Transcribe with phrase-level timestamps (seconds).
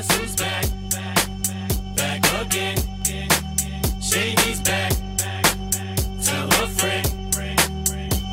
[0.00, 0.64] Guess who's back?
[1.94, 2.78] Back again.
[4.00, 4.92] Shady's back.
[6.24, 7.04] Tell a friend.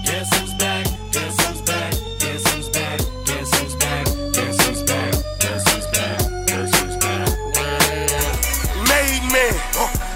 [0.05, 0.86] Guess who's back?
[1.11, 1.93] Guess who's back?
[2.19, 3.00] Guess who's back?
[3.25, 4.05] Guess who's back?
[4.32, 5.11] Guess who's back?
[5.43, 6.47] Guess who's back?
[6.47, 7.27] Guess who's back?
[8.88, 9.54] Made man,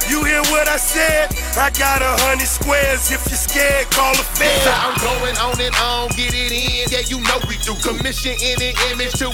[0.07, 1.35] you hear what I said?
[1.59, 3.11] I got a hundred squares.
[3.11, 4.63] If you're scared, call a fed.
[4.63, 6.87] So I'm going on and on, get it in.
[6.87, 7.75] Yeah, you know we do.
[7.83, 9.30] Commission in an image till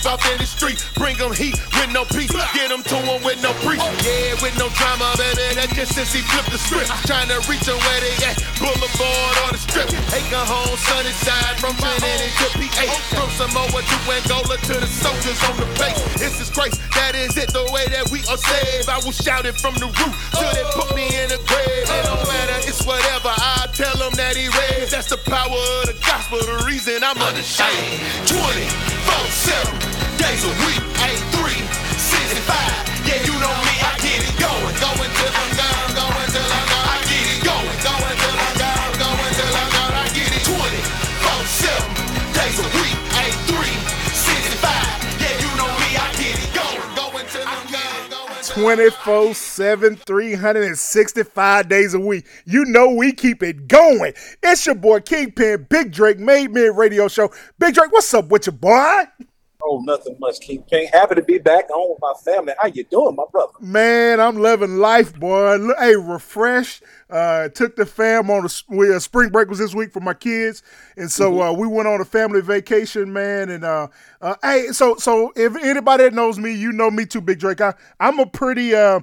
[0.00, 0.78] deep off in the street.
[0.94, 2.32] Bring them heat with no peace.
[2.54, 3.82] Get them to them with no preach.
[4.04, 5.54] Yeah, with no drama, baby.
[5.54, 6.88] That's just since he flipped the script.
[7.06, 8.36] Trying to reach them where they at.
[8.58, 9.88] Boulevard or the strip.
[10.12, 12.86] Take a home, sunny side from Trinity to PA.
[13.16, 15.98] From Samoa to Angola to the soldiers on the base.
[16.18, 16.80] This is Christ.
[16.94, 18.88] That is it, the way that we are saved.
[18.88, 21.84] I will shout it from the roof till they put me in the grave.
[21.88, 23.32] It don't matter, it's whatever.
[23.32, 24.79] I tell them that he raised.
[25.30, 28.02] The power of the gospel, the reason I'm unashamed.
[28.26, 28.66] 24
[29.30, 29.78] 7
[30.18, 30.82] days a week,
[31.38, 33.06] 365.
[33.06, 34.74] Yeah, you know me, I get it going.
[34.82, 35.49] Going till I'm
[48.60, 52.26] 24 7, 365 days a week.
[52.44, 54.12] You know we keep it going.
[54.42, 57.32] It's your boy Kingpin, Big Drake, Made Men Radio Show.
[57.58, 59.04] Big Drake, what's up with you, boy?
[59.62, 60.88] Oh, nothing much, King King.
[60.92, 62.54] Happy to be back home with my family.
[62.58, 63.52] How you doing, my brother?
[63.60, 65.58] Man, I'm loving life, boy.
[65.78, 66.82] Hey, refreshed.
[67.10, 70.14] Uh, took the fam on a, we, uh, spring break was this week for my
[70.14, 70.62] kids,
[70.96, 73.50] and so uh, we went on a family vacation, man.
[73.50, 73.88] And uh,
[74.22, 77.60] uh, hey, so so if anybody that knows me, you know me too, Big Drake.
[77.60, 79.00] I, I'm a pretty uh,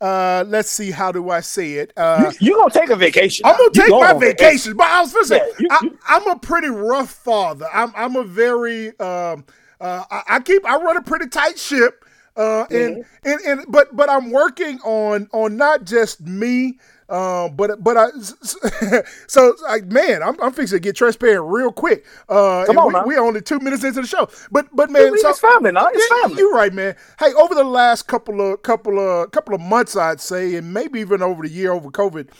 [0.00, 1.92] uh, let's see, how do I say it?
[1.96, 3.46] Uh, You, you gonna take a vacation?
[3.46, 6.16] I'm gonna You take my vacation, vacations, but I was gonna say Yeah, you- I,
[6.18, 7.66] I'm a pretty rough father.
[7.72, 9.44] I'm I'm a very um,
[9.80, 12.04] uh, I, I keep I run a pretty tight ship,
[12.36, 13.00] uh, and, Mm-hmm.
[13.24, 16.78] and and but but I'm working on on not just me.
[17.06, 18.06] Uh, but but I
[19.26, 22.04] so like man, I'm, I'm fixing to get transparent real quick.
[22.28, 23.04] Uh, Come on, we, man.
[23.06, 25.88] we only two minutes into the show, but but man, It's so, family now.
[25.92, 26.38] It's yeah, family.
[26.38, 26.96] You're right, man.
[27.18, 31.00] Hey, over the last couple of couple of couple of months, I'd say, and maybe
[31.00, 32.30] even over the year over COVID,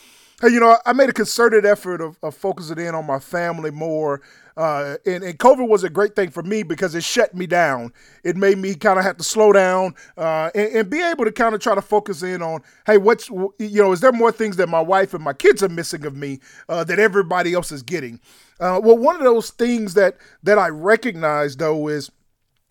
[0.40, 3.70] hey, you know, I made a concerted effort of, of focusing in on my family
[3.70, 4.22] more.
[4.56, 7.92] Uh, and, and COVID was a great thing for me because it shut me down.
[8.22, 11.32] It made me kind of have to slow down uh, and, and be able to
[11.32, 14.56] kind of try to focus in on, hey, what's you know, is there more things
[14.56, 17.82] that my wife and my kids are missing of me uh, that everybody else is
[17.82, 18.20] getting?
[18.60, 22.10] Uh, well, one of those things that that I recognize though is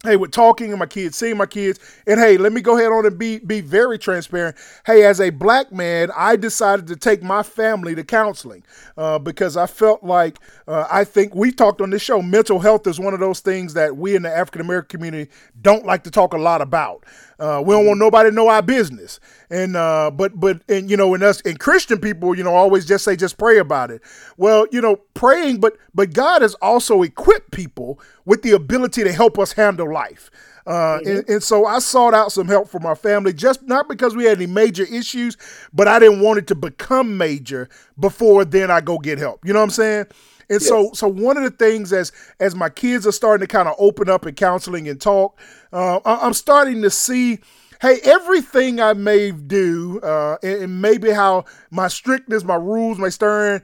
[0.04, 2.92] hey, with talking to my kids, seeing my kids, and hey, let me go ahead
[2.92, 4.56] on and be be very transparent.
[4.86, 8.64] Hey, as a black man, I decided to take my family to counseling
[8.98, 12.22] uh, because I felt like uh, I think we talked on this show.
[12.22, 15.32] Mental health is one of those things that we in the African American community
[15.62, 17.06] don't like to talk a lot about.
[17.44, 20.96] Uh, we don't want nobody to know our business, and uh, but but and you
[20.96, 24.02] know, and us and Christian people, you know, always just say just pray about it.
[24.38, 29.12] Well, you know, praying, but but God has also equipped people with the ability to
[29.12, 30.32] help us handle life.
[30.66, 34.16] Uh, and, and so I sought out some help for my family, just not because
[34.16, 35.38] we had any major issues,
[35.74, 37.70] but I didn't want it to become major
[38.00, 39.46] before then I go get help.
[39.46, 40.06] You know what I'm saying?
[40.50, 43.68] And so, so one of the things as as my kids are starting to kind
[43.68, 45.40] of open up in counseling and talk,
[45.72, 47.40] uh, I'm starting to see
[47.84, 53.10] hey, everything I may do, uh, and, and maybe how my strictness, my rules, my
[53.10, 53.62] stern,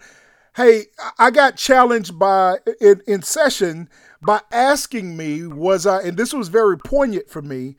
[0.60, 0.86] hey,
[1.18, 3.90] I- got challenged by in, in session
[4.22, 7.78] by asking me, was I, and this was very poignant for me.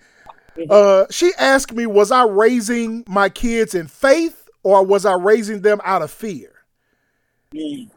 [0.57, 0.71] Mm-hmm.
[0.71, 5.61] Uh, she asked me, was I raising my kids in faith or was I raising
[5.61, 6.65] them out of fear?
[7.55, 7.91] Mm.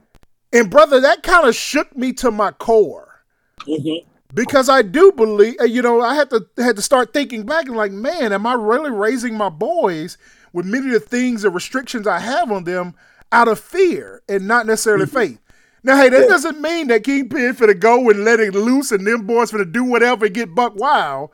[0.52, 3.24] And brother, that kind of shook me to my core
[3.62, 4.08] mm-hmm.
[4.34, 7.78] because I do believe, you know, I had to had to start thinking back and
[7.78, 10.18] like, man, am I really raising my boys
[10.52, 12.94] with many of the things, and restrictions I have on them,
[13.34, 15.40] out of fear and not necessarily faith?
[15.84, 19.28] Now, hey, that doesn't mean that Kingpin finna go and let it loose and them
[19.28, 21.32] boys for to do whatever and get buck wild.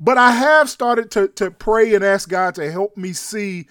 [0.00, 3.66] But I have started to to pray and ask God to help me see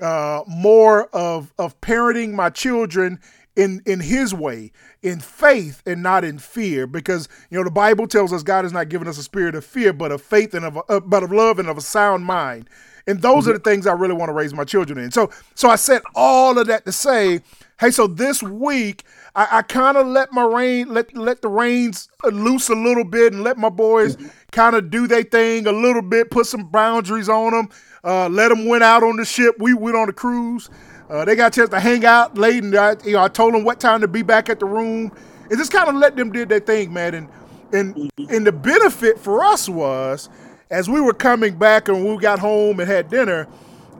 [0.00, 3.20] uh, more of of parenting my children
[3.54, 4.72] in in His way,
[5.02, 8.72] in faith and not in fear, because you know the Bible tells us God has
[8.72, 11.22] not given us a spirit of fear, but of faith and of a, uh, but
[11.22, 12.70] of love and of a sound mind.
[13.08, 15.10] And those are the things I really want to raise my children in.
[15.10, 17.40] So so I said all of that to say,
[17.80, 19.02] hey, so this week
[19.34, 23.32] I, I kind of let my rein let let the reins loose a little bit
[23.32, 24.16] and let my boys
[24.52, 27.68] kind of do their thing a little bit, put some boundaries on them.
[28.04, 29.56] Uh, let them went out on the ship.
[29.58, 30.70] We went on a cruise.
[31.10, 33.54] Uh, they got a chance to hang out late, and I, you know, I told
[33.54, 35.10] them what time to be back at the room,
[35.50, 37.14] and just kind of let them did their thing, man.
[37.14, 37.28] And
[37.72, 40.28] And and the benefit for us was
[40.70, 43.48] as we were coming back and we got home and had dinner,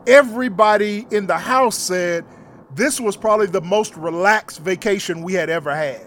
[0.06, 2.24] everybody in the house said
[2.74, 6.06] this was probably the most relaxed vacation we had ever had.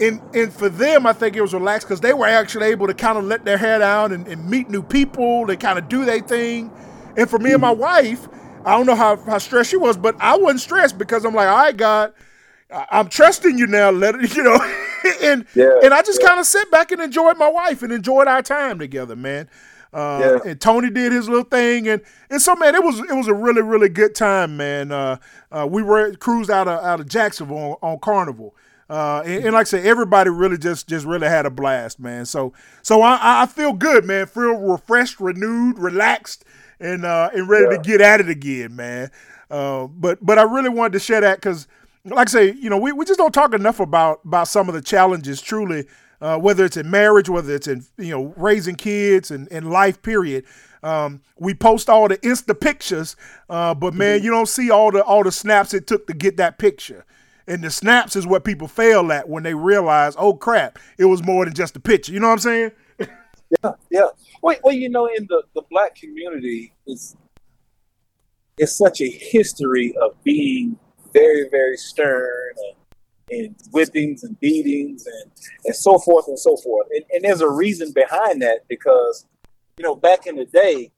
[0.00, 2.94] And and for them, I think it was relaxed because they were actually able to
[2.94, 5.46] kind of let their hair down and, and meet new people.
[5.46, 6.72] They kind of do their thing.
[7.16, 7.80] And for me and my mm-hmm.
[7.80, 8.28] wife,
[8.64, 11.48] I don't know how, how stressed she was, but I wasn't stressed because I'm like,
[11.48, 12.14] all right, God,
[12.90, 13.90] I'm trusting you now.
[13.90, 14.58] Let it, you know,
[15.22, 18.28] and Yeah, and I just kind of sit back and enjoyed my wife and enjoyed
[18.28, 19.48] our time together, man.
[19.92, 20.50] Uh, Yeah.
[20.50, 22.00] And Tony did his little thing, and
[22.30, 24.92] and so man, it was it was a really really good time, man.
[24.92, 25.16] Uh,
[25.50, 28.54] uh, we were cruised out of out of Jacksonville on, on Carnival.
[28.88, 32.26] Uh, and, and like I said, everybody really just just really had a blast, man.
[32.26, 32.52] So
[32.82, 34.26] so I, I feel good, man.
[34.26, 36.44] Feel refreshed, renewed, relaxed,
[36.80, 39.10] and uh, and ready to get at it again, man.
[39.48, 41.66] Uh, but but I really wanted to share that because,
[42.04, 44.74] like I say, you know, we, we just don't talk enough about about some of
[44.74, 45.40] the challenges.
[45.40, 45.86] Truly,
[46.20, 50.02] uh, whether it's in marriage, whether it's in you know raising kids and, and life,
[50.02, 50.44] period.
[50.82, 53.14] Um, we post all the insta pictures,
[53.50, 56.36] uh, but man, you don't see all the all the snaps it took to get
[56.38, 57.04] that picture.
[57.46, 61.22] And the snaps is what people fail at when they realize, oh crap, it was
[61.22, 62.12] more than just a picture.
[62.12, 62.70] You know what I'm saying?
[63.62, 63.72] Yeah.
[63.90, 64.06] Yeah.
[64.42, 67.16] Well, well, you know, in the, the black community, it's
[68.56, 70.78] it's such a history of being
[71.12, 75.32] very, very stern and, and whippings and beatings and,
[75.64, 76.86] and so forth and so forth.
[76.94, 79.26] And, and there's a reason behind that because,
[79.76, 80.90] you know, back in the day,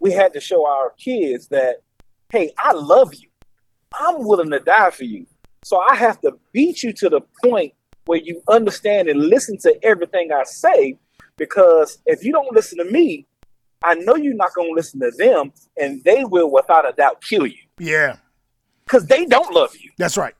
[0.00, 1.82] we had to show our kids that,
[2.30, 3.28] hey, I love you.
[3.94, 5.26] I'm willing to die for you.
[5.64, 7.72] So I have to beat you to the point
[8.06, 10.98] where you understand and listen to everything I say
[11.36, 13.26] because if you don't listen to me,
[13.84, 17.22] I know you're not going to listen to them, and they will, without a doubt,
[17.22, 18.16] kill you Yeah,
[18.92, 19.90] because they don't love you.
[19.96, 20.34] that's right.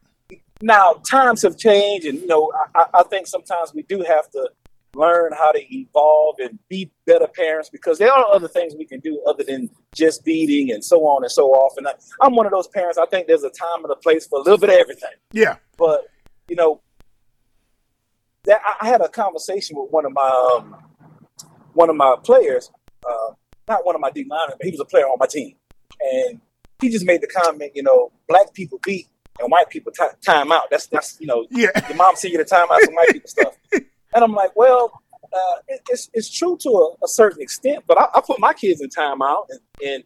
[0.60, 4.50] Now, times have changed, and you know, I, I think sometimes we do have to
[4.94, 9.00] learn how to evolve and be better parents because there are other things we can
[9.00, 11.72] do other than just beating and so on and so off.
[11.78, 12.98] And I, I'm one of those parents.
[12.98, 15.10] I think there's a time and a place for a little bit of everything.
[15.32, 16.02] Yeah, but
[16.48, 16.80] you know
[18.44, 20.76] that I- had a conversation with one of my um,
[21.72, 22.70] one of my players,
[23.08, 23.32] uh,
[23.66, 25.56] not one of my D linemen, but he was a player on my team,
[26.00, 26.40] and
[26.82, 29.08] he just made the comment, you know, black people beat
[29.40, 30.64] and white people ti time out.
[30.70, 33.28] That's that's you know, yeah, your mom send you to time out some white people
[33.28, 34.92] stuff, and I'm like, well.
[35.34, 38.52] Uh, it, it's, it's true to a, a certain extent, but I, I put my
[38.52, 40.04] kids in timeout, and, and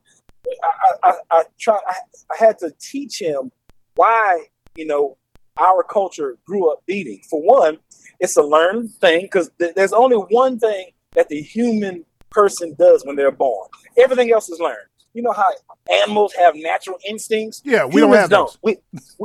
[0.63, 0.69] I,
[1.03, 1.81] I, I, I try.
[1.85, 1.95] I,
[2.31, 3.51] I had to teach him
[3.97, 4.45] why
[4.77, 5.17] you know
[5.59, 7.21] our culture grew up beating.
[7.29, 7.79] For one,
[8.21, 13.05] it's a learned thing because th- there's only one thing that the human person does
[13.05, 13.69] when they're born.
[13.97, 14.89] Everything else is learned.
[15.17, 15.51] You know how
[15.91, 17.63] animals have natural instincts.
[17.65, 17.85] yeah.
[17.87, 18.59] We don't Humans have those.
[18.63, 18.77] We,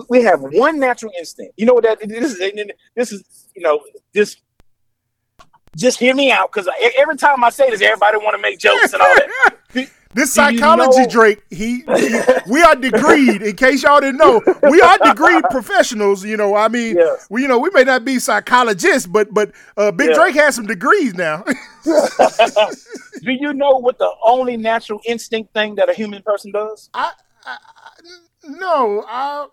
[0.10, 1.54] we have one natural instinct.
[1.58, 2.40] You know what that this is?
[2.96, 3.82] This is you know
[4.14, 4.38] this.
[5.76, 8.94] Just hear me out, because every time I say this, everybody want to make jokes
[8.94, 9.56] and all that.
[10.14, 13.42] This Do you psychology, know- Drake, he, he- we are degreed.
[13.44, 16.26] In case y'all didn't know, we are degreed professionals.
[16.26, 17.28] You know, I mean, Yes.
[17.30, 20.16] we, you know, we may not be psychologists, but but uh, Big Yeah.
[20.16, 21.46] Drake has some degrees now.
[23.24, 26.90] Do you know what the only natural instinct thing that a human person does?
[26.94, 27.12] I,
[27.46, 27.90] I, I,
[28.48, 29.48] no, I,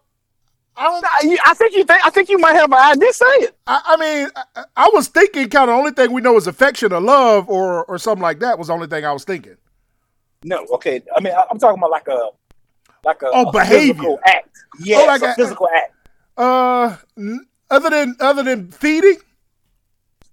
[0.76, 1.40] I don't.
[1.46, 2.04] I, think you think.
[2.06, 3.12] I think you might have an idea.
[3.12, 3.56] Say it.
[3.66, 6.92] I, I mean, I, I was thinking kind of only thing we know is affection
[6.92, 9.56] or love or or something like that was the only thing I was thinking.
[10.44, 10.64] No.
[10.74, 11.02] Okay.
[11.16, 12.28] I mean, I, I'm talking about like a
[13.04, 13.94] like a, Oh, a behavior.
[13.94, 14.56] physical act.
[14.80, 15.94] Yes, like a a- physical act.
[16.36, 16.96] Uh,
[17.70, 19.16] other than other than feeding,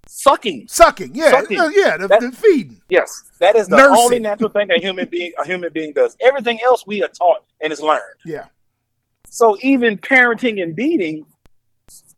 [0.08, 0.68] Sucking.
[0.68, 1.60] sucking, yeah, Sucking.
[1.60, 2.82] uh, yeah, the, That- the feeding.
[2.90, 3.96] Yes, that is the Nursing.
[3.98, 6.16] only natural thing a human being a human being does.
[6.22, 8.02] Everything else we are taught and is learned.
[8.26, 8.46] Yeah.
[9.28, 11.26] So even parenting and beating,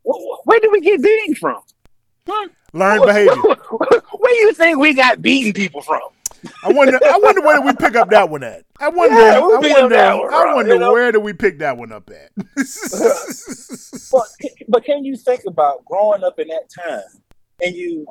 [0.03, 1.61] wh- where do we get beating from?
[2.73, 3.33] Learned behavior.
[3.35, 6.01] Where do you think we got beating people from?
[6.63, 6.99] I wonder.
[7.03, 8.63] I wonder where did we pick up that one at?
[8.79, 9.15] I wonder.
[9.15, 9.95] Yeah, we I up wonder.
[9.95, 10.91] that one, I wonder you know?
[10.93, 12.31] where did we pick that one up at?
[14.11, 14.23] But
[14.69, 17.01] but can you think about growing up in that time
[17.63, 18.05] and you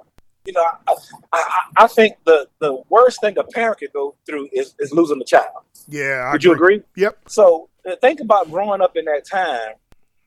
[0.45, 0.95] you know I,
[1.33, 1.43] I,
[1.79, 5.25] I think the the worst thing a parent could go through is, is losing a
[5.25, 5.65] child.
[5.89, 6.25] yeah.
[6.29, 6.83] I Would you agree?
[6.97, 7.19] Yep.
[7.29, 9.75] So uh, think about growing up in that time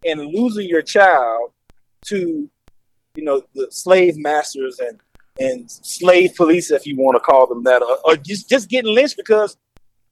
[0.06, 1.52] and losing your child
[2.06, 2.50] to,
[3.16, 5.00] you know, the slave masters and
[5.42, 8.94] and slave police, if you want to call them that, or, or just just getting
[8.94, 9.56] lynched because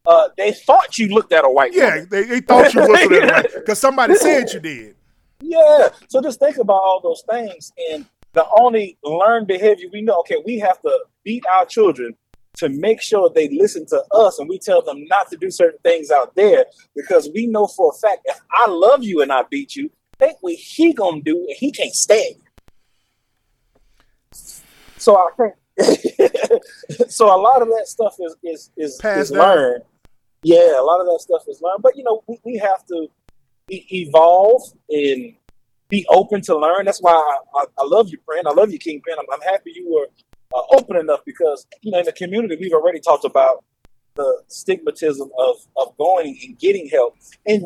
[0.05, 1.89] uh, they thought you looked at a white Yeah.
[1.95, 2.07] woman.
[2.09, 4.95] They, they thought you whistled it right because somebody said you did.
[5.41, 5.89] Yeah.
[6.07, 10.19] So just think about all those things, and the only learned behavior we know.
[10.19, 12.15] Okay, we have to beat our children
[12.57, 15.79] to make sure they listen to us, and we tell them not to do certain
[15.83, 16.65] things out there
[16.95, 20.37] because we know for a fact if I love you and I beat you, think
[20.41, 22.47] what he gonna do, and he can't stand you.
[24.97, 25.53] So I think
[27.09, 27.27] so.
[27.27, 29.83] A lot of that stuff is is is, is learned.
[30.41, 31.83] Yeah, a lot of that stuff is learned.
[31.83, 33.07] But you know, we, we have to
[33.69, 35.35] e- evolve and
[35.89, 36.85] be open to learn.
[36.85, 38.47] That's why I, I, I love you, Brand.
[38.47, 39.15] I love you, Kingpin.
[39.17, 40.07] I'm, I'm happy you were
[40.53, 43.63] uh, open enough because you know in the community we've already talked about
[44.15, 47.15] the stigmatism of of going and getting help.
[47.45, 47.65] And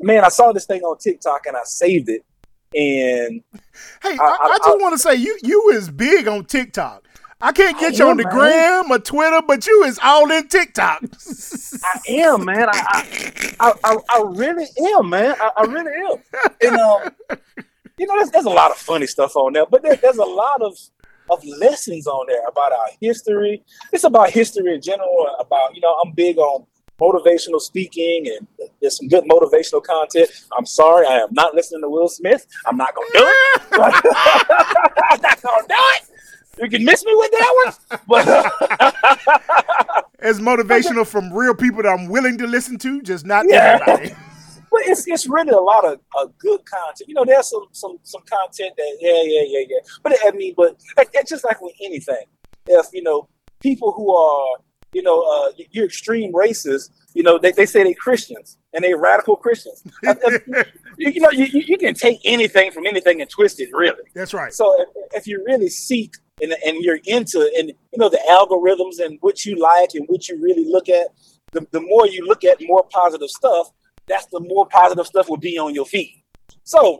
[0.00, 2.24] man, I saw this thing on TikTok and I saved it.
[2.74, 3.42] And
[4.02, 7.04] Hey, I, I- I, just want to say you you is big on TikTok.
[7.40, 8.32] I can't get I you on the man.
[8.32, 11.04] gram or Twitter, but you is all in TikTok.
[11.84, 12.68] I am, man.
[12.68, 13.04] I
[13.60, 15.36] I, I, I really am, man.
[15.40, 16.50] I, I really am.
[16.60, 17.38] And um,
[17.98, 20.24] you know, there's, there's a lot of funny stuff on there, but there, there's a
[20.24, 20.76] lot of
[21.30, 23.62] of lessons on there about our history.
[23.92, 25.26] It's about history in general.
[25.38, 26.64] About you know, I'm big on
[27.00, 28.48] motivational speaking, and
[28.80, 30.30] there's some good motivational content.
[30.56, 32.46] I'm sorry, I am not listening to Will Smith.
[32.66, 33.62] I'm not gonna do it.
[35.10, 36.02] I'm not gonna do it.
[36.62, 40.04] You can miss me with that one, but.
[40.20, 43.78] It's motivational from real people that I'm willing to listen to, just not Yeah.
[43.80, 44.16] everybody.
[44.70, 47.08] But it's it's really a lot of uh, good content.
[47.08, 49.78] You know, there's some some some content that yeah yeah yeah yeah.
[50.02, 52.24] But I mean, but it's just like with anything.
[52.66, 53.28] If you know
[53.60, 54.58] people who are
[54.92, 58.98] you know uh, you're extreme racists, you know they, they say they're Christians and they're
[58.98, 59.82] radical Christians.
[60.06, 60.64] Uh, uh,
[60.96, 64.02] you, you know you, you you can take anything from anything and twist it really.
[64.14, 64.52] That's right.
[64.52, 64.88] So if,
[65.22, 69.44] if you really seek and, and you're into and you know the algorithms and what
[69.44, 71.08] you like and what you really look at,
[71.52, 73.70] the, the more you look at more positive stuff,
[74.08, 76.22] that's the more positive stuff will be on your feed.
[76.64, 76.98] So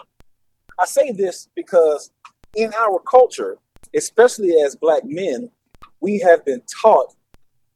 [0.78, 2.10] I say this because
[2.54, 3.58] in our culture,
[3.94, 5.50] especially as black men,
[6.00, 7.14] we have been taught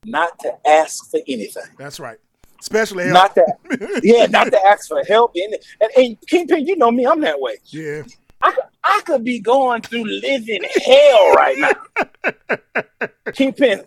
[0.05, 1.65] not to ask for anything.
[1.79, 2.19] That's right.
[2.61, 3.15] Especially help.
[3.15, 5.33] Not that, yeah, not to ask for help.
[5.35, 7.57] And, and, and Kingpin, you know me, I'm that way.
[7.67, 8.03] yeah.
[8.41, 8.53] I,
[8.85, 13.13] I could be going through living hell right now.
[13.33, 13.85] Kingpin,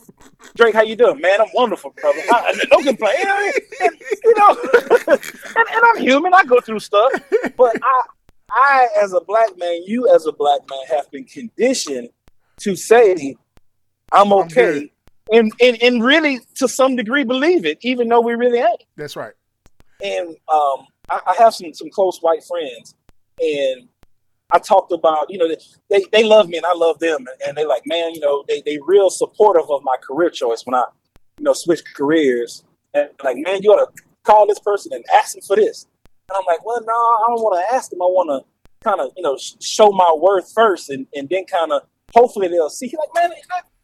[0.56, 1.42] Drake, how you doing, man?
[1.42, 2.20] I'm wonderful, brother.
[2.30, 3.18] I, no complaint.
[3.82, 4.58] And, you know,
[5.08, 5.20] and,
[5.58, 6.34] and I'm human.
[6.34, 7.12] I go through stuff,
[7.58, 8.02] but I,
[8.52, 12.10] I as a black man, you as a black man, have been conditioned
[12.60, 13.36] to say,
[14.12, 14.92] "I'm okay,"
[15.32, 19.16] and, and and really, to some degree, believe it, even though we really ain't That's
[19.16, 19.34] right.
[20.02, 22.96] and um, I, I have some some close white friends,
[23.40, 23.90] and
[24.56, 25.54] I talked about you know
[25.90, 28.62] they they love me and I love them, and they like man you know they
[28.66, 30.86] they real supportive of my career choice when I
[31.38, 35.34] you know switched careers, and like man you ought to call this person and ask
[35.34, 35.88] them for this,
[36.30, 38.02] and I'm like well no I don't want to ask them.
[38.02, 41.44] I want to kind of you know sh- show my worth first, and and then
[41.46, 41.82] kind of
[42.14, 42.94] hopefully they'll see.
[42.98, 43.38] Like man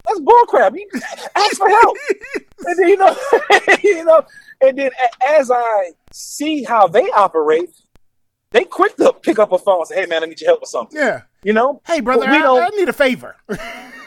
[0.08, 0.88] that's bullcrap you
[1.36, 1.98] ask for help,
[2.66, 3.16] and then, you know
[3.84, 4.22] you know
[4.62, 4.92] and then
[5.28, 7.72] as I see how they operate,
[8.52, 10.62] they quick to pick up a phone and say, "Hey, man, I need your help
[10.62, 11.22] with something." Yeah.
[11.44, 11.82] You know?
[11.88, 13.36] Hey, brother, I, I need a favor.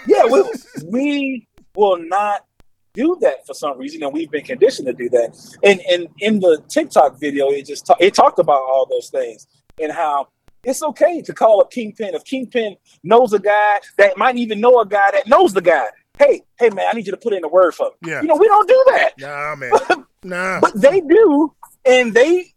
[0.06, 0.42] Yeah, we,
[0.84, 2.44] we will not
[2.92, 5.34] do that for some reason, and we've been conditioned to do that.
[5.62, 9.46] And and in the TikTok video, it just ta- it talked about all those things
[9.80, 10.28] and how
[10.62, 14.78] it's okay to call up Kingpin if Kingpin knows a guy that might even know
[14.80, 15.86] a guy that knows the guy.
[16.18, 18.10] Hey, hey, man, I need you to put in a word for me.
[18.10, 18.20] Yeah.
[18.22, 19.12] You know, we don't do that.
[19.18, 19.72] nah, man.
[20.26, 20.58] Nah.
[20.60, 21.52] but they do,
[21.84, 22.53] and they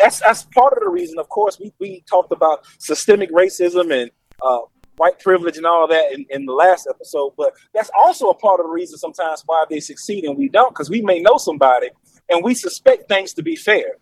[0.00, 1.18] that's that's part of the reason.
[1.18, 4.10] Of course, we we talked about systemic racism and
[4.42, 4.60] uh,
[4.96, 8.60] white privilege and all that in, in the last episode, but that's also a part
[8.60, 11.90] of the reason sometimes why they succeed and we don't, because we may know somebody
[12.28, 13.96] and we suspect things to be fair.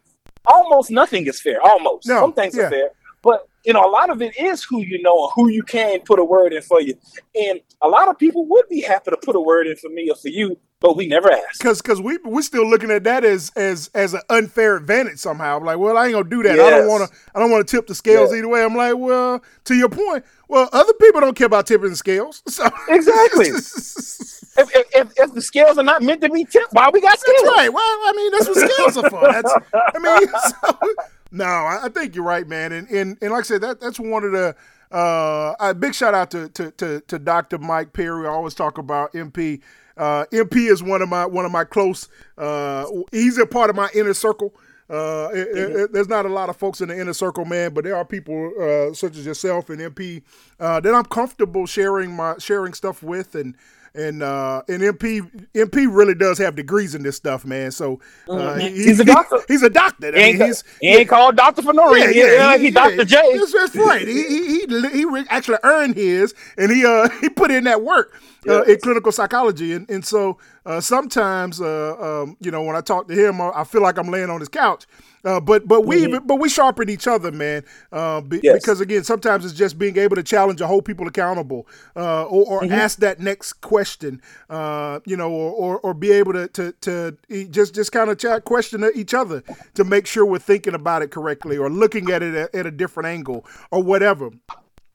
[0.47, 1.61] Almost nothing is fair.
[1.63, 2.65] Almost No, some things yeah.
[2.65, 2.91] are fair,
[3.23, 6.01] but you know a lot of it is who you know and who you can
[6.01, 6.95] put a word in for you.
[7.35, 10.11] And a lot of people would be happy to put a word in for me
[10.11, 11.61] or for you, but we never asked.
[11.61, 15.57] Cause, cause we we're still looking at that as as as an unfair advantage somehow.
[15.57, 16.59] I'm like, well, I ain't gonna do that.
[16.61, 17.17] I don't want to.
[17.35, 18.39] I don't want to tip the scales Yeah.
[18.39, 18.65] either way.
[18.65, 22.43] I'm like, well, to your point, well, other people don't care about tipping the scales.
[22.53, 23.47] So Exactly.
[24.59, 27.39] if, if, if, the scales are not meant to be tipped, why we got scales?
[27.45, 27.73] That's right.
[27.73, 29.33] Well, I mean, that's what scales are for.
[29.33, 30.29] That's, I mean,
[30.83, 30.95] so,
[31.31, 32.73] no, I, think you're right, man.
[32.73, 34.55] And, and and like I said, that that's one of the
[34.91, 37.59] uh, a big shout out to to to, to Dr.
[37.59, 38.27] Mike Perry.
[38.27, 39.61] I always talk about MP.
[39.97, 42.09] Uh, MP is one of my one of my close.
[42.39, 44.55] Uh, he's a part of my inner circle.
[44.91, 47.73] Uh, it- it- it- there's not a lot of folks in the inner circle, man,
[47.73, 50.23] but there are people uh, such as yourself and MP
[50.61, 53.55] uh, that I'm comfortable sharing my sharing stuff with, and
[53.95, 55.21] and uh, and MP
[55.55, 57.71] MP really does have degrees in this stuff, man.
[57.73, 58.01] So
[58.33, 58.85] uh, he- Mm-hmm.
[58.85, 59.39] He's a doctor.
[59.49, 60.09] he's a doctor.
[60.09, 62.15] I He ain't, mean, he's he ain't called doctor for no yeah, reason.
[62.15, 63.05] yeah, Yeah, like he, Dr.
[63.05, 63.21] J.
[63.33, 64.07] That's, that's right.
[64.07, 68.21] He he he, he actually earned his, and he uh he put in that work.
[68.49, 72.81] uh, in clinical psychology, and and so uh, sometimes, uh, um, you know, when I
[72.81, 74.87] talk to him, I feel like I'm laying on his couch.
[75.25, 76.27] Uh, but but we Mm-hmm.
[76.27, 77.65] but we sharpen each other, man.
[77.93, 78.55] Uh, be, Yes.
[78.55, 82.45] Because again, sometimes it's just being able to challenge and hold people accountable, uh, or,
[82.47, 82.73] or Mm-hmm.
[82.73, 87.17] ask that next question, uh, you know, or, or, or be able to to, to
[87.49, 89.43] just just kind of chat, question each other
[89.75, 92.71] to make sure we're thinking about it correctly or looking at it at, at a
[92.71, 94.31] different angle or whatever.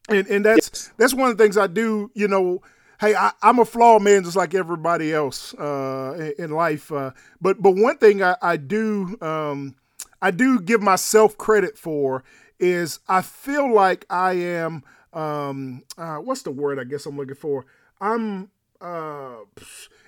[0.09, 2.11] And and that's that's one of the things I do.
[2.13, 2.61] You know,
[2.99, 6.91] hey, I, I'm a flawed man just like everybody else uh, in, in life.
[6.91, 9.75] Uh, but but one thing I, I do um,
[10.21, 12.23] I do give myself credit for
[12.59, 14.83] is I feel like I am
[15.13, 17.65] um, uh, what's the word I guess I'm looking for.
[18.01, 18.49] I'm
[18.81, 19.37] uh,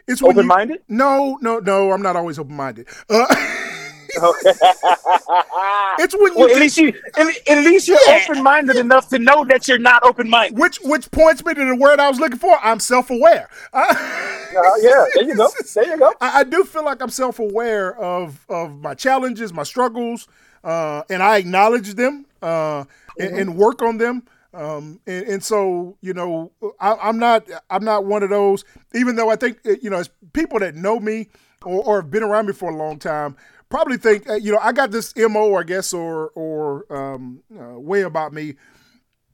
[0.08, 0.82] it's when you- Open-minded?
[0.90, 1.92] No, no, no.
[1.92, 2.88] I'm not always open minded.
[3.10, 3.56] Uh.
[6.00, 9.44] it's when you well, at least you, at, at least you're open-minded enough to know
[9.46, 10.58] that you're not open-minded.
[10.58, 12.58] which which points me to the word I was looking for.
[12.64, 13.50] I'm self aware.
[13.74, 13.94] Uh,
[14.82, 15.50] yeah, there you go.
[15.74, 16.14] There you go.
[16.20, 20.28] I, I do feel like I'm self aware of of my challenges, my struggles,
[20.64, 22.86] uh, and I acknowledge them uh,
[23.20, 24.24] and, and work on them.
[24.52, 28.64] Um, and, and so you know, I, I'm not I'm not one of those.
[28.96, 31.28] Even though I think you know, as people that know me
[31.64, 33.36] or, or have been around me for a long time.
[33.70, 37.80] Probably think uh, you know I got this mo I guess or or um, uh,
[37.80, 38.56] way about me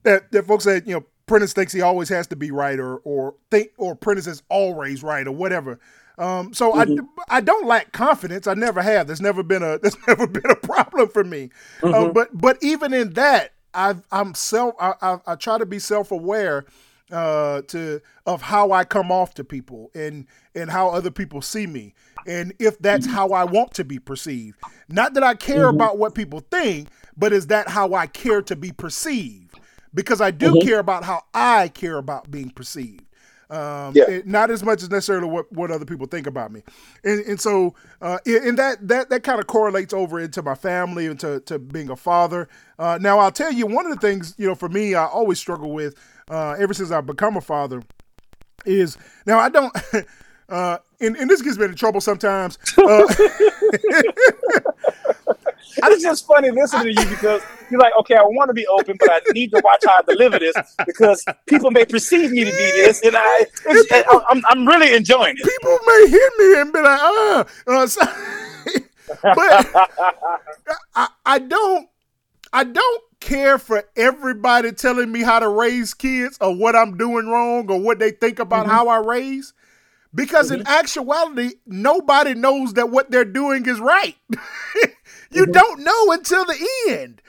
[0.05, 2.97] that, that folks said, you know, Prentice thinks he always has to be right or
[2.99, 5.79] or think or Prentice is always right or whatever.
[6.17, 6.85] Um, so I,
[7.27, 8.47] I don't lack confidence.
[8.47, 9.07] I never have.
[9.07, 11.49] There's never been a there's never been a problem for me.
[11.81, 14.75] Uh, but but even in that, I've, I'm self.
[14.79, 16.65] I, I, I try to be self aware
[17.11, 21.65] uh, to of how I come off to people and and how other people see
[21.65, 21.95] me
[22.25, 24.57] and if that's how I want to be perceived.
[24.89, 28.55] Not that I care about what people think, but is that how I care to
[28.55, 29.59] be perceived?
[29.93, 33.01] Because I do care about how I care about being perceived.
[33.49, 34.05] Um, Yeah.
[34.09, 36.63] it- not as much as necessarily what, what other people think about me,
[37.03, 40.55] and and so uh, and and that that that kind of correlates over into my
[40.55, 42.47] family and to, to being a father.
[42.79, 45.37] Uh, now I'll tell you one of the things you know for me I always
[45.39, 45.95] struggle with
[46.29, 47.83] uh, ever since I've become a father
[48.65, 49.75] is now I don't.
[50.47, 52.57] Uh, and, and this gets me in trouble sometimes.
[55.81, 58.65] Uh, It's just funny listening to you because you're like, okay, I want to be
[58.67, 60.55] open, but I need to watch how I deliver this
[60.85, 64.93] because people may perceive me to be this, and I, it's, I I'm, I'm really
[64.95, 65.43] enjoying it.
[65.43, 68.01] people may hear me and be like, ah, uh, so-
[69.21, 69.75] but
[70.95, 71.89] I, I don't,
[72.53, 77.27] I don't care for everybody telling me how to raise kids or what I'm doing
[77.27, 79.53] wrong or what they think about how I raise.
[80.15, 84.15] Because in actuality, nobody knows that what they're doing is right.
[85.31, 87.21] you don't know until the end.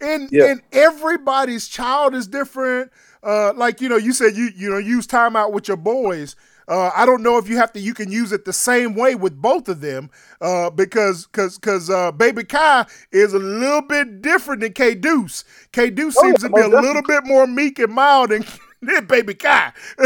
[0.00, 0.44] And Yeah.
[0.44, 2.90] and everybody's child is different.
[3.22, 6.36] Uh, like you know, you said you you know use time out with your boys.
[6.68, 7.80] Uh, I don't know if you have to.
[7.80, 11.90] You can use it the same way with both of them uh, because because because
[11.90, 15.44] uh, Baby Kai is a little bit different than K Deuce.
[15.72, 18.44] K Deuce Oh, seems yeah, to be a little bit more meek and mild than,
[18.82, 19.72] than Baby Kai.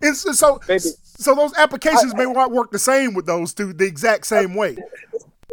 [0.00, 3.84] It's so Baby- so those applications may not work the same with those two the
[3.84, 4.76] exact same way.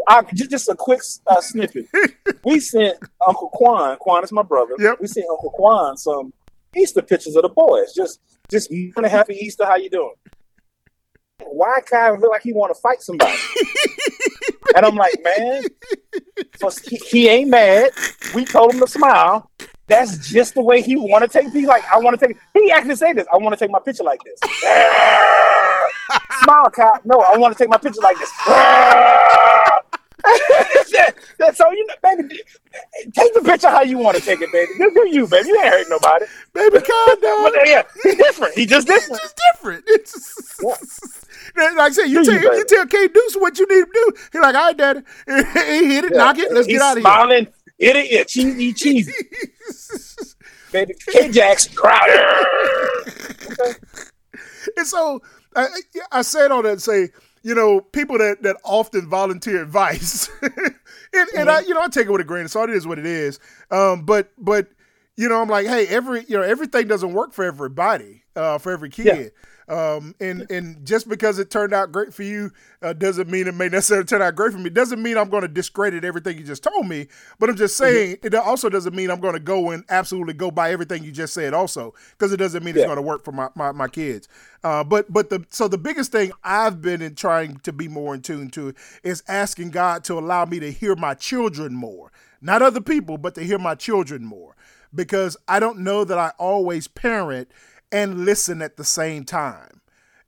[0.07, 1.87] I, just, just a quick uh, snippet.
[2.43, 4.75] We sent Uncle Quan, Quan is my brother.
[4.77, 5.01] Yep.
[5.01, 6.31] We sent Uncle Quan some
[6.75, 7.91] Easter pictures of the boys.
[7.95, 8.19] Just,
[8.51, 9.65] just and a happy Easter.
[9.65, 10.13] How you doing?
[11.39, 13.33] Why Kai look like he want to fight somebody?
[14.75, 15.63] and I'm like, man,
[16.87, 17.89] he, he ain't mad.
[18.35, 19.49] We told him to smile.
[19.87, 21.51] That's just the way he want to take.
[21.53, 22.37] He like, I want to take.
[22.53, 23.27] He actually say this.
[23.31, 24.39] I want to take my picture like this.
[26.43, 26.99] Smile, Kai.
[27.03, 28.31] No, I want to take my picture like this.
[31.53, 32.39] So you know, baby,
[33.13, 34.71] take the picture how you want to take it, baby.
[34.77, 35.47] Do, do you, baby?
[35.49, 36.25] You ain't hurt nobody.
[36.53, 37.51] Baby Kai, down.
[37.65, 38.53] Yeah, he's different.
[38.55, 39.21] He just different.
[39.23, 39.85] It's different.
[41.57, 43.85] It's like I said, you Do tell you, you, tell K Deuce what you need
[43.85, 44.13] to do.
[44.33, 45.01] He like, all right, daddy.
[45.27, 47.01] he hit it, knock it, let's He's get out of here.
[47.03, 47.47] smiling.
[47.77, 49.13] It it cheesy cheesy.
[50.71, 52.11] baby, K Jax Crowder.
[53.57, 53.75] here.
[54.77, 55.21] And so
[55.55, 55.67] I,
[56.11, 57.09] I said all that to say,
[57.43, 62.07] you know, people that, that often volunteer advice, and, and I, you know, I take
[62.07, 62.69] it with a grain of salt.
[62.69, 63.39] It is what it is.
[63.71, 64.67] Um, but but
[65.15, 68.71] you know, I'm like, hey, every you know, everything doesn't work for everybody, uh, for
[68.71, 69.31] every kid.
[69.67, 72.51] Um, and and just because it turned out great for you
[72.83, 74.69] uh, doesn't mean it may necessarily turn out great for me.
[74.69, 77.07] Doesn't mean I'm going to discredit everything you just told me.
[77.39, 80.51] But I'm just saying it also doesn't mean I'm going to go and absolutely go
[80.51, 81.53] by everything you just said.
[81.55, 84.27] Also, because it doesn't mean it's going to work for my, my, my kids.
[84.63, 88.13] Uh, but but the so the biggest thing I've been in trying to be more
[88.13, 88.73] in tune to
[89.03, 93.33] is asking God to allow me to hear my children more, not other people, but
[93.35, 94.55] to hear my children more
[94.95, 97.49] because I don't know that I always parent
[97.91, 99.81] and listen at the same time.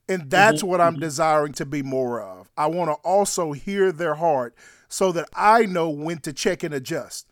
[0.10, 2.50] And that's Mm-hmm, what I'm desiring to be more of.
[2.58, 4.56] I want to also hear their heart
[4.88, 7.28] so that I know when to check and adjust.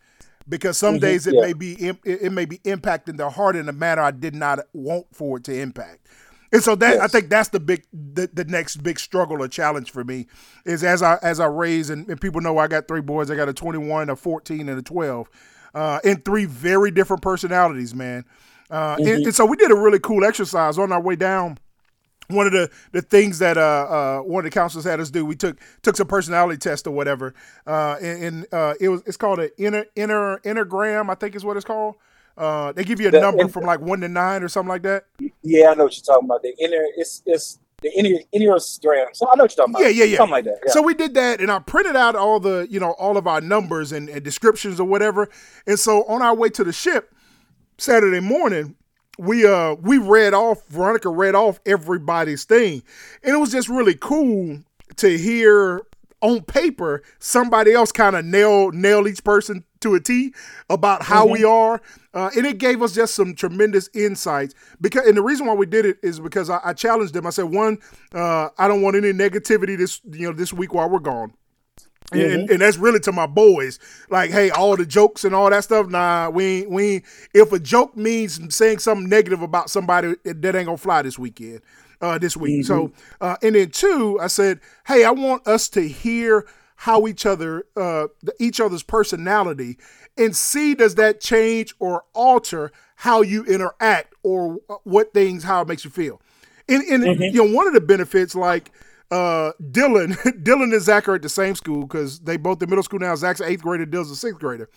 [0.48, 1.40] Because some days it Mm-hmm.
[1.40, 1.46] yeah.
[1.46, 5.06] may be it may be impacting their heart in a manner I did not want
[5.12, 6.06] for it to impact.
[6.52, 9.90] And so that I think that's the big the, the next big struggle or challenge
[9.90, 10.26] for me
[10.64, 13.30] is as I as I raise and, and people know I got three boys.
[13.30, 15.28] I got a 21, a 14, and a 12,
[15.74, 18.24] uh, and three very different personalities, man.
[18.70, 21.58] Uh, and, and so we did a really cool exercise on our way down
[22.28, 25.24] one of the the things that uh, uh, one of the counselors had us do,
[25.24, 27.34] we took took some personality test or whatever,
[27.66, 31.44] uh, and, and uh, it was it's called an inner inner enneagram, I think is
[31.44, 31.96] what it's called.
[32.36, 34.82] Uh, they give you a The number from like one to nine or something like
[34.82, 35.06] that.
[35.42, 36.42] Yeah, I know what you're talking about.
[36.42, 39.14] The inner, it's it's the inner enneagram.
[39.14, 39.82] So I know what you're talking about.
[39.82, 40.16] Yeah, yeah, yeah.
[40.18, 40.58] Something like that.
[40.66, 40.72] Yeah.
[40.72, 43.40] So we did that, and I printed out all the you know all of our
[43.40, 45.30] numbers and, and descriptions or whatever.
[45.66, 47.14] And so on our way to the ship
[47.78, 48.74] Saturday morning,
[49.18, 52.82] we uh we read off Veronica read off everybody's thing,
[53.22, 54.60] and it was just really cool
[54.96, 55.82] to hear
[56.22, 60.34] on paper somebody else kind of nail nail each person to a T
[60.70, 61.80] about how we are,
[62.14, 64.54] uh, and it gave us just some tremendous insights.
[64.80, 67.26] Because and the reason why we did it is because I, I challenged them.
[67.26, 67.78] I said, one,
[68.14, 71.34] uh, I don't want any negativity this you know this week while we're gone.
[72.12, 73.78] And, and that's really to my boys.
[74.10, 75.88] Like, hey, all the jokes and all that stuff.
[75.88, 80.54] Nah, we ain't, we ain't, if a joke means saying something negative about somebody, that
[80.54, 81.62] ain't gonna fly this weekend,
[82.00, 82.64] uh, this week.
[82.64, 87.24] So, uh, and then two, I said, hey, I want us to hear how each
[87.26, 89.78] other, uh, the- each other's personality,
[90.16, 95.68] and see does that change or alter how you interact or what things, how it
[95.68, 96.20] makes you feel.
[96.68, 98.70] And, and you know, one of the benefits, like
[99.10, 102.82] uh, Dylan, Dylan and Zach are at the same school because they both in middle
[102.82, 103.14] school now.
[103.14, 104.68] Zach's eighth grader, Dylan's a sixth grader.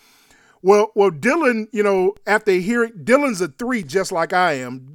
[0.62, 4.94] Well, well, Dylan, you know, after hearing Dylan's a three, just like I am.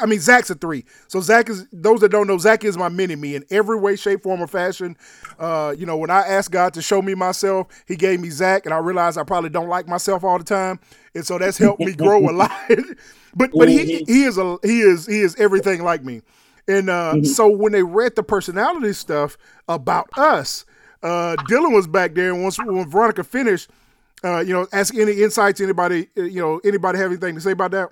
[0.00, 0.86] I mean, Zach's a three.
[1.08, 3.96] So Zach is those that don't know, Zach is my mini me in every way,
[3.96, 4.96] shape, form, or fashion.
[5.38, 8.64] Uh, you know, when I asked God to show me myself, He gave me Zach,
[8.64, 10.80] and I realized I probably don't like myself all the time,
[11.14, 12.50] and so that's helped me grow a lot.
[13.36, 16.22] but but he he is a he is he is everything like me.
[16.66, 19.36] And uh, so when they read the personality stuff
[19.68, 20.64] about us,
[21.02, 23.68] uh, Dylan was back there, and once when Veronica finished,
[24.24, 27.50] uh, you know, ask any insights, anybody, uh, you know, anybody have anything to say
[27.50, 27.90] about that?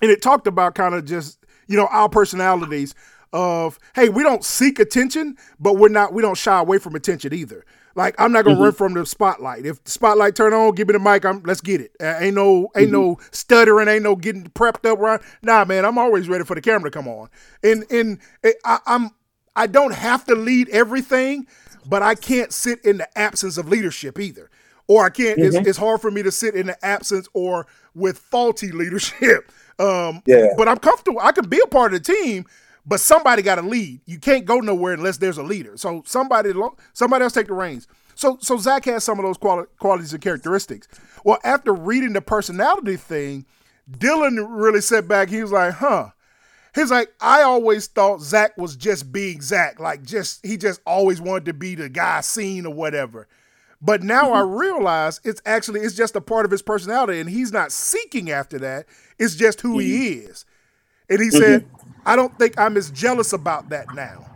[0.00, 2.94] And it talked about kind of just, you know, our personalities
[3.34, 7.34] of, hey, we don't seek attention, but we're not, we don't shy away from attention
[7.34, 7.64] either.
[7.94, 9.66] Like I'm not gonna run from the spotlight.
[9.66, 11.24] If the spotlight turn on, give me the mic.
[11.24, 11.92] I'm let's get it.
[12.00, 13.88] Uh, ain't no ain't no stuttering.
[13.88, 14.98] Ain't no getting prepped up.
[14.98, 15.20] Right?
[15.42, 15.84] Nah, man.
[15.84, 17.28] I'm always ready for the camera to come on.
[17.62, 18.18] And and
[18.64, 19.10] I, I'm
[19.54, 21.46] I don't have to lead everything,
[21.86, 24.50] but I can't sit in the absence of leadership either.
[24.88, 25.38] Or I can't.
[25.38, 29.52] It's, it's hard for me to sit in the absence or with faulty leadership.
[29.78, 30.48] Um, Yeah.
[30.56, 31.20] But I'm comfortable.
[31.20, 32.46] I can be a part of the team,
[32.84, 34.00] but somebody got to lead.
[34.06, 35.76] You can't go nowhere unless there's a leader.
[35.76, 36.52] So somebody,
[36.92, 37.86] somebody else take the reins.
[38.14, 40.88] So, so Zach has some of those quali- qualities and characteristics.
[41.24, 43.46] Well, after reading the personality thing,
[43.90, 45.28] Dylan really sat back.
[45.28, 46.10] He was like, "Huh."
[46.74, 51.20] He's like, I always thought Zach was just being Zach, like just he just always
[51.20, 53.28] wanted to be the guy seen or whatever.
[53.82, 54.54] But now I mm-hmm.
[54.54, 58.58] realize it's actually it's just a part of his personality, and he's not seeking after
[58.60, 58.86] that.
[59.18, 60.30] It's just who he mm-hmm.
[60.30, 60.44] is.
[61.10, 61.38] And he mm-hmm.
[61.38, 61.66] said,
[62.04, 64.26] I don't think I'm as jealous about that now.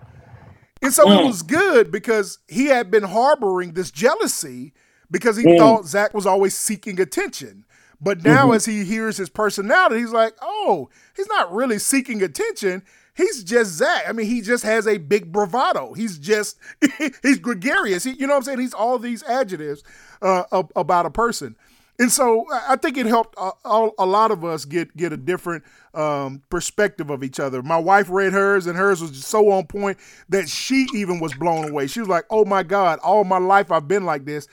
[0.83, 1.27] And so it mm.
[1.27, 4.73] was good because he had been harboring this jealousy
[5.11, 5.59] because he mm.
[5.59, 7.65] thought Zach was always seeking attention.
[8.01, 8.57] But now, mm-hmm.
[8.57, 12.83] as he hears his personality, he's like, oh, he's not really seeking attention.
[13.15, 14.07] He's just Zach.
[14.07, 15.95] I mean, he just has a big bravado.
[15.95, 16.59] He's just,
[17.23, 18.05] he's gregarious.
[18.05, 18.61] He, you know what I'm saying?
[18.61, 19.83] He's all these adjectives
[20.21, 20.45] uh,
[20.77, 21.57] about a person.
[21.99, 25.17] And so I think it helped a, a, a lot of us get get a
[25.17, 27.63] different um, perspective of each other.
[27.63, 31.65] My wife read hers, and hers was so on point that she even was blown
[31.65, 31.87] away.
[31.87, 32.99] She was like, "Oh my God!
[33.01, 34.47] All my life I've been like this.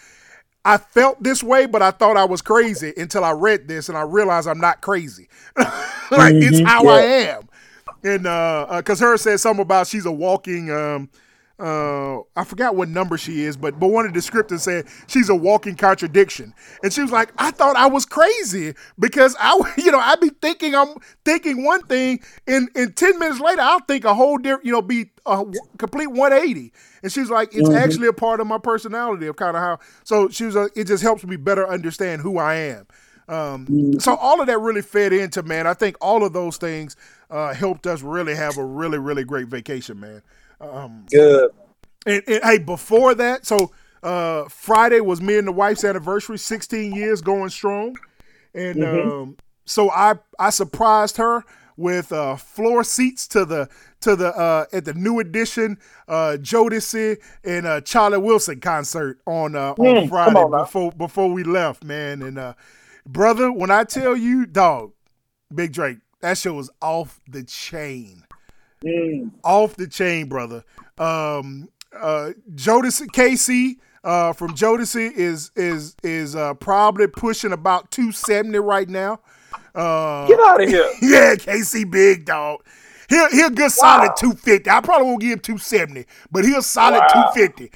[0.66, 3.98] I felt this way, but I thought I was crazy until I read this, and
[3.98, 5.28] I realized I'm not crazy.
[6.16, 7.50] like it's how I am."
[8.04, 11.10] And uh, uh 'cause her said something about she's a walking um
[11.60, 15.30] uh I forgot what number she is, but but one of the descriptors said she's
[15.30, 16.54] a walking contradiction.
[16.82, 20.30] And she was like, I thought I was crazy because I you know, I'd be
[20.42, 24.66] thinking I'm thinking one thing and and 10 minutes later I'll think a whole different,
[24.66, 25.46] you know, be a
[25.78, 26.74] complete 180.
[27.04, 30.30] And she's like, it's actually a part of my personality of kind of how so
[30.30, 32.88] she was like, it just helps me better understand who I am.
[33.28, 35.68] Um, so all of that really fed into man.
[35.68, 36.96] I think all of those things
[37.30, 40.22] uh, helped us really have a really really great vacation, man.
[41.10, 41.52] Good.
[42.06, 43.72] And, and hey, before that, so
[44.02, 47.98] uh, Friday was me and the wife's anniversary, 16 years going strong,
[48.54, 51.44] and um, so I I surprised her
[51.78, 53.70] with uh, floor seats to the
[54.02, 59.56] to the uh, at the new edition uh, Jodeci and uh, Charlie Wilson concert on
[59.56, 62.22] uh, on Mm, Friday on before before we left, man.
[62.22, 62.54] And uh,
[63.06, 64.94] brother, when I tell you, dog,
[65.54, 68.26] Big Drake, that show was off the chain
[68.84, 69.32] Mm.
[69.44, 70.64] off the chain, brother.
[70.98, 78.12] Um, uh, Jodeci KC uh, from Jodeci is is is uh, probably pushing about two
[78.12, 79.20] seventy right now.
[79.74, 80.90] Uh, Get out of here.
[81.02, 82.64] yeah, KC big dog.
[83.10, 84.70] He'll he'll good solid two fifty.
[84.70, 87.32] I probably won't give him two seventy, but he'll solid Wow.
[87.34, 87.72] two fifty.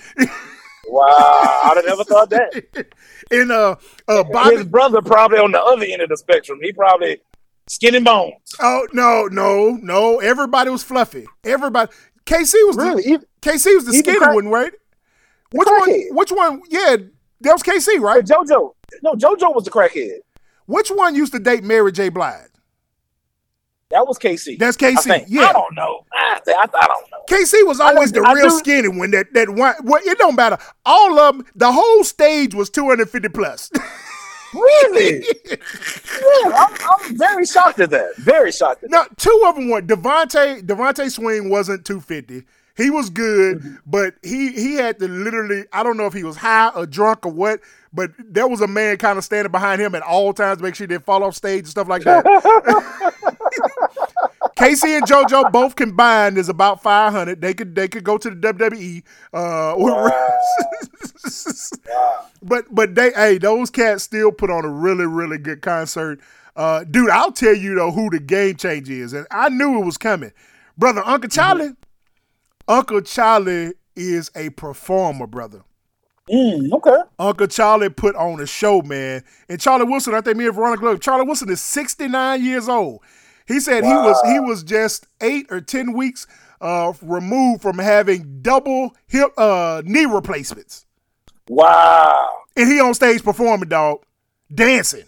[0.88, 1.60] Wow.
[1.66, 2.88] I'd have never thought that.
[3.32, 3.76] and uh,
[4.08, 4.56] uh, Bobby.
[4.58, 6.60] His brother probably on the other end of the spectrum.
[6.62, 7.20] He probably
[7.68, 8.34] skin and bones.
[8.60, 10.20] Oh no, no, no!
[10.20, 11.26] Everybody was fluffy.
[11.44, 11.92] Everybody.
[12.26, 13.04] KC was Really?
[13.04, 14.74] the Even- KC was the skinny crack- one, right?
[15.52, 15.90] Which one?
[16.12, 16.62] Which one?
[16.70, 16.98] Yeah,
[17.42, 18.26] that was KC, right?
[18.26, 18.74] But JoJo.
[19.02, 20.18] No, JoJo was the crackhead.
[20.66, 22.10] Which one used to date Mary J.
[22.10, 22.50] Blige?
[23.90, 24.60] That was KC.
[24.60, 25.02] That's KC.
[25.04, 25.28] think.
[25.30, 26.02] Yeah, I don't know.
[26.12, 27.24] I, I, I don't know.
[27.30, 29.12] KC was always the I real do- skinny one.
[29.12, 29.76] That that one.
[29.84, 30.58] Well, it don't matter.
[30.86, 31.46] All of them.
[31.56, 33.72] The whole stage was two hundred fifty plus.
[34.54, 35.24] Really?
[35.50, 35.58] yeah,
[36.56, 38.16] I'm, I'm very shocked at that.
[38.18, 38.96] Very shocked at that.
[38.96, 40.62] now, two of them were DeVante.
[40.62, 42.44] DeVante Swing wasn't two fifty.
[42.76, 43.76] He was good, Mm-hmm.
[43.88, 45.66] but he he had to literally.
[45.74, 47.60] I don't know if he was high or drunk or what.
[47.94, 50.76] But there was a man kind of standing behind him at all times to make
[50.76, 52.24] sure he didn't fall off stage and stuff like that.
[54.58, 57.42] KC and JoJo both combined is about five hundred.
[57.42, 59.04] They could they could go to the WWE.
[59.32, 59.76] Uh,
[62.42, 66.20] but but they hey those cats still put on a really really good concert.
[66.56, 69.86] Uh, dude, I'll tell you though who the game changer is, and I knew it
[69.86, 70.32] was coming,
[70.76, 71.04] brother.
[71.06, 71.74] Uncle Charlie,
[72.68, 75.62] Uncle Charlie is a performer, brother.
[76.32, 76.98] Mm, okay.
[77.20, 79.24] Uncle Charlie put on a show, man.
[79.48, 83.02] And Charlie Wilson, I think me and Veronica, look, Charlie Wilson is 69 years old.
[83.48, 86.28] He said he was he was just eight or ten weeks
[86.62, 90.86] uh, removed from having double hip uh, knee replacements,
[91.48, 92.30] Wow.
[92.56, 94.04] and he on stage performing, dog,
[94.54, 95.06] dancing,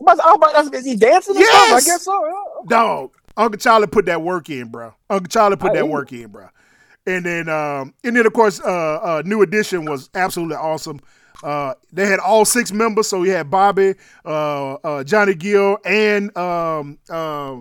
[0.00, 1.34] I'm about to- I'm about to- Is he dancing?
[1.34, 1.46] something?
[1.52, 2.26] I guess so.
[2.26, 2.32] yeah.
[2.68, 3.10] dog.
[3.38, 4.94] Uncle Charlie put that work in, bro.
[5.10, 6.48] Uncle Charlie put I that hear work in, bro.
[7.06, 11.00] And then, um, and then of course, uh, uh, New Edition was absolutely awesome.
[11.42, 13.94] Uh, they had all six members, so you had Bobby,
[14.24, 17.56] uh, uh, Johnny Gill, and um, uh,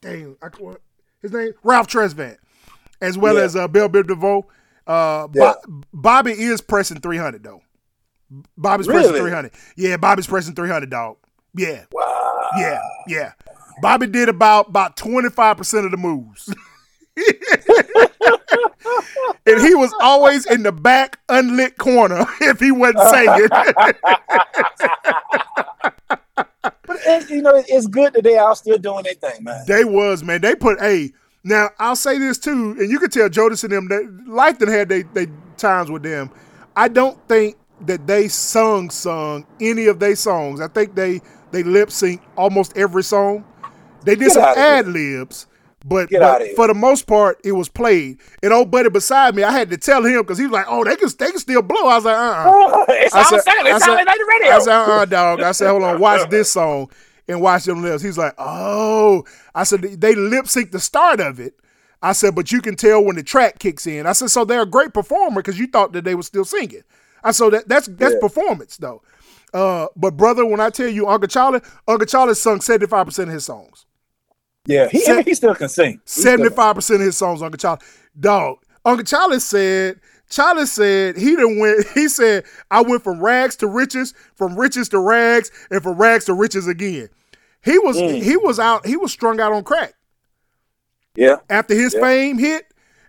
[0.00, 0.48] dang, I,
[1.22, 2.38] his name Ralph Tresvant,
[3.00, 3.42] as well Yeah.
[3.42, 4.46] as uh, Bell Biv DeVoe.
[4.86, 5.52] Uh, Yeah.
[5.66, 7.60] Bo- Bobby is pressing three hundred though.
[8.56, 9.52] Bobby's pressing three hundred.
[9.76, 11.16] Yeah, Bobby's pressing three hundred, dog.
[11.54, 12.48] Yeah, Wow.
[12.58, 13.32] yeah, yeah.
[13.82, 16.52] Bobby did about about twenty five percent of the moves.
[19.46, 23.48] and he was always in the back unlit corner if he wasn't singing.
[26.86, 29.64] But it, you know, it- it's good that they are still doing their thing, man.
[29.66, 30.40] they was, man.
[30.40, 31.12] They put hey,
[31.44, 34.68] now I'll say this too, and you can tell Jodeci and them that life done
[34.68, 35.26] had they they
[35.58, 36.30] times with them.
[36.76, 40.60] I don't think that they sung sung any of their songs.
[40.60, 43.44] I think they they lip sync almost every song.
[44.04, 45.46] They did Get some ad libs,
[45.84, 48.18] but, but for the most part, it was played.
[48.42, 50.84] And old buddy beside me, I had to tell him because he was like, "Oh,
[50.84, 53.52] they can they can still blow." I was like, "Uh." uh it I sounds said-
[53.52, 54.54] sound, it I said- like the radio.
[54.54, 55.40] I said, uh, dog.
[55.40, 56.90] I said, hold on, watch this song
[57.28, 58.02] and watch them lips.
[58.02, 59.24] He's like, oh.
[59.54, 61.54] I said, they lip sync the start of it.
[62.02, 64.06] I said, but you can tell when the track kicks in.
[64.06, 66.82] I said, so they're a great performer because you thought that they were still singing.
[67.24, 68.20] I said, that that's that's Yeah.
[68.20, 69.02] performance though.
[69.52, 73.28] Uh, but brother, when I tell you, Uncle Charlie, Uncle Charlie sung seventy five percent
[73.30, 73.84] of his songs.
[74.68, 76.00] Yeah, he, I mean, he still can sing.
[76.04, 77.80] Seventy five percent of his songs, Uncle Charlie.
[78.18, 79.98] Dog, Uncle Charlie said.
[80.30, 81.86] Charlie said he done went.
[81.94, 86.26] He said I went from rags to riches, from riches to rags, and from rags
[86.26, 87.08] to riches again.
[87.64, 88.22] He was Mm.
[88.22, 88.86] he was out.
[88.86, 89.94] He was strung out on crack
[91.16, 91.36] Yeah.
[91.48, 92.00] after his Yeah.
[92.00, 92.66] fame hit,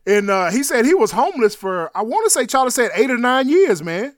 [0.07, 1.91] and uh, he said he was homeless for.
[1.93, 4.15] I want to say Charlie said eight or nine years, man.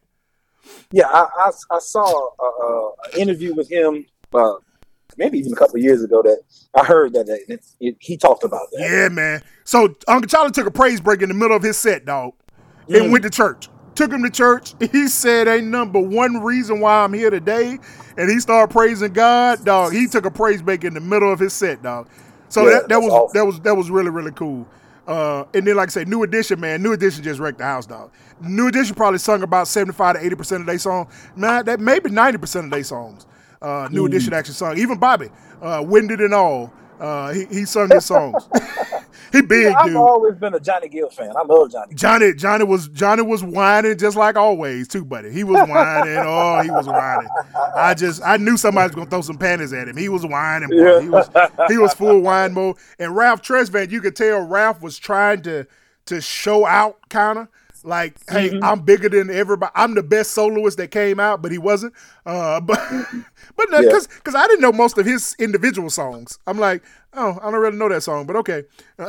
[0.91, 4.53] Yeah, I, I, I saw a, a, an interview with him, uh,
[5.17, 6.21] maybe even a couple of years ago.
[6.21, 6.41] That
[6.75, 8.79] I heard that, that it, it- he talked about that.
[8.81, 9.41] Yeah, man.
[9.63, 12.33] So Uncle Charlie took a praise break in the middle of his set, dog,
[12.89, 13.03] Mm.
[13.03, 13.69] and went to church.
[13.95, 14.73] Took him to church.
[14.91, 17.77] He said, "Ain't number one reason why I'm here today,"
[18.17, 19.93] and he started praising God, dog.
[19.93, 22.07] He took a praise break in the middle of his set, dog.
[22.49, 23.33] So Yeah, that, that was awesome.
[23.37, 24.67] that was that was really really cool.
[25.07, 27.85] Uh, and then, like I say, New Edition, man, New Edition just wrecked the house,
[27.85, 28.11] dog.
[28.39, 31.13] New Edition probably sung about seventy five to eighty percent of their songs.
[31.35, 33.25] Man, that maybe ninety percent of their songs.
[33.61, 34.07] Uh, New Mm.
[34.07, 34.77] Edition actually sung.
[34.77, 35.29] Even Bobby,
[35.61, 38.47] uh, "Winded and All." Uh, he he sung his songs.
[39.31, 39.95] he big I've dude.
[39.95, 41.31] always been a Johnny Gill fan.
[41.35, 41.87] I love Johnny.
[41.89, 41.97] Gill.
[41.97, 45.31] Johnny Johnny was Johnny was whining just like always too, buddy.
[45.31, 46.17] He was whining.
[46.19, 47.27] oh, he was whining.
[47.75, 49.97] I just I knew somebody was gonna throw some panties at him.
[49.97, 50.69] He was whining.
[50.69, 51.01] Boy.
[51.01, 51.27] He was
[51.69, 52.77] he was full whine mode.
[52.99, 55.65] And Ralph Tresvant, you could tell Ralph was trying to
[56.05, 57.47] to show out kind of
[57.83, 59.71] like, hey, I'm bigger than everybody.
[59.75, 61.93] I'm the best soloist that came out, but he wasn't.
[62.25, 62.79] Uh, but
[63.55, 63.81] but Yeah.
[63.81, 66.37] because because I didn't know most of his individual songs.
[66.47, 68.63] I'm like, oh, I don't really know that song, but okay.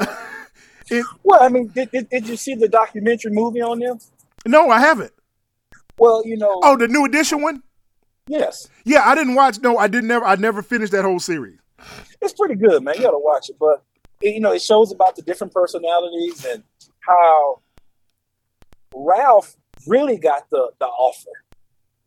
[0.90, 3.98] it, Well, I mean, did, did, did you see the documentary movie on them?
[4.46, 5.12] no, I haven't.
[5.98, 7.62] Well, you know, Oh, the new edition one.
[8.26, 9.61] yes, Yeah, I didn't watch.
[9.61, 10.08] No, I didn't.
[10.08, 10.24] Never.
[10.24, 11.58] I never finished that whole series.
[12.20, 12.94] it's pretty good, man.
[12.96, 13.56] You got to watch it.
[13.61, 13.82] But
[14.20, 16.62] you know, it shows about the different personalities and
[17.00, 17.61] how
[18.94, 21.31] Ralph really got the the offer,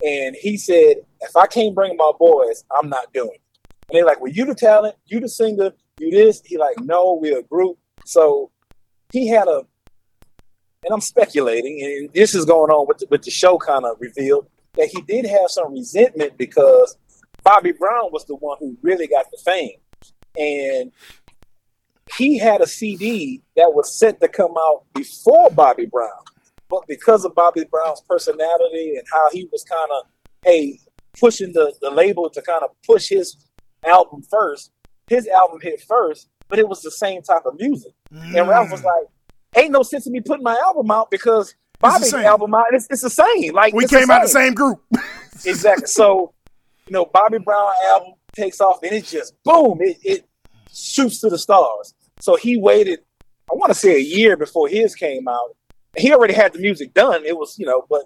[0.06, 3.41] and he said, "If I can't bring my boys, I'm not doing." it.
[3.89, 7.19] And they're like, "Well, you the talent, you the singer, you this." He like, "No,
[7.21, 8.52] we're a group." So
[9.12, 9.63] he had a,
[10.84, 13.98] and I'm speculating, and this is going on with the, with the show kind of
[14.00, 16.98] revealed that he did have some resentment because
[17.43, 19.78] Bobby Brown was the one who really got the fame,
[20.38, 20.91] and
[22.17, 26.12] he had a CD that was set to come out before Bobby Brown,
[26.69, 30.08] but because of Bobby Brown's personality and how he was kind of
[30.43, 30.80] hey
[31.19, 33.38] pushing the the label to kind of push his
[33.86, 34.71] album first,
[35.08, 38.82] his album hit first, but it was the same type of music, and Ralph was
[38.82, 38.86] mm.
[38.86, 39.06] like,
[39.63, 43.01] "Ain't no sense in me putting my album out because." Bobby's album out, it's, it's
[43.01, 43.54] the same.
[43.54, 44.82] Like We came out the same group.
[45.45, 45.88] exactly.
[45.88, 46.34] So,
[46.88, 50.25] you know, Bobby Brown album takes off and it just boom, it, it
[50.73, 51.93] shoots to the stars.
[52.19, 52.99] So he waited,
[53.51, 55.56] I want to say a year before his came out.
[55.97, 57.25] He already had the music done.
[57.25, 58.03] It was, you know, but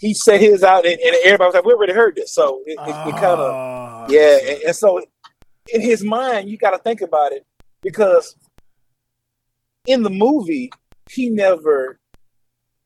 [0.00, 2.34] he set his out and, and everybody was like, we already heard this.
[2.34, 4.38] So it, it, it kind of, Ah, yeah.
[4.48, 5.00] And, and so
[5.72, 7.46] in his mind, you got to think about it
[7.82, 8.36] because
[9.86, 10.70] in the movie,
[11.10, 11.98] he never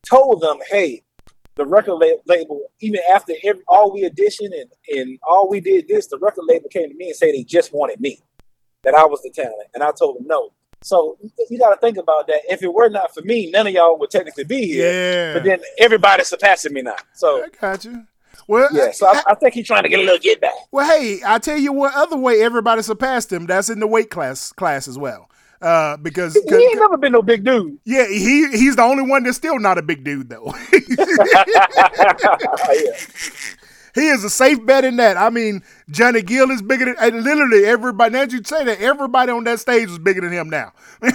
[0.07, 1.03] told them, hey,
[1.55, 5.87] the record la- label, even after every, all we auditioned and, and all we did
[5.87, 8.19] this, the record label came to me and said they just wanted me,
[8.83, 9.69] that I was the talent.
[9.73, 10.51] And I told them no.
[10.81, 11.17] So
[11.49, 12.41] you got to think about that.
[12.49, 14.91] If it were not for me, none of y'all would technically be here.
[14.91, 15.33] Yeah.
[15.33, 16.95] But then everybody's surpassing me now.
[17.13, 18.05] So I got you.
[18.47, 20.53] Well, yeah, so I, I think he's trying to get a little get back.
[20.71, 23.45] well, hey, I tell you what other way everybody surpassed him.
[23.45, 25.29] That's in the weight class class as well.
[25.59, 27.79] Uh, because He ain't never been no big dude.
[27.83, 30.53] yeah, he he's the only one that's still not a big dude though.
[30.71, 32.91] yeah.
[33.97, 35.17] He is a safe bet in that.
[35.17, 38.13] I mean, Johnny Gill is bigger than literally everybody.
[38.13, 40.73] Now you say that, everybody on that stage was bigger than him now.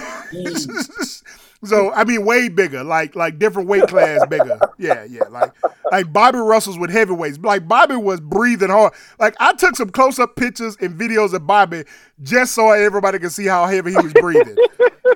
[1.63, 4.59] so I mean, way bigger, like like different weight class bigger.
[4.77, 5.51] Yeah, yeah, like
[5.91, 7.37] like Bobby Russell's with heavyweights.
[7.39, 8.93] Like Bobby was breathing hard.
[9.19, 11.83] Like I took some close up pictures and videos of Bobby
[12.21, 14.57] just so everybody could see how heavy he was breathing.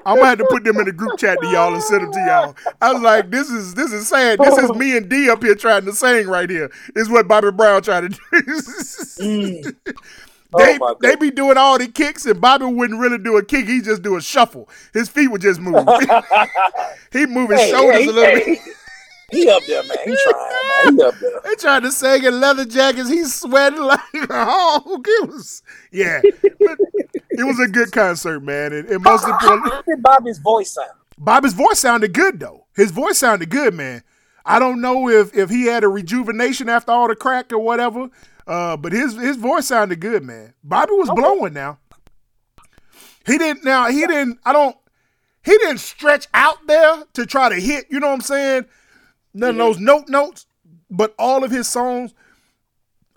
[0.05, 2.11] I'm gonna have to put them in the group chat to y'all and send them
[2.13, 2.73] to y'all.
[2.81, 4.39] I was like, this is this is sad.
[4.39, 6.71] This is me and D up here trying to sing right here.
[6.95, 8.17] Is what Bobby Brown tried to do.
[9.17, 9.75] Mm.
[10.57, 13.67] They, Oh, they be doing all the kicks, and Bobby wouldn't really do a kick.
[13.67, 14.69] He just do a shuffle.
[14.93, 15.75] His feet would just move.
[17.11, 18.45] he move his Hey, shoulders hey, a little hey.
[18.45, 18.59] bit.
[19.29, 19.97] He up there, man.
[20.05, 20.35] He trying,
[20.85, 20.95] man.
[20.97, 21.41] He up there.
[21.43, 23.09] They tried to sing in leather jackets.
[23.09, 26.21] He's sweating like oh, it was yeah.
[26.59, 26.77] But
[27.31, 28.71] it was a good concert, man.
[28.71, 30.91] And, and most How, importantly, how did Bobby's voice sound?
[31.17, 32.67] Bobby's voice sounded good though.
[32.73, 34.03] His voice sounded good, man.
[34.45, 38.09] I don't know if if he had a rejuvenation after all the crack or whatever,
[38.47, 40.53] uh, but his his voice sounded good, man.
[40.63, 41.79] Bobby was blowing now.
[43.25, 44.75] He didn't now he didn't I don't
[45.43, 48.65] he didn't stretch out there to try to hit, you know what I'm saying?
[49.33, 50.45] None of those note notes,
[50.89, 52.13] but all of his songs,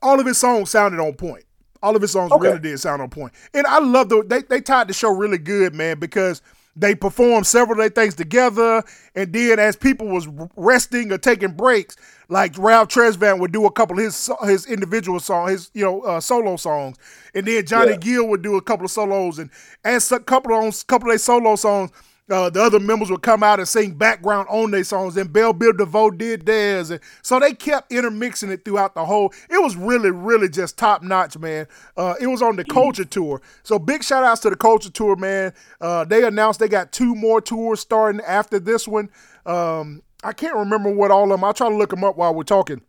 [0.02, 1.44] all of his songs sounded on point.
[1.82, 2.48] All of his songs Okay.
[2.48, 3.32] really did sound on point.
[3.54, 6.42] And I love the they they tied the show really good, man, because
[6.76, 8.82] they performed several of their things together,
[9.14, 11.96] and then as people was resting or taking breaks,
[12.30, 16.00] like Ralph Tresvant would do a couple of his his individual songs, his you know
[16.02, 16.96] uh, solo songs,
[17.34, 17.96] and then Johnny Yeah.
[17.98, 19.50] Gill would do a couple of solos, and
[19.84, 21.90] as a couple of on couple of their solo songs,
[22.30, 25.16] uh, the other members would come out and sing background on their songs.
[25.16, 29.32] And Bell Biv DeVoe did theirs, and so they kept intermixing it throughout the whole.
[29.50, 31.66] It was really, really just top notch, man.
[31.96, 35.16] Uh, it was on the Culture Tour, so big shout outs to the Culture Tour,
[35.16, 35.52] man.
[35.80, 39.10] Uh, they announced they got two more tours starting after this one.
[39.44, 41.44] Um, I can't remember what all of them.
[41.44, 42.82] I'll try to look them up while we're talking.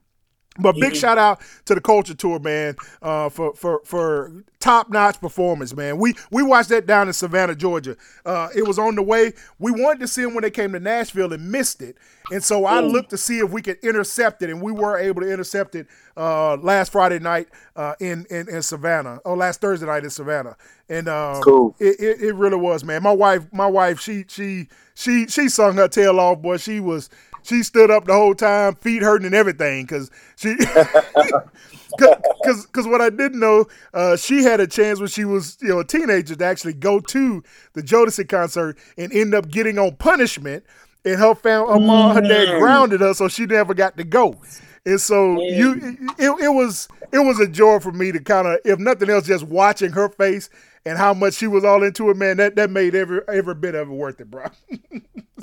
[0.59, 5.19] But big shout out to the Culture Tour, man, uh, for for for top notch
[5.21, 5.97] performance, man.
[5.97, 7.95] We we watched that down in Savannah, Georgia.
[8.25, 9.31] Uh, it was on the way.
[9.59, 11.95] We wanted to see them when they came to Nashville and missed it,
[12.33, 15.21] and so I looked to see if we could intercept it, and we were able
[15.21, 15.87] to intercept it
[16.17, 17.47] uh, last Friday night
[17.77, 20.57] uh, in, in in Savannah, or last Thursday night in Savannah,
[20.89, 21.77] and um, Cool.
[21.79, 23.01] It, it it really was, man.
[23.03, 26.57] My wife, my wife, she she she she sung her tail off, boy.
[26.57, 27.09] She was
[27.43, 30.55] she stood up the whole time, feet hurting and everything, because she.
[31.97, 35.69] Because because what I didn't know, uh, she had a chance when she was you
[35.69, 39.95] know a teenager to actually go to the Jodeci concert and end up getting on
[39.97, 40.63] punishment,
[41.03, 44.39] and her fam, her mom, her dad grounded her, so she never got to go.
[44.85, 48.59] And so you, it, it was it was a joy for me to kind of,
[48.65, 50.49] if nothing else, just watching her face
[50.85, 52.37] and how much she was all into it, man.
[52.37, 54.47] That that made every every bit of it worth it, bro.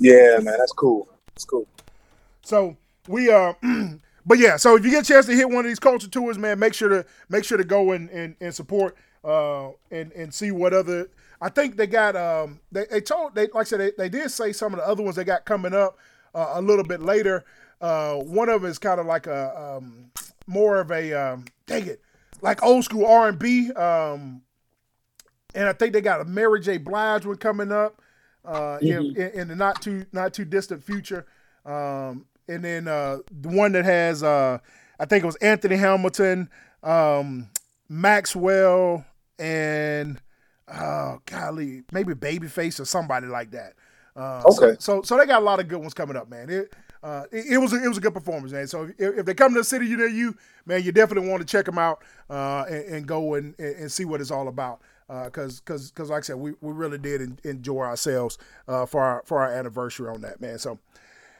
[0.00, 1.08] Yeah, man, that's cool.
[1.34, 1.66] That's cool.
[2.48, 3.52] So we uh
[4.26, 6.38] but yeah, so if you get a chance to hit one of these culture tours,
[6.38, 10.32] man, make sure to make sure to go and and, and support uh and and
[10.32, 11.10] see what other
[11.42, 14.30] I think they got um they, they told they like I said they, they did
[14.30, 15.98] say some of the other ones they got coming up
[16.34, 17.44] uh, a little bit later.
[17.82, 20.10] Uh one of them is kind of like a um
[20.46, 22.00] more of a um dang it
[22.40, 24.40] like old school R and B um
[25.54, 26.78] and I think they got a Mary J.
[26.78, 28.00] Blige one coming up
[28.44, 31.26] uh, in, in, in the not too not too distant future.
[31.66, 34.58] Um, and then uh, the one that has uh,
[34.98, 36.48] I think it was Anthony Hamilton,
[36.82, 37.48] um,
[37.88, 39.04] Maxwell,
[39.38, 40.20] and
[40.68, 43.74] uh, golly, maybe Babyface or somebody like that.
[44.16, 44.76] Uh, so- Okay.
[44.80, 46.50] So, so they got a lot of good ones coming up, man.
[46.50, 46.72] It
[47.02, 48.66] uh, it, it was a, it was a good performance, man.
[48.66, 50.34] So if, if they come to the city you near you,
[50.66, 54.04] man, you definitely want to check them out uh, and, and go and, and see
[54.04, 54.80] what it's all about.
[55.06, 58.36] Because because because like I said, we, we really did enjoy ourselves
[58.66, 60.58] uh, for our for our anniversary on that, man.
[60.58, 60.78] So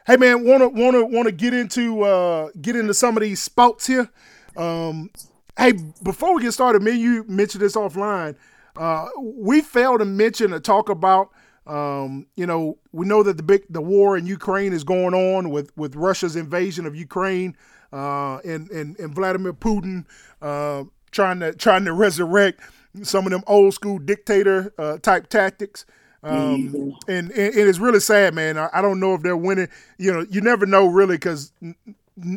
[0.09, 4.09] hey man, wanna wanna wanna get into uh, get into some of these spouts here.
[4.57, 5.11] Um,
[5.57, 8.35] hey, before we get started, me and you mentioned this offline.
[8.77, 11.31] Uh, we failed to mention or talk about.
[11.67, 15.51] Um, you know, we know that the big the war in Ukraine is going on
[15.51, 17.55] with with Russia's invasion of Ukraine,
[17.93, 20.07] uh, and and and Vladimir Putin
[20.41, 22.61] uh, trying to trying to resurrect
[23.03, 25.85] some of them old school dictator uh, type tactics.
[26.23, 28.59] Um, and, and, and it's really sad, man.
[28.59, 29.69] I, I don't know if they're winning.
[29.99, 31.53] You know, you never know really because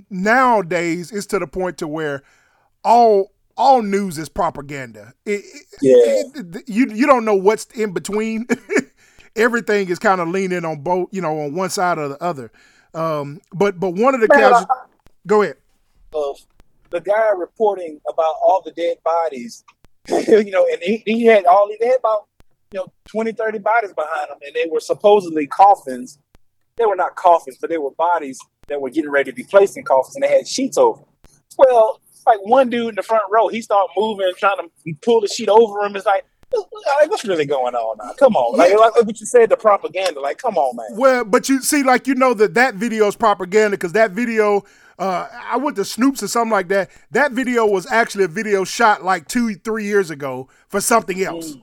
[0.09, 2.23] nowadays it's to the point to where
[2.83, 5.13] all all news is propaganda.
[5.25, 6.41] It, it- Yeah.
[6.41, 8.47] it- you you don't know what's in between.
[9.35, 12.51] Everything is kind of leaning on both, you know, on one side or the other.
[12.93, 14.67] Um, but but one of the Man, casual,
[15.25, 15.55] go ahead.
[16.13, 16.37] Of
[16.89, 19.63] the guy reporting about all the dead bodies,
[20.09, 22.27] you know, and he, he had all they had about
[22.71, 26.19] you know 20, 30 bodies behind them, and they were supposedly coffins.
[26.77, 29.77] They were not coffins, but they were bodies that were getting ready to be placed
[29.77, 30.99] in coffins, and they had sheets over.
[30.99, 31.07] them.
[31.57, 35.23] Well, like one dude in the front row, he started moving, trying to he pulled
[35.23, 35.95] the sheet over him.
[35.95, 38.13] It's like, like, what's really going on now?
[38.13, 40.19] Come on, like, like what you said, the propaganda.
[40.19, 40.99] Like, come on, man.
[40.99, 44.63] Well, but you see, like you know that that video is propaganda because that video,
[44.99, 46.89] uh, I went to Snopes or something like that.
[47.11, 51.55] That video was actually a video shot like two, three years ago for something else,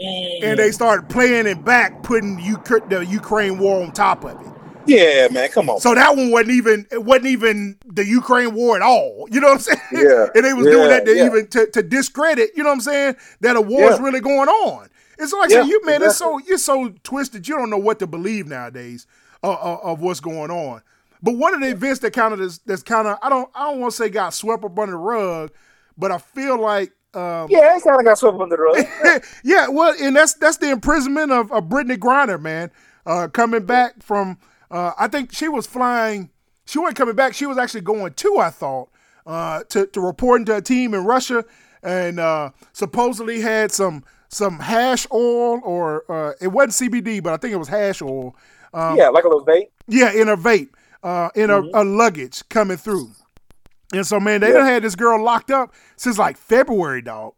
[0.00, 4.52] and they started playing it back, putting the Ukraine war on top of it.
[4.86, 5.78] Yeah, man, come on.
[5.80, 9.28] So that one wasn't even it wasn't even the Ukraine war at all.
[9.30, 9.80] You know what I'm saying?
[9.92, 10.26] Yeah.
[10.34, 11.26] and they was doing that to yeah.
[11.26, 14.04] even to, to discredit, you know what I'm saying, that a war is Yeah.
[14.04, 14.88] really going on.
[15.18, 17.98] It's like Yeah, saying, you man, it's so you're so twisted, you don't know what
[17.98, 19.06] to believe nowadays
[19.44, 20.82] uh, uh, of what's going on.
[21.22, 23.70] But one of the events that kind of is that's kind of I don't I
[23.70, 25.52] don't want to say got swept up under the rug,
[25.96, 29.22] but I feel like um, yeah, it kind of got swept under the rug.
[29.44, 32.70] yeah, well, and that's that's the imprisonment of, of Brittany Griner, man.
[33.04, 34.38] Uh, coming back from,
[34.70, 36.30] uh, I think she was flying.
[36.66, 37.34] She wasn't coming back.
[37.34, 38.90] She was actually going to, I thought,
[39.26, 41.44] uh, to to reporting to a team in Russia,
[41.82, 47.36] and uh, supposedly had some some hash oil or uh, it wasn't CBD, but I
[47.38, 48.36] think it was hash oil.
[48.72, 49.70] Um, yeah, like a little vape.
[49.88, 50.68] yeah, in a vape,
[51.02, 53.10] uh, in a, a luggage coming through.
[53.92, 57.34] And so, man, they done had this girl locked up since like February, dog.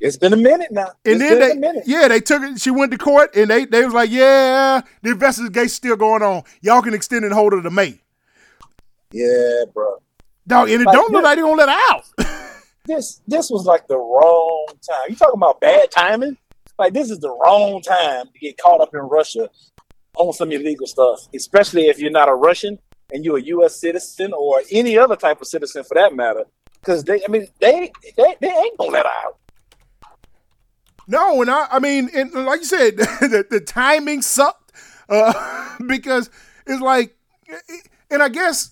[0.00, 0.88] It's been a minute now.
[1.04, 1.84] And It's then been a they, minute.
[1.86, 2.60] yeah, they took it.
[2.60, 6.42] She went to court, and they they was like, yeah, the investigation's still going on.
[6.62, 8.00] Y'all can extend and hold her to May,
[9.12, 9.96] Yeah, bro.
[10.46, 10.70] dog.
[10.70, 12.04] And it Like, don't look like they gonna let her out.
[12.86, 15.04] This this was like the wrong time.
[15.10, 16.36] You talking about bad timing?
[16.78, 19.48] Like this is the wrong time to get caught up in Russia
[20.16, 22.78] on some illegal stuff, especially if you're not a Russian
[23.12, 23.80] and you're a U.S.
[23.80, 26.44] citizen or any other type of citizen for that matter.
[26.80, 29.38] Because they, I mean, they, they they ain't gonna let out.
[31.06, 34.72] no, and I, I mean, and like you said, the, the timing sucked
[35.08, 36.30] uh, because
[36.66, 37.16] it's like,
[38.10, 38.70] and I guess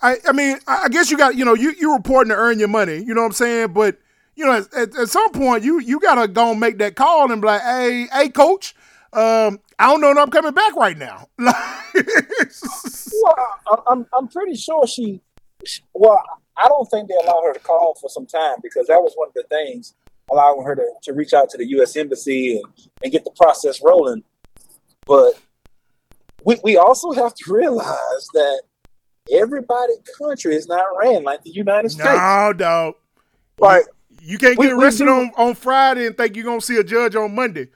[0.00, 2.68] I, I mean, I guess you got, you know, you you reporting to earn your
[2.68, 2.98] money.
[2.98, 3.72] You know what I'm saying?
[3.72, 3.98] But
[4.36, 7.30] you know, at, at, at some point, you you gotta go and make that call
[7.32, 8.74] and be like, hey, hey, coach,
[9.12, 11.28] um, I don't know if I'm coming back right now.
[13.20, 15.20] Well, I'm I'm pretty sure she.
[15.94, 16.22] Well,
[16.56, 19.28] I don't think they allowed her to call for some time because that was one
[19.28, 19.94] of the things
[20.30, 21.96] allowing her to, to reach out to the U.S.
[21.96, 22.64] embassy and,
[23.02, 24.22] and get the process rolling.
[25.06, 25.32] But
[26.44, 28.62] we we also have to realize that
[29.32, 32.08] everybody country is not ran like the United States.
[32.08, 32.94] no, dog.
[33.58, 33.84] Like
[34.20, 36.84] You can't get we arrested do- on, on Friday and think you're gonna see a
[36.84, 37.68] judge on Monday.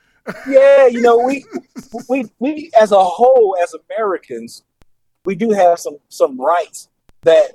[0.49, 1.45] Yeah, you know, we
[2.09, 4.64] we we as a whole, as Americans,
[5.25, 6.89] we do have some some rights
[7.23, 7.53] that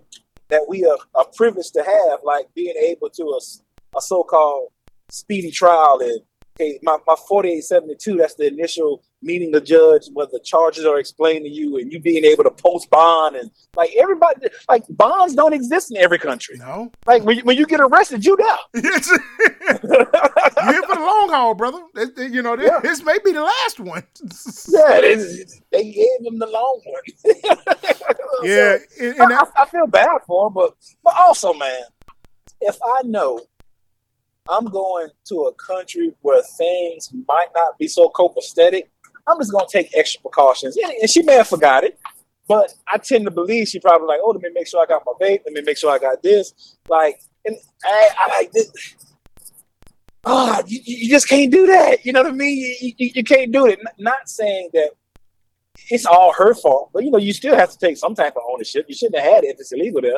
[0.50, 4.72] that we are, are privileged to have, like being able to a, a so-called
[5.10, 6.22] speedy trial and
[6.60, 11.44] okay, my, my 4872, that's the initial meeting the judge where the charges are explained
[11.44, 15.54] to you and you being able to post bond and like everybody like bonds don't
[15.54, 16.56] exist in every country.
[16.58, 18.38] No, Like when you, when you get arrested, you.
[18.74, 19.10] It's-
[19.50, 21.80] you're here for the long haul, brother.
[22.18, 22.80] You know, this, Yeah.
[22.82, 24.04] this may be the last one.
[24.70, 25.16] Yeah, they,
[25.72, 27.04] they gave him the long one.
[28.44, 31.82] yeah, So, and, and I, I feel bad for him, but but also, man,
[32.62, 33.42] if I know
[34.50, 38.84] I'm going to a country where things might not be so copacetic,
[39.28, 40.78] I'm just gonna take extra precautions.
[40.78, 42.00] And, she may have forgot it,
[42.48, 45.04] but I tend to believe she probably like, oh, let me make sure I got
[45.06, 45.42] my vape.
[45.46, 46.78] Let me make sure I got this.
[46.88, 48.72] Like, and I, I like this.
[50.24, 52.06] Oh, you, you just can't do that.
[52.06, 52.58] You know what I mean?
[52.82, 53.80] You, you, you can't do it.
[53.98, 54.92] Not saying that
[55.90, 58.42] it's all her fault, but you know, you still have to take some type of
[58.50, 58.86] ownership.
[58.88, 60.18] You shouldn't have had it if it's illegal there.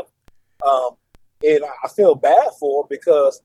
[0.67, 0.91] Um,
[1.45, 3.41] and I- feel bad for because,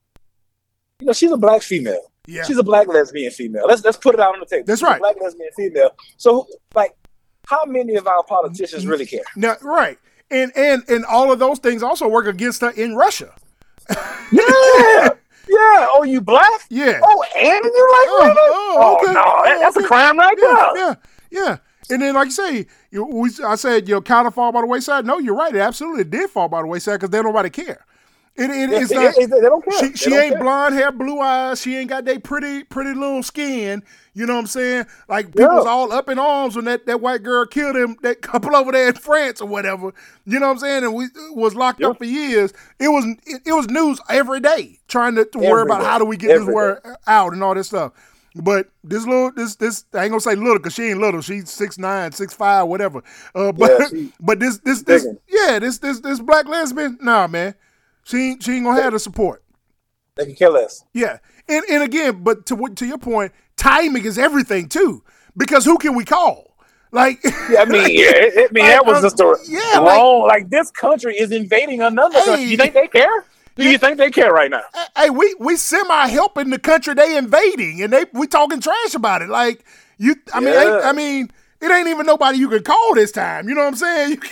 [1.01, 2.01] you know, she's a black female.
[2.27, 3.65] yeah, She's a black lesbian female.
[3.67, 4.65] Let's let's put it out on the table.
[4.67, 5.01] That's She's right.
[5.01, 5.91] black lesbian female.
[6.17, 6.95] So, like,
[7.47, 9.23] how many of our politicians really care?
[9.37, 9.99] now, right,
[10.31, 13.35] and and and all of those things also work against her in Russia.
[13.91, 13.99] Yeah,
[14.33, 15.11] yeah.
[15.49, 16.63] Oh, you black?
[16.71, 17.01] Yeah.
[17.03, 18.37] Oh, and you like Oh, women?
[18.39, 19.13] oh, Oh, okay.
[19.13, 19.85] no, that, oh, that's Okay.
[19.85, 20.87] a crime right yeah, there.
[20.87, 20.95] yeah,
[21.31, 21.57] yeah.
[21.91, 24.63] And then, like you say, you, we, I said, you know, kind of fall by
[24.63, 25.05] the wayside.
[25.05, 25.55] No, you're right.
[25.55, 27.85] It absolutely did fall by the wayside because they don't nobody care.
[28.37, 29.15] It, it, it's not.
[29.17, 29.79] they- they don't care.
[29.79, 30.43] She, she don't ain't care.
[30.43, 31.61] blonde hair, blue eyes.
[31.61, 33.83] She ain't got that pretty, pretty little skin.
[34.13, 34.87] You know what I'm saying?
[35.09, 35.71] Like people was Yeah.
[35.71, 38.89] all up in arms when that, that white girl killed him, that couple over there
[38.89, 39.93] in France or whatever.
[40.25, 40.85] You know what I'm saying?
[40.85, 42.53] And we was locked up for years.
[42.81, 45.87] It was it, it was news every day trying to, to worry about day.
[45.87, 47.93] how do we get Every this word out and all this stuff.
[48.37, 51.21] But this little, this, this, I ain't gonna say little because she ain't little.
[51.21, 53.01] She's six nine, six five, whatever.
[53.33, 55.19] Uh, but, Yeah, but this, this, this, Bigger.
[55.29, 57.55] yeah, this, this, this black lesbian, nah, man,
[58.05, 59.43] she, ain't, she ain't gonna have the support.
[60.17, 60.85] They can kill us.
[60.93, 65.03] Yeah, and and again, but to to your point, timing is everything too.
[65.37, 66.57] Because who can we call?
[66.93, 67.19] Like,
[67.51, 69.97] Yeah, I mean, yeah, it, it- I mean, that was um, just a Yeah, like-
[69.99, 70.29] wrong.
[70.29, 72.25] Like, this country is invading another Hey.
[72.25, 72.45] country.
[72.45, 73.25] You think they care?
[73.57, 74.63] Do you think they care right now?
[74.97, 79.23] hey, we we semi helping the country they invading, and they we talking trash about
[79.23, 79.29] it.
[79.29, 79.65] Like
[79.99, 80.75] you, I mean, Yeah.
[80.77, 81.31] ain't, I mean,
[81.61, 83.49] it ain't even nobody you can call this time.
[83.49, 84.21] You know what I'm saying?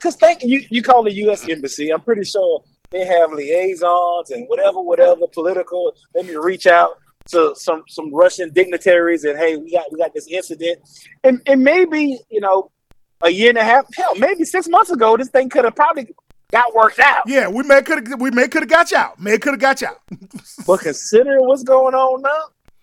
[0.00, 1.46] Because think you you call the U.S.
[1.48, 1.92] embassy.
[1.92, 5.94] I'm pretty sure they have liaisons and whatever, whatever political.
[6.14, 6.98] Let me reach out
[7.28, 10.78] to some some Russian dignitaries and hey, we got we got this incident,
[11.22, 12.70] and and maybe you know
[13.22, 16.08] a year and a half, hell, maybe six months ago, this thing could have probably
[16.50, 17.22] got worked out.
[17.26, 19.20] yeah, we may could have we may could have got you out.
[19.20, 20.00] May could have got you out.
[20.66, 22.42] But considering what's going on now,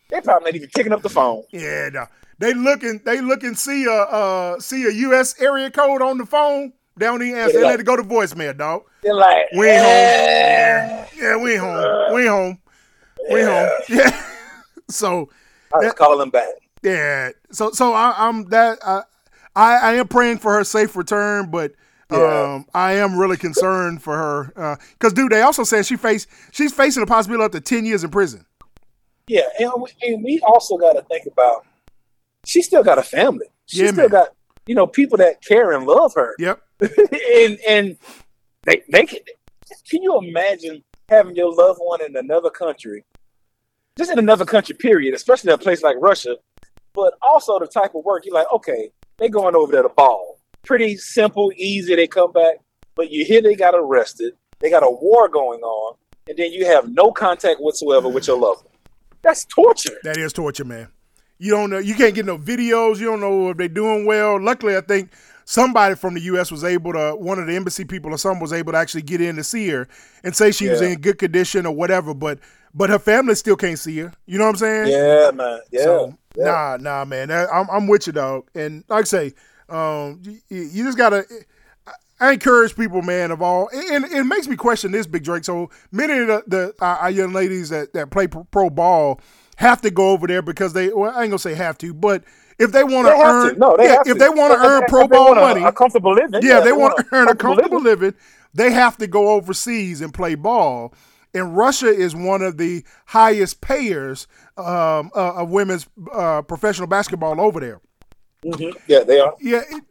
[0.09, 1.43] they probably not even picking up the phone.
[1.51, 2.05] Yeah, no.
[2.39, 5.39] They looking, they looking, see a uh, see a U.S.
[5.41, 6.73] area code on the phone.
[6.97, 7.53] They don't even answer.
[7.53, 7.67] They Yeah.
[7.67, 8.83] let it go to voicemail, dog.
[9.03, 9.91] They're like, We ain't home.
[9.93, 12.13] "Eh." Yeah, we ain't home.
[12.13, 12.59] We ain't home.
[13.31, 13.69] We ain't home.
[13.89, 14.23] Yeah.
[14.89, 15.29] so
[15.73, 16.49] I was calling back.
[16.83, 17.31] yeah.
[17.51, 19.03] So so I, I'm that I,
[19.55, 21.73] I I am praying for her safe return, but
[22.11, 22.53] Yeah.
[22.53, 26.71] um I am really concerned for her because dude, they also said she face she's
[26.73, 28.45] facing a possibility up to ten years in prison.
[29.27, 31.65] Yeah, and we, and we also got to think about
[32.45, 33.47] she still got a family.
[33.65, 34.09] She Yeah, still man.
[34.09, 34.29] got
[34.67, 36.61] you know people that care and love her, Yep.
[36.81, 37.97] And and
[38.63, 39.19] they they can.
[39.89, 43.05] Can you imagine having your loved one in another country,
[43.97, 46.35] just in another country, period, especially a place like Russia,
[46.93, 50.39] but also the type of work you're like, okay, they going over there to ball,
[50.63, 51.95] pretty simple, easy.
[51.95, 52.55] They come back,
[52.95, 55.95] but you hear they got arrested, they got a war going on,
[56.27, 58.75] and then you have no contact whatsoever with your loved one.
[59.21, 59.97] That's torture.
[60.03, 60.89] That is torture, man.
[61.39, 61.79] You don't know.
[61.79, 62.99] You can't get no videos.
[62.99, 64.41] You don't know if they're doing well.
[64.41, 65.11] Luckily, I think
[65.47, 66.51] somebody from the U.S.
[66.51, 67.15] was able to.
[67.15, 69.67] One of the embassy people or someone was able to actually get in to see
[69.69, 69.87] her
[70.23, 72.13] and say she was in good condition or whatever.
[72.13, 72.39] But
[72.73, 74.13] but her family still can't see her.
[74.27, 74.87] You know what I'm saying?
[74.89, 75.59] Yeah, man.
[75.71, 75.83] Yeah.
[75.83, 76.45] So yeah.
[76.45, 77.31] nah, nah, man.
[77.31, 78.47] I'm I'm with you, dog.
[78.53, 79.33] And like I say,
[79.69, 81.25] um, you, you just gotta.
[82.19, 85.45] I encourage people, man, of all, and, and it makes me question this, Big Drake.
[85.45, 89.21] So many of the, the our, young ladies that, that play pro, pro ball
[89.57, 92.23] have to go over there because they, well, I ain't gonna say have to, but
[92.59, 93.59] if they want to earn, to.
[93.59, 96.41] No, they yeah, if they want to earn pro they a- money, a comfortable living.
[96.43, 98.13] yeah, they want to earn a comfortable living.
[98.53, 100.93] They have to go overseas and play ball.
[101.33, 104.27] And Russia is one of the highest payers
[104.57, 107.81] um, uh, of women's uh, professional basketball over there.
[108.87, 109.35] Yeah, they are.
[109.39, 109.83] Yeah, it,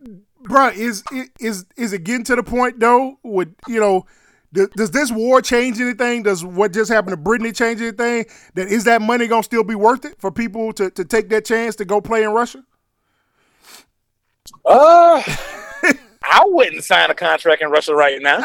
[0.42, 1.04] bro, is
[1.38, 3.18] is is it getting to the point though?
[3.22, 4.06] With you know?
[4.52, 6.22] Does, does this war change anything?
[6.22, 8.26] Does what just happened to Brittany change anything?
[8.54, 11.44] That is that money gonna still be worth it for people to, to take that
[11.44, 12.64] chance to go play in Russia?
[14.64, 15.22] Uh,
[16.22, 18.38] I wouldn't sign a contract in Russia right now.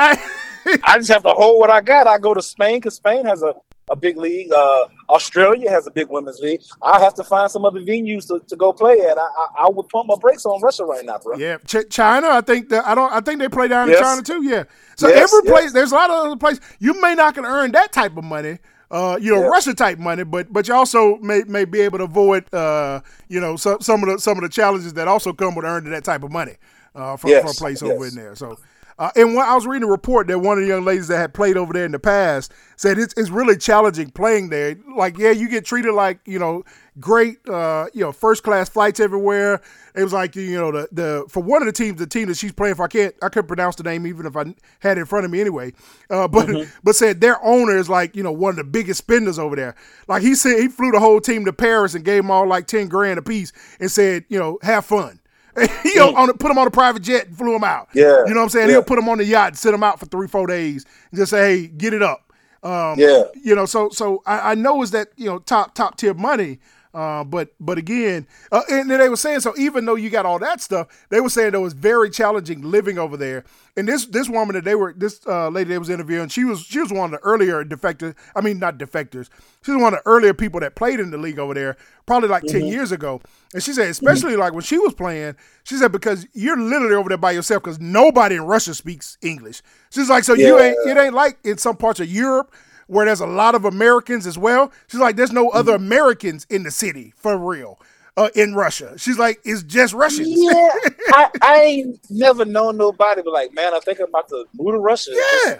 [0.84, 2.08] I just have to hold what I got.
[2.08, 3.56] I go to Spain because Spain has a,
[3.92, 4.52] a big league.
[4.52, 6.62] Uh, Australia has a big women's league.
[6.82, 9.18] I have to find some other venues to, to go play at.
[9.18, 11.38] I, I, I would pump my brakes on Russia right now, bro.
[11.38, 12.28] Yeah, Ch- China.
[12.30, 13.12] I think that I don't.
[13.12, 13.98] I think they play down Yes.
[14.00, 14.44] in China too.
[14.48, 14.64] Yeah.
[14.96, 15.60] So Yes, every yes.
[15.60, 18.24] place, there's a lot of other places you may not can earn that type of
[18.24, 18.58] money.
[18.90, 19.48] Uh, you know, Yeah.
[19.48, 23.40] Russia type money, but but you also may may be able to avoid uh, you
[23.40, 26.04] know, some some of the some of the challenges that also come with earning that
[26.04, 26.56] type of money
[26.96, 28.36] uh, from, Yes, from a place over in there.
[28.36, 28.58] So.
[29.02, 31.18] Uh, and when I was reading a report that one of the young ladies that
[31.18, 34.78] had played over there in the past said it's, it's really challenging playing there.
[34.96, 36.64] Like, yeah, you get treated like you know
[37.00, 39.60] great, uh, you know, first class flights everywhere.
[39.96, 42.38] It was like you know the the for one of the teams, the team that
[42.38, 45.02] she's playing for, I can't I couldn't pronounce the name even if I had it
[45.02, 45.74] in front of me anyway.
[46.08, 46.48] Uh, but
[46.84, 49.74] but said their owner is like you know one of the biggest spenders over there.
[50.10, 52.68] Like he said, he flew the whole team to Paris and gave them all like
[52.68, 55.21] ten grand a piece and said you know have fun.
[56.16, 57.90] on, put them on a private jet and flew them out.
[57.94, 58.68] Yeah, you know what I'm saying.
[58.70, 58.76] yeah.
[58.76, 61.20] He'll put them on the yacht, and sit them out for three, four days, and
[61.20, 62.32] just say, "Hey, get it up."
[62.64, 63.24] Um, Yeah.
[63.44, 66.60] you know, so so I, I know is that you know top top tier money,
[66.94, 70.26] uh, but but again, uh, and then they were saying so even though you got
[70.26, 73.46] all that stuff, they were saying it was very challenging living over there.
[73.78, 76.62] And this this woman that they were this uh, lady they was interviewing, she was
[76.62, 78.14] she was one of the earlier defectors.
[78.36, 79.30] I mean, not defectors.
[79.64, 82.28] She was one of the earlier people that played in the league over there, probably
[82.28, 83.22] like ten years ago.
[83.54, 87.08] And she said, especially like when she was playing, she said because you're literally over
[87.08, 89.62] there by yourself because nobody in Russia speaks English.
[89.92, 92.54] She's like, so you ain't it ain't like in some parts of Europe
[92.92, 94.70] where there's a lot of Americans as well.
[94.88, 97.80] She's like, there's no other Americans in the city for real
[98.18, 98.98] uh, in Russia.
[98.98, 100.28] She's like, it's just Russians.
[100.30, 100.52] Yeah,
[101.14, 104.74] I, I ain't never known nobody but like, man, I think I'm about to move
[104.74, 105.12] to Russia.
[105.46, 105.60] Yeah.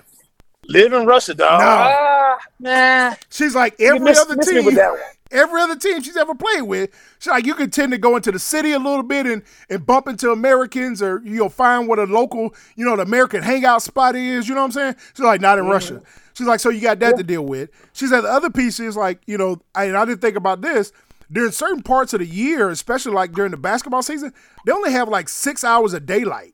[0.68, 1.62] Live in Russia, dog.
[1.62, 1.66] No.
[1.68, 3.16] Ah, nah.
[3.30, 4.66] She's like every miss- other miss team.
[4.66, 5.00] with that one.
[5.32, 8.34] Every other team she's ever played with, she's like you could tend to go into
[8.34, 12.04] the city a little bit and, and bump into Americans or you'll find what a
[12.04, 14.50] local, you know, the American hangout spot is.
[14.50, 14.96] You know what I'm saying?
[15.14, 16.02] She's like not in Russia.
[16.34, 17.70] She's like, so you got that to deal with.
[17.94, 20.62] She said the other piece is like, you know, I, and I didn't think about
[20.62, 20.92] this.
[21.32, 24.34] During certain parts of the year, especially like during the basketball season,
[24.66, 26.54] they only have like six hours of daylight.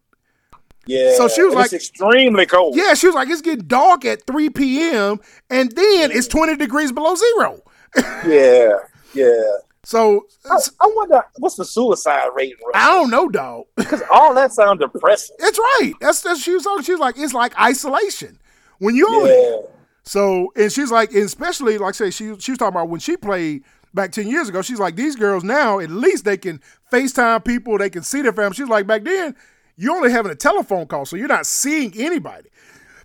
[0.86, 1.16] Yeah.
[1.18, 2.76] So she was like- extremely cold.
[2.76, 5.20] Yeah, she was like, it's getting dark at 3 p.m.
[5.50, 7.62] and then it's 20 degrees below zero.
[8.28, 8.70] Yeah.
[9.14, 9.44] Yeah.
[9.84, 13.66] So I, I wonder what's the suicide rate in I don't know, dog.
[13.78, 15.36] Because all that sounds depressing.
[15.40, 15.94] It's right.
[16.02, 16.84] That's that's she was talking.
[16.84, 18.38] She was like, it's like isolation
[18.80, 19.52] when over there.
[19.52, 19.58] Yeah.
[20.04, 23.00] So and she's like, and especially like I say, she she was talking about when
[23.00, 23.64] she played
[23.94, 24.62] back ten years ago.
[24.62, 26.62] She's like, these girls now at least they can
[26.92, 28.56] FaceTime people, they can see their family.
[28.56, 29.36] She's like, back then
[29.76, 32.50] you only having a telephone call, so you're not seeing anybody.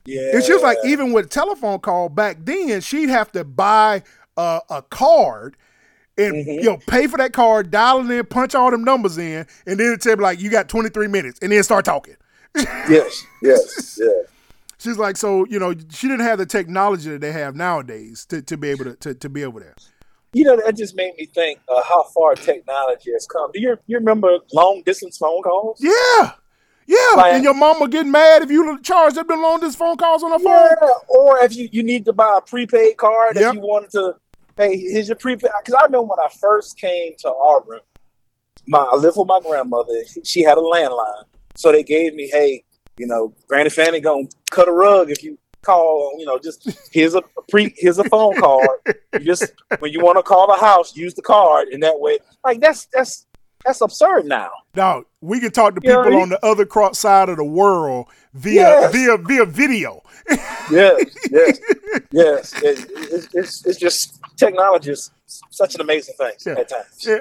[0.04, 0.30] Yeah.
[0.34, 4.02] And she was like, even with telephone call back then, she'd have to buy
[4.36, 5.56] a, a card
[6.18, 6.50] and Mm-hmm.
[6.50, 9.80] you know pay for that card, dial it in, punch all them numbers in, and
[9.80, 12.16] then it tell like you got 23 minutes, and then start talking.
[12.54, 13.24] yes.
[13.42, 13.98] Yes.
[14.00, 14.08] Yeah.
[14.82, 18.42] She's like, so you know, she didn't have the technology that they have nowadays to,
[18.42, 19.76] to be able to, to to be over there.
[20.32, 23.50] You know, that just made me think uh, how far technology has come.
[23.52, 25.78] Do you you remember long distance phone calls?
[25.80, 26.32] Yeah,
[26.86, 26.96] yeah.
[27.16, 30.24] Like- and your mama getting mad if you charge them the long distance phone calls
[30.24, 30.68] on her phone.
[30.82, 33.44] Yeah, or if you, you need to buy a prepaid card, Yep.
[33.50, 34.16] if you wanted to,
[34.56, 35.50] hey, here's your prepaid.
[35.62, 37.80] Because I remember when I first came to Auburn,
[38.66, 39.92] my I lived with my grandmother.
[40.24, 41.24] She had a landline,
[41.54, 42.64] so they gave me, hey,
[43.02, 46.14] you know, Granny Fanny gonna cut a rug if you call.
[46.20, 48.68] You know, just here's a pre, here's a phone card.
[49.14, 52.20] You just when you want to call the house, use the card, and that way,
[52.44, 53.26] like that's that's
[53.64, 54.50] that's absurd now.
[54.76, 58.06] Now we can talk to You people on the other cross side of the world
[58.34, 58.92] via Yes.
[58.92, 60.00] via via video.
[60.70, 61.58] Yes, yes,
[62.12, 62.62] yes.
[62.62, 66.52] It, it, it's it's just technology is such an amazing thing Yeah.
[66.60, 67.06] at times.
[67.06, 67.18] Yeah,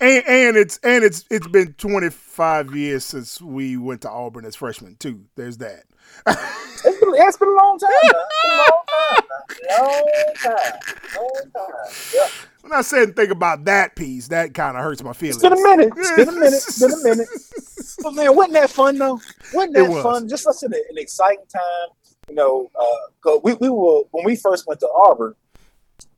[0.00, 4.56] and, and it's and it's it's been 25 years since we went to Auburn as
[4.56, 5.24] freshmen too.
[5.36, 5.84] There's that.
[6.26, 7.90] It's been, it's been a long time.
[8.04, 8.22] Now.
[8.28, 9.24] It's been a long time.
[9.78, 10.08] Long
[10.42, 10.72] time.
[11.16, 11.92] Long time.
[12.14, 12.28] Yeah.
[12.62, 15.36] When I said think about that piece, that kind of hurts my feelings.
[15.36, 15.92] It's been a minute.
[15.96, 16.54] It's been a minute.
[16.54, 17.28] It's been a minute.
[18.02, 19.20] But man, wasn't that fun though?
[19.54, 20.02] Wasn't that was.
[20.02, 20.28] fun?
[20.28, 21.88] Just such an, an exciting time.
[22.28, 25.34] You know, uh, we, we were when we first went to Auburn,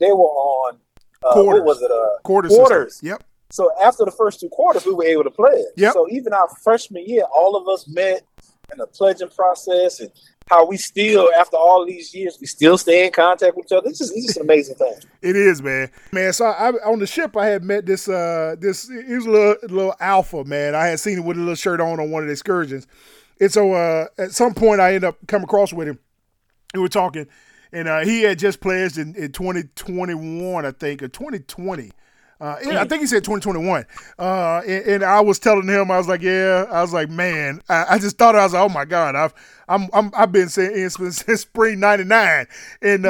[0.01, 0.79] they were on
[1.25, 1.61] uh, Quarters.
[1.61, 1.91] what was it?
[1.91, 3.01] Uh, Quarter quarters.
[3.03, 3.25] Yep.
[3.51, 5.69] So after the first two quarters, we were able to play it.
[5.77, 5.93] Yep.
[5.95, 8.23] So even our freshman year, all of us met
[8.71, 10.11] in the pledging process, and
[10.51, 13.89] how we still, after all these years, we still stay in contact with each other.
[13.89, 14.95] It's just, it's just an amazing thing.
[15.23, 15.91] It is, man.
[16.13, 18.09] Man, so I, on the ship, I had met this.
[18.09, 20.75] uh This he was a little, little alpha man.
[20.75, 22.87] I had seen him with a little shirt on on one of the excursions,
[23.41, 25.99] and so uh at some point I end up coming across with him.
[26.75, 27.27] We were talking,
[27.73, 31.91] and uh, he had just pledged in, in 2021, I think, or 2020.
[32.41, 33.85] Uh, I think he said 2021.
[34.19, 37.61] Uh, and, and I was telling him, I was like, yeah, I was like, man,
[37.69, 39.35] I, I just thought I was like, oh my god, I've
[39.69, 42.47] I'm, I'm I've been saying since, since spring '99,
[42.83, 43.09] and uh,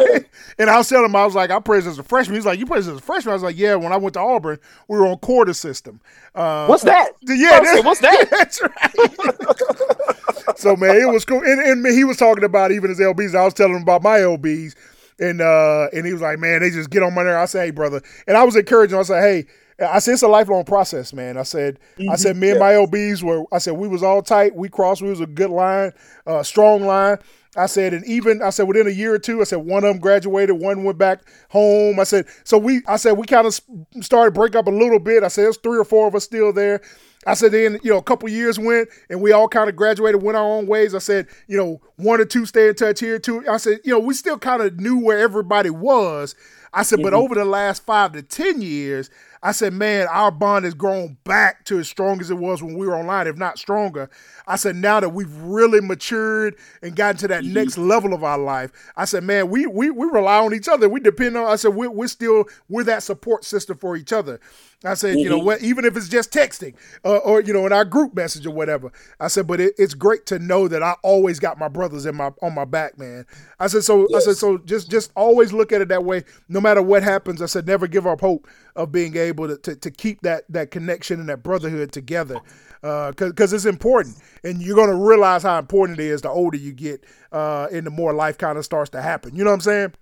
[0.00, 0.18] Yeah.
[0.58, 2.34] and I was telling him, I was like, I played as a freshman.
[2.36, 3.30] He's like, you played as a freshman.
[3.30, 3.74] I was like, yeah.
[3.74, 6.00] When I went to Auburn, we were on quarter system.
[6.34, 7.12] Uh, What's that?
[7.22, 8.28] yeah, what's that?
[8.30, 10.58] That's right.
[10.58, 13.34] so man, it was cool, and, and he was talking about even his lbs.
[13.34, 14.74] I was telling him about my lbs,
[15.18, 17.36] and uh, and he was like, man, they just get on my nerve.
[17.36, 18.94] I said, hey, brother, and I was encouraging.
[18.96, 19.00] him.
[19.00, 19.46] I said, hey.
[19.80, 21.36] I said it's a lifelong process, man.
[21.36, 21.78] I said,
[22.10, 23.44] I said me and my LBs were.
[23.52, 24.56] I said we was all tight.
[24.56, 25.02] We crossed.
[25.02, 25.92] We was a good line,
[26.26, 27.18] uh, strong line.
[27.56, 29.92] I said, and even I said within a year or two, I said one of
[29.92, 31.98] them graduated, one went back home.
[31.98, 33.60] I said, so we, I said we kind of
[34.00, 35.22] started break up a little bit.
[35.22, 36.80] I said there's three or four of us still there.
[37.28, 40.22] I said then, you know, a couple years went and we all kind of graduated,
[40.22, 40.94] went our own ways.
[40.94, 43.46] I said, you know, one or two stay in touch here, two.
[43.46, 46.34] I said, you know, we still kind of knew where everybody was.
[46.72, 47.22] I said, but mm-hmm.
[47.22, 49.10] over the last five to ten years,
[49.42, 52.76] I said, man, our bond has grown back to as strong as it was when
[52.76, 54.08] we were online, if not stronger.
[54.46, 57.52] I said, now that we've really matured and gotten to that mm-hmm.
[57.52, 60.88] next level of our life, I said, man, we we we rely on each other.
[60.88, 61.46] We depend on.
[61.46, 64.40] I said, we're, we're still we're that support system for each other.
[64.84, 66.74] I said, you know what, even if it's just texting
[67.04, 68.92] uh, or you know in our group message or whatever.
[69.18, 72.14] I said, but it, it's great to know that I always got my brothers in
[72.14, 73.26] my on my back, man.
[73.58, 76.22] I said, so I said, so just just always look at it that way.
[76.48, 79.74] No matter what happens, I said, never give up hope of being able to to,
[79.74, 82.38] to keep that that connection and that brotherhood together,
[82.80, 87.02] because it's important, and you're gonna realize how important it is the older you get,
[87.32, 89.34] uh, and the more life kind of starts to happen.
[89.34, 89.94] You know what I'm saying?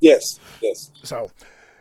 [0.00, 0.90] Yes, yes.
[1.02, 1.30] So,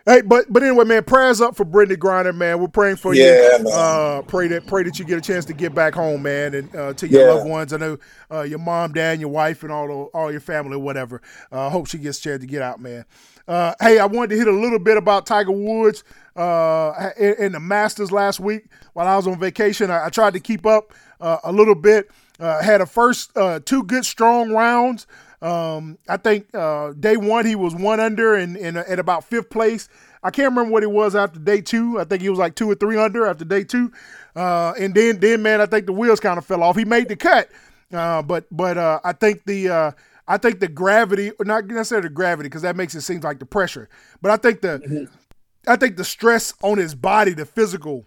[0.07, 2.61] hey, but but anyway, man, prayers up for Brittany Griner, man.
[2.61, 3.23] We're praying for Yeah,
[3.59, 3.71] you.
[3.71, 6.75] Uh, pray that pray that you get a chance to get back home, man, and
[6.75, 7.27] uh, to your Yeah.
[7.27, 7.73] loved ones.
[7.73, 7.99] I know
[8.31, 11.21] uh, your mom, dad, your wife, and all the, all your family, whatever.
[11.51, 13.05] Uh, hope she gets a chance to get out, man.
[13.47, 16.03] Uh, hey, I wanted to hit a little bit about Tiger Woods
[16.37, 19.91] uh, in, in the Masters last week while I was on vacation.
[19.91, 22.11] I, I tried to keep up uh, a little bit.
[22.39, 25.07] Uh, had a first uh, two good strong rounds.
[25.41, 29.49] Um, I think uh, day one he was one under and, and at about fifth
[29.49, 29.87] place.
[30.23, 31.99] I can't remember what he was after day two.
[31.99, 33.91] I think he was like two or three under after day two.
[34.35, 36.75] Uh, and then then man, I think the wheels kind of fell off.
[36.75, 37.49] He made the cut,
[37.93, 39.91] uh, but but uh, I think the uh,
[40.27, 43.37] I think the gravity, or not necessarily the gravity, because that makes it seem like
[43.39, 43.89] the pressure.
[44.21, 45.07] But I think the
[45.67, 48.05] I think the stress on his body, the physical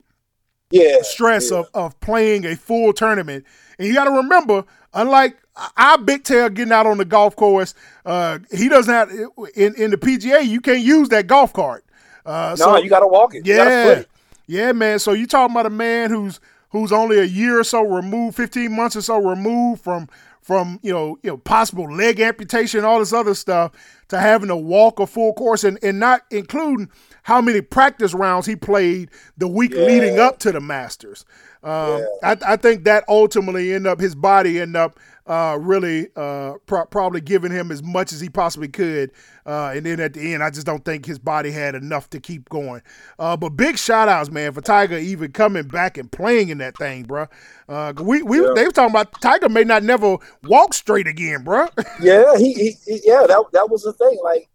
[0.73, 1.03] Yeah.
[1.03, 1.59] stress yeah.
[1.59, 3.45] of, of playing a full tournament.
[3.79, 4.65] And you got to remember,
[4.95, 5.37] unlike
[5.77, 9.11] our big tail getting out on the golf course, uh, he doesn't have
[9.55, 10.47] in in the PGA.
[10.47, 11.85] You can't use that golf cart.
[12.25, 13.47] Uh, No, so you got to walk it.
[13.47, 14.07] You gotta
[14.47, 14.99] yeah, yeah, man.
[14.99, 16.41] So you talking about a man who's
[16.71, 20.09] who's only a year or so removed, fifteen months or so removed from
[20.41, 23.73] from you know you know possible leg amputation, all this other stuff,
[24.09, 26.91] to having to walk a full course and and not including
[27.25, 31.25] how many practice rounds he played the week leading up to the Masters.
[31.63, 34.99] Um, I, I think that ultimately end up his body end up
[35.31, 39.13] uh, really uh, pro- probably giving him as much as he possibly could,
[39.47, 42.19] uh, and then at the end, I just don't think his body had enough to
[42.19, 42.83] keep going.
[43.17, 46.77] Uh, but big shout outs, man, for Tiger even coming back and playing in that
[46.77, 47.29] thing, bro.
[47.69, 51.67] Uh, we we they were talking about Tiger may not never walk straight again, bro.
[52.01, 54.19] Yeah, he, he, he- yeah, that that was the thing.
[54.25, 54.49] Like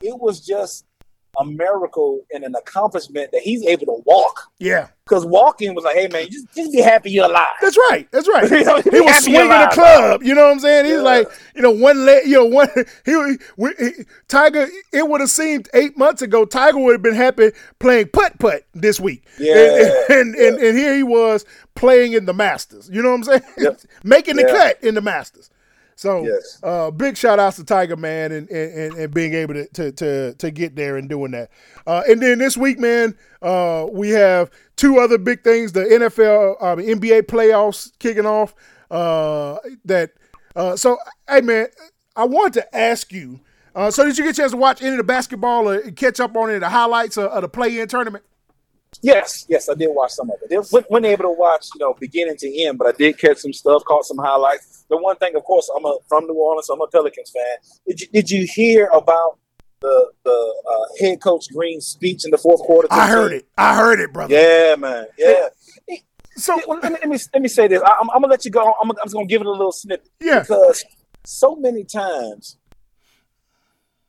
[0.00, 0.84] it was just
[1.38, 4.50] a miracle and an accomplishment that he's able to walk.
[4.58, 7.46] yeah, Because walking was like, hey man, just just be happy you're alive.
[7.60, 8.50] that's right, that's right.
[8.50, 10.22] You know, he was swinging the club.
[10.24, 10.86] You know what I'm saying?
[10.86, 11.00] He's Yeah.
[11.02, 12.68] like, you know, one leg, you know, one.
[13.04, 13.90] He, we, he
[14.28, 14.66] Tiger.
[14.92, 18.64] It would have seemed eight months ago, Tiger would have been happy playing putt putt
[18.74, 19.24] this week.
[19.38, 21.44] Yeah, and and, and, and here he was
[21.76, 22.90] playing in the Masters.
[22.92, 23.42] You know what I'm saying?
[23.56, 23.80] Yep.
[24.04, 24.52] Making the Yeah.
[24.52, 25.48] cut in the Masters.
[26.00, 26.58] So, Yes.
[26.62, 30.32] uh, big shout outs to Tiger Man and, and, and, being able to, to, to,
[30.32, 31.50] to get there and doing that.
[31.86, 36.56] Uh, and then this week, man, uh, we have two other big things: the NFL,
[36.58, 38.54] uh, NBA playoffs kicking off.
[38.90, 40.12] Uh, that
[40.56, 40.96] uh, so,
[41.28, 41.66] hey man,
[42.16, 43.40] I wanted to ask you.
[43.74, 46.18] Uh, so did you get a chance to watch any of the basketball or catch
[46.18, 48.24] up on any of the highlights of, of the play-in tournament?
[49.02, 50.52] Yes, yes, I did watch some of it.
[50.52, 53.52] It wasn't able to watch, you know, beginning to end, but I did catch some
[53.52, 54.84] stuff, caught some highlights.
[54.88, 57.56] The one thing, of course, I'm a, from New Orleans, so I'm a Pelicans fan.
[57.86, 59.38] Did you, did you hear about
[59.80, 62.88] the the uh, head coach Green's speech in the fourth quarter?
[62.90, 63.46] I heard it.
[63.56, 64.34] I heard it, brother.
[64.34, 65.06] Yeah, man.
[65.16, 65.48] Yeah.
[66.36, 67.82] So Well, let, me, let me let me say this.
[67.82, 68.74] I, am I'm gonna let you go.
[68.82, 70.84] I'm, I'm just gonna give it a little snippet yeah, because
[71.24, 72.56] so many times,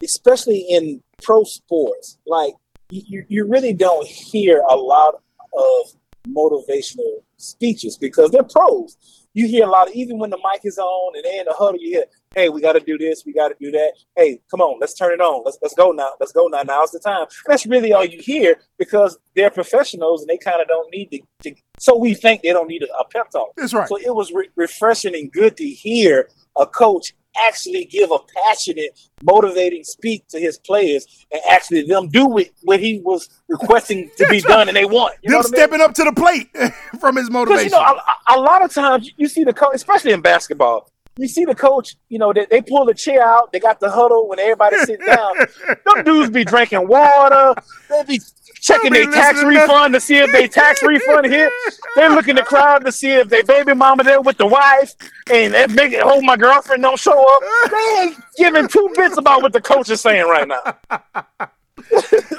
[0.03, 2.53] especially in pro sports, like
[2.91, 5.15] you, you really don't hear a lot
[5.53, 5.85] of
[6.27, 8.97] motivational speeches because they're pros.
[9.33, 11.53] You hear a lot of even when the mic is on and they in the
[11.53, 12.03] huddle, you hear,
[12.35, 13.93] "Hey, we got to do this, we got to do that.
[14.17, 15.43] Hey, come on, let's turn it on.
[15.45, 16.11] Let's let's go now.
[16.19, 16.63] Let's go now.
[16.63, 20.67] Now's the time." That's really all you hear because they're professionals and they kind of
[20.67, 21.55] don't need to, to.
[21.79, 23.53] So we think they don't need a, a pep talk.
[23.55, 23.87] that's right.
[23.87, 26.27] So it was re- refreshing and good to hear
[26.57, 27.13] a coach
[27.47, 32.79] actually give a passionate, motivating speak to his players and actually them do what, what
[32.79, 35.15] he was requesting to be done and they want.
[35.21, 35.55] You Them what I mean?
[35.55, 36.49] stepping up to the plate
[36.99, 37.65] from his motivation.
[37.65, 41.27] you know, a, a lot of times you see the coach, especially in basketball, you
[41.27, 41.95] see the coach.
[42.09, 43.51] You know, they, they pull the chair out.
[43.51, 45.33] They got the huddle when everybody sits down.
[45.67, 47.53] Them dudes be drinking water.
[47.89, 48.19] They be
[48.61, 51.51] checking their tax to- refund to see if they tax refund hit.
[51.95, 54.93] They look in the crowd to see if their baby mama there with the wife
[55.31, 57.71] and that big oh my girlfriend don't show up.
[57.71, 60.75] They ain't giving two bits about what the coach is saying right now.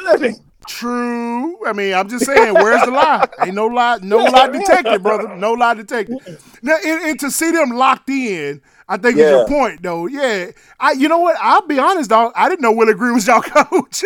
[0.09, 1.67] I mean, True.
[1.67, 3.27] I mean, I'm just saying, where's the lie?
[3.45, 5.35] Ain't no lie, no lie detected, brother.
[5.37, 6.19] No lie detected.
[6.63, 10.07] Now, and, and to see them locked in, I think is your point, though.
[10.07, 10.51] Yeah.
[10.81, 11.37] I, you know what?
[11.41, 12.33] I'll be honest, dog.
[12.35, 14.03] I didn't know Willie Green was y'all coach.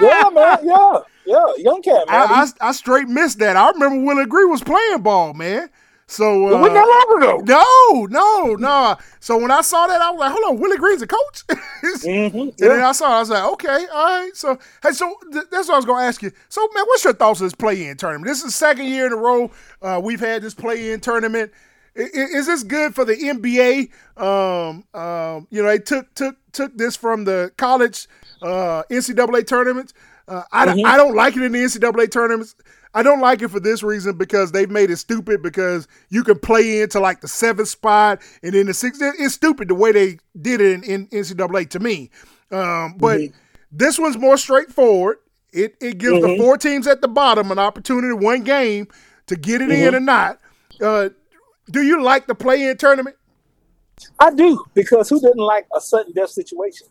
[0.00, 2.28] yeah, man, yeah, yeah, young cat, man.
[2.30, 3.56] I, I, I straight missed that.
[3.56, 5.68] I remember Willie Green was playing ball, man.
[6.08, 7.42] So uh, It wasn't that long ago.
[7.44, 8.96] no, no, no.
[9.18, 11.42] So when I saw that, I was like, "Hold on, Willie Green's a coach."
[11.82, 12.38] Mm-hmm.
[12.38, 15.44] And then I saw, it, I was like, "Okay, all right." So hey, so th-
[15.50, 16.32] that's what I was going to ask you.
[16.48, 18.26] So man, what's your thoughts of this play-in tournament?
[18.26, 19.50] This is the second year in a row
[19.82, 21.52] uh, we've had this play-in tournament.
[21.96, 23.90] Is this good for the NBA?
[24.20, 28.06] Um, um, you know, they took took took this from the college
[28.42, 29.94] uh, NCAA tournaments.
[30.28, 32.54] Uh, I, don't- I don't like it in the NCAA tournaments.
[32.94, 36.38] I don't like it for this reason because they've made it stupid because you can
[36.38, 39.00] play into like the seventh spot and then the sixth.
[39.02, 42.10] It's stupid the way they did it in, in NCAA to me.
[42.50, 43.20] Um, but
[43.70, 45.18] this one's more straightforward.
[45.52, 48.88] It it gives the four teams at the bottom an opportunity, one game,
[49.28, 50.40] to get it in or not.
[50.80, 51.10] Uh,
[51.70, 53.16] do you like the play-in tournament?
[54.18, 56.88] I do because who doesn't like a sudden death situation?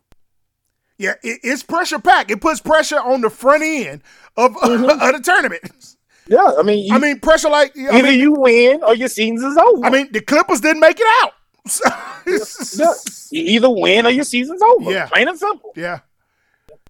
[0.97, 2.31] Yeah, it, it's pressure packed.
[2.31, 4.01] It puts pressure on the front end
[4.37, 4.89] of, mm-hmm.
[4.89, 5.95] of the tournament.
[6.27, 9.09] Yeah, I mean, you, I mean, pressure like I either mean, you win or your
[9.09, 9.85] season is over.
[9.85, 11.33] I mean, the Clippers didn't make it out.
[11.67, 11.83] So,
[12.83, 12.93] yeah,
[13.31, 14.91] you either win or your season's over.
[14.91, 15.07] Yeah.
[15.07, 15.71] plain and simple.
[15.75, 15.99] yeah.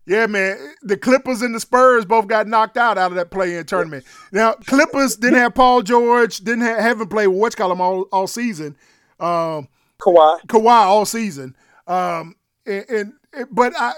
[0.05, 0.75] Yeah, man.
[0.83, 4.05] The Clippers and the Spurs both got knocked out out of that play-in tournament.
[4.31, 8.27] Now, Clippers didn't have Paul George, didn't have, haven't played what's call him all, all
[8.27, 8.77] season.
[9.19, 9.67] Um,
[9.99, 10.41] Kawhi.
[10.47, 11.55] Kawhi all season.
[11.87, 12.35] Um,
[12.65, 13.13] and, and
[13.51, 13.93] but I,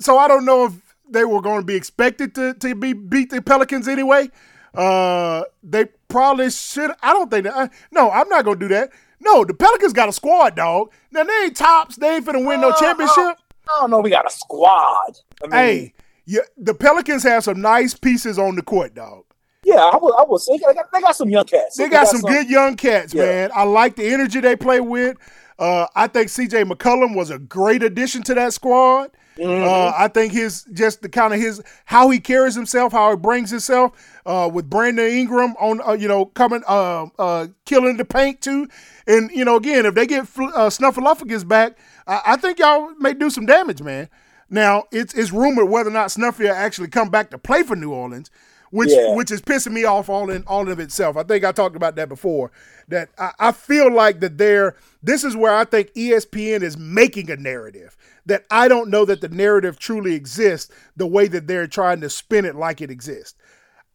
[0.00, 3.30] so I don't know if they were going to be expected to to be beat
[3.30, 4.30] the Pelicans anyway.
[4.74, 6.90] Uh, they probably should.
[7.02, 7.56] I don't think that.
[7.56, 8.90] I, no, I'm not going to do that.
[9.20, 10.92] No, the Pelicans got a squad, dog.
[11.10, 11.96] Now they ain't tops.
[11.96, 13.38] They ain't finna win no championship.
[13.68, 14.00] I don't know.
[14.00, 15.18] We got a squad.
[15.42, 15.94] I mean, Hey,
[16.26, 19.24] yeah, the Pelicans have some nice pieces on the court, dog.
[19.64, 20.14] yeah, I would.
[20.18, 21.76] I would say they got, they got some young cats.
[21.76, 23.24] They got some good young cats, Yeah.
[23.24, 23.50] man.
[23.54, 25.16] I like the energy they play with.
[25.58, 29.10] Uh, I think CJ McCollum was a great addition to that squad.
[29.40, 33.16] Uh, I think his just the kind of his how he carries himself, how he
[33.16, 33.92] brings himself
[34.28, 38.68] uh, with Brandon Ingram on, uh, you know, coming, uh, uh, killing the paint too.
[39.06, 42.90] And you know, again, if they get Fl- uh, Snuffleupagus back, I-, I think y'all
[42.98, 44.08] may do some damage, man.
[44.50, 47.74] Now it's it's rumored whether or not Snuffy will actually come back to play for
[47.76, 48.30] New Orleans,
[48.70, 49.14] which Yeah.
[49.14, 51.16] which is pissing me off all in all of itself.
[51.16, 52.50] I think I talked about that before.
[52.88, 57.30] That I, I feel like that they're this is where I think ESPN is making
[57.30, 61.66] a narrative that I don't know that the narrative truly exists the way that they're
[61.66, 63.34] trying to spin it like it exists.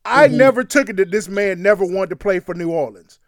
[0.05, 0.37] I Mm-hmm.
[0.37, 3.19] never took it that this man never wanted to play for New Orleans.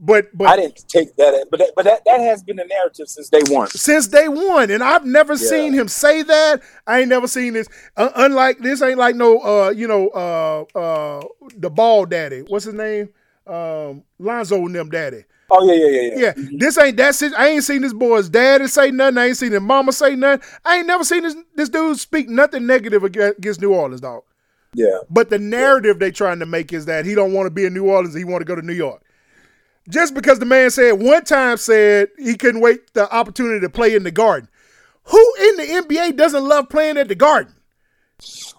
[0.00, 3.08] But but I didn't take that, but that, but that, that has been the narrative
[3.08, 3.68] since day one.
[3.70, 6.62] since day one, and I've never seen him say that.
[6.86, 7.66] I ain't never seen this.
[7.96, 11.24] Uh, unlike this, ain't like no, uh, you know, uh, uh,
[11.56, 12.42] the ball daddy.
[12.46, 13.08] What's his name?
[13.44, 15.24] Um, Lonzo and them daddy.
[15.50, 16.32] Oh yeah, yeah, yeah, yeah.
[16.36, 17.16] Yeah, this ain't that.
[17.16, 19.18] sit- I ain't seen this boy's daddy say nothing.
[19.18, 20.46] I ain't seen his mama say nothing.
[20.64, 24.22] I ain't never seen this this dude speak nothing negative against New Orleans, dog.
[24.74, 24.98] Yeah.
[25.10, 27.74] But the narrative they're trying to make is that he don't want to be in
[27.74, 28.14] New Orleans.
[28.14, 29.02] He want to go to New York.
[29.88, 33.94] Just because the man said one time said he couldn't wait the opportunity to play
[33.94, 34.48] in the Garden.
[35.04, 37.54] Who in the NBA doesn't love playing at the Garden?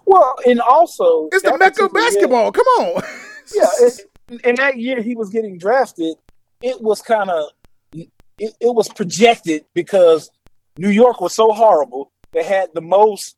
[0.06, 2.52] Well, and also It's the mecca of particular year- basketball.
[2.52, 3.02] Come on.
[3.54, 6.16] yeah, in that year he was getting drafted,
[6.62, 7.50] it was kind of
[7.92, 8.08] it,
[8.38, 10.30] it was projected because
[10.78, 12.10] New York was so horrible.
[12.32, 13.36] They had the most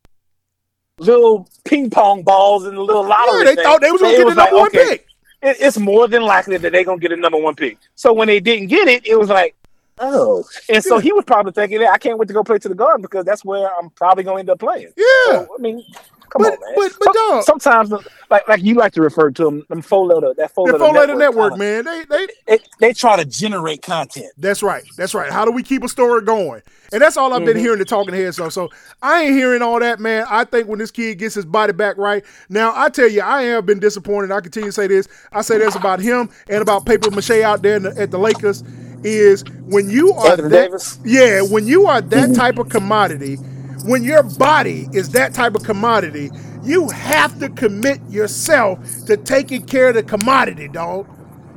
[1.07, 3.40] little ping pong balls in the little lottery.
[3.40, 5.07] Yeah, they thought they was gonna get the like, number one okay, pick.
[5.42, 7.78] it- it's more than likely that they're gonna get a number one pick.
[7.94, 9.55] So when they didn't get it, it was like,
[9.98, 10.44] oh.
[10.68, 13.03] And so he was probably thinking, I can't wait to go play to the garden
[13.03, 14.92] because that's where I'm probably gonna end up playing.
[14.96, 15.05] Yeah.
[15.26, 15.84] So, I mean,
[16.32, 16.74] come But- on, man.
[16.76, 20.06] but- but Some- dog- sometimes, like like you like to refer to them, them four
[20.06, 21.84] letter that four letter four letter network, kinda- man.
[21.84, 24.32] They they They, they try to generate content.
[24.38, 24.84] That's right.
[24.96, 25.30] That's right.
[25.30, 26.62] How do we keep a story going?
[26.92, 27.64] And that's all I've been mm-hmm.
[27.64, 28.50] hearing the talking heads on.
[28.50, 28.68] So
[29.02, 30.26] I ain't hearing all that, man.
[30.28, 32.22] I think when this kid gets his body back right.
[32.50, 34.30] Now I tell you, I have been disappointed.
[34.30, 35.08] I continue to say this.
[35.32, 38.18] I say this about him and about paper mache out there in the, at the
[38.18, 38.62] Lakers.
[39.04, 40.98] Is when you are Anthony that, Davis?
[41.04, 42.34] yeah, when you are that mm-hmm.
[42.34, 43.36] type of commodity,
[43.82, 49.64] when your body is that type of commodity, you have to commit yourself to taking
[49.64, 51.08] care of the commodity, dog.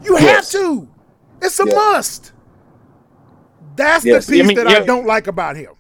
[0.04, 0.36] You Yes.
[0.36, 0.90] have to.
[1.42, 1.74] It's a Yeah.
[1.74, 2.34] must.
[3.60, 4.68] That's Yes, the I piece mean, that.
[4.68, 5.74] I don't like about him.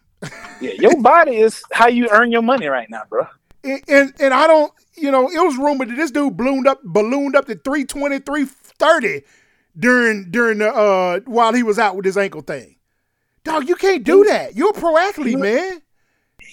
[0.59, 3.27] Yeah, your body is how you earn your money right now, bro.
[3.63, 6.81] And, and and I don't, you know, it was rumored that this dude ballooned up
[6.83, 9.23] ballooned up to 320, 330
[9.77, 12.77] during during the uh while he was out with his ankle thing.
[13.43, 14.55] Dog, you can't do that.
[14.55, 15.81] You're a pro athlete, man.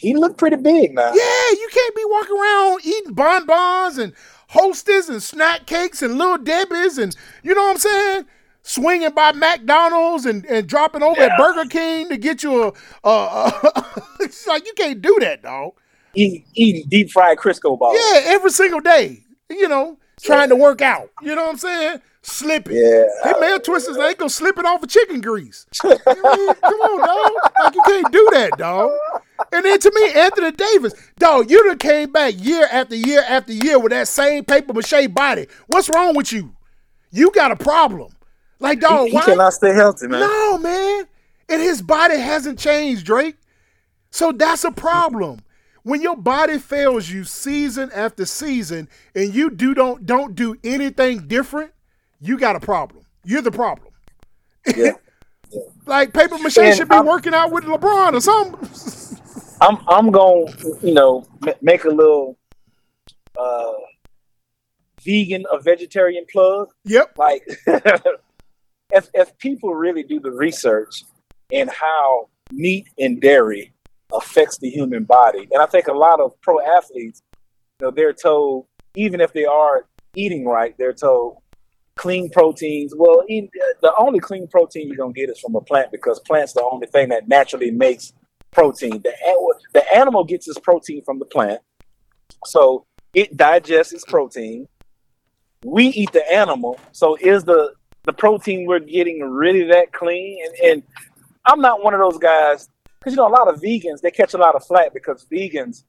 [0.02, 1.12] He looked pretty big now.
[1.14, 4.12] Yeah, you can't be walking around eating bonbons and
[4.48, 8.26] hostess and snack cakes and little Debbie's and you know what I'm saying?
[8.64, 12.72] Swinging by McDonald's and, and dropping over at Burger King to get you a,
[13.08, 15.74] a, a it's like you can't do that, dog.
[16.14, 17.96] Eating, eating deep fried Crisco balls.
[17.96, 19.22] Yeah, every single day.
[19.48, 21.10] You know, trying to work out.
[21.22, 22.00] You know what I'm saying?
[22.22, 22.76] Slipping.
[22.76, 23.04] Yeah.
[23.24, 25.66] He may have twisted his ankle slipping off of chicken grease.
[25.84, 27.52] I mean, come on, dog.
[27.62, 28.90] Like you can't do that, dog.
[29.52, 33.52] And then to me, Anthony Davis, dog, you done came back year after year after
[33.52, 35.46] year with that same paper mache body.
[35.66, 36.54] What's wrong with you?
[37.10, 38.12] You got a problem.
[38.58, 39.24] Like, dog, He, he why?
[39.24, 40.20] cannot stay healthy, man.
[40.20, 41.06] No, man.
[41.48, 43.36] And his body hasn't changed, Drake.
[44.10, 45.40] So that's a problem.
[45.82, 51.26] When your body fails you season after season and you do don't don't do anything
[51.26, 51.72] different,
[52.20, 53.04] you got a problem.
[53.24, 53.88] You're the problem.
[54.76, 54.92] Yeah.
[55.84, 58.70] Like paper mache should be I'm- working out with LeBron or something.
[59.62, 62.36] I'm I'm going to you know ma- make a little
[63.38, 63.72] uh
[65.04, 66.68] vegan or vegetarian plug.
[66.84, 67.16] yep.
[67.16, 67.44] Like
[68.90, 71.04] if if people really do the research
[71.50, 73.72] in how meat and dairy
[74.12, 77.22] affects the human body, and I think a lot of pro athletes,
[77.80, 79.86] you know, they're told even if they are
[80.16, 81.38] eating right, they're told
[81.94, 82.94] clean proteins.
[82.96, 86.64] Well, the only clean protein you're gonna get is from a plant because plant's the
[86.64, 88.12] only thing that naturally makes
[88.52, 89.02] protein.
[89.02, 89.12] The
[89.72, 91.60] the animal gets its protein from the plant,
[92.44, 94.68] so it digests its protein.
[95.64, 97.74] We eat the animal, so is the
[98.04, 100.44] the protein we're getting really that clean?
[100.44, 100.82] And, and
[101.44, 104.34] I'm not one of those guys because you know a lot of vegans they catch
[104.34, 105.84] a lot of flack because vegans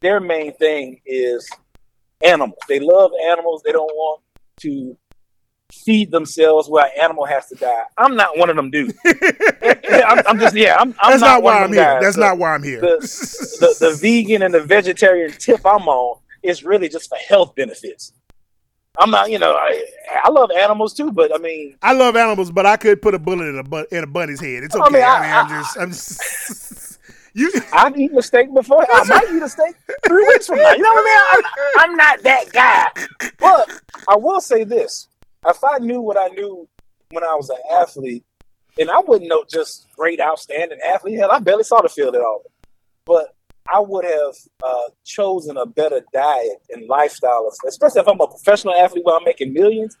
[0.00, 1.48] their main thing is
[2.22, 2.58] animals.
[2.68, 3.62] They love animals.
[3.64, 4.22] They don't want
[4.60, 4.96] to
[5.72, 7.82] feed themselves where an animal has to die.
[7.96, 8.94] I'm not one of them dudes.
[9.04, 10.76] I'm, I'm just yeah.
[10.78, 11.92] I'm, I'm That's not, not, one why of I'm them here.
[11.94, 12.02] guys.
[12.02, 12.80] That's So not why I'm here.
[12.80, 12.96] the,
[13.60, 18.12] the the vegan and the vegetarian tip I'm on is really just for health benefits.
[18.98, 19.84] I'm not, you know, I
[20.24, 23.18] I love animals too, but I mean, I love animals, but I could put a
[23.18, 24.64] bullet in a bu- in a bunny's head.
[24.64, 24.82] It's okay.
[24.82, 26.98] I mean, mean, I- am I- just, I'm just.
[27.34, 27.52] you.
[27.72, 28.84] I've eaten a steak before.
[28.92, 30.72] I might eat a steak three weeks from now.
[30.72, 31.44] You know what I mean?
[31.78, 33.30] I'm, I'm not that guy.
[33.38, 35.06] But I will say this:
[35.46, 36.68] if I knew what I knew
[37.10, 38.24] when I was an athlete,
[38.78, 41.18] and I wouldn't know just great, outstanding athlete.
[41.18, 42.42] Hell, I barely saw the field at all.
[43.04, 43.34] But
[43.72, 44.34] I would have
[44.64, 49.24] uh, chosen a better diet and lifestyle, especially if I'm a professional athlete where I'm
[49.24, 49.96] making millions.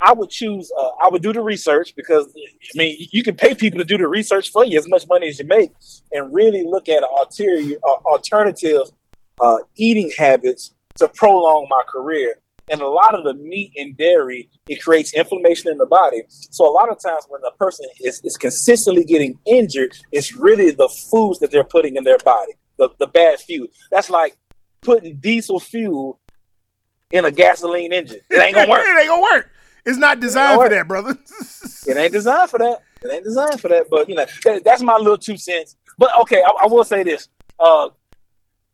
[0.00, 0.70] I would choose.
[0.76, 3.96] Uh, I would do the research because I mean, you can pay people to do
[3.96, 5.72] the research for you as much money as you make,
[6.12, 8.82] and really look at uh, alternative
[9.40, 12.38] uh, eating habits to prolong my career.
[12.70, 16.22] And a lot of the meat and dairy, it creates inflammation in the body.
[16.28, 20.70] So a lot of times when a person is, is consistently getting injured, it's really
[20.70, 23.68] the foods that they're putting in their body, the, the bad fuel.
[23.90, 24.36] That's like
[24.82, 26.20] putting diesel fuel
[27.12, 28.20] in a gasoline engine.
[28.30, 28.80] It ain't gonna work.
[28.86, 29.50] it ain't gonna work.
[29.84, 31.18] It's not designed for that, brother.
[31.86, 32.80] It ain't designed for that.
[33.02, 33.90] It ain't designed for that.
[33.90, 35.76] But you know, that, that's my little two cents.
[35.98, 37.28] But okay, I, I will say this.
[37.58, 37.90] Uh,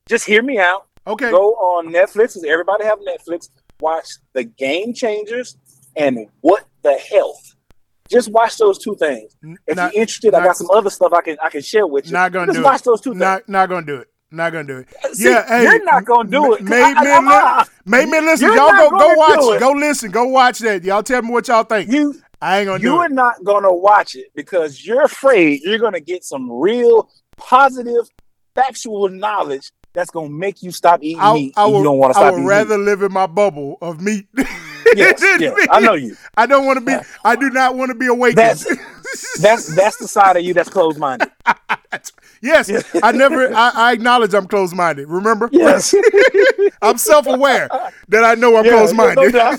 [0.09, 0.86] just hear me out.
[1.09, 1.30] okay.
[1.32, 2.34] Go on Netflix.
[2.34, 3.49] 'cause Everybody have Netflix.
[3.81, 5.57] Watch The Game Changers
[5.97, 7.55] and What the Health.
[8.11, 9.37] Just watch those two things.
[9.66, 12.07] If Not- you're interested, I got some other stuff I can I can share with
[12.07, 12.12] you.
[12.12, 12.85] Not gonna Just do watch it.
[12.85, 13.20] those two things.
[13.20, 14.09] Not not gonna do it.
[14.33, 14.89] Not gonna do it.
[15.05, 16.62] Uh, see, yeah, hey, you're not gonna do it.
[16.62, 18.49] Made I- I- men, made men listen.
[18.53, 19.57] Y'all go go watch.
[19.57, 19.61] it.
[19.61, 20.11] Go listen.
[20.11, 20.83] Go watch that.
[20.85, 21.91] Y'all tell me what y'all think.
[21.91, 23.12] You I ain't gonna do you're it.
[23.12, 28.09] not gonna watch it because you're afraid you're gonna get some real positive,
[28.55, 31.55] factual knowledge that's gonna make you stop eating I, meat.
[31.57, 32.32] I would, you don't want to stop.
[32.34, 32.84] I would rather meat.
[32.84, 34.26] live in my bubble of meat.
[34.97, 35.68] Yes, yes.
[35.70, 36.16] I know you.
[36.36, 36.97] I don't want to be.
[37.24, 38.38] I do not want to be awakened.
[38.38, 38.64] That's
[39.41, 41.30] that's that's the side of you that's closed minded.
[42.43, 42.70] yes,
[43.03, 43.55] I never.
[43.55, 45.09] I, I acknowledge I'm closed minded.
[45.09, 45.49] Remember?
[45.53, 45.95] Yes.
[46.82, 47.68] I'm self aware
[48.09, 49.32] that I know I'm Yeah, closed minded.
[49.32, 49.57] no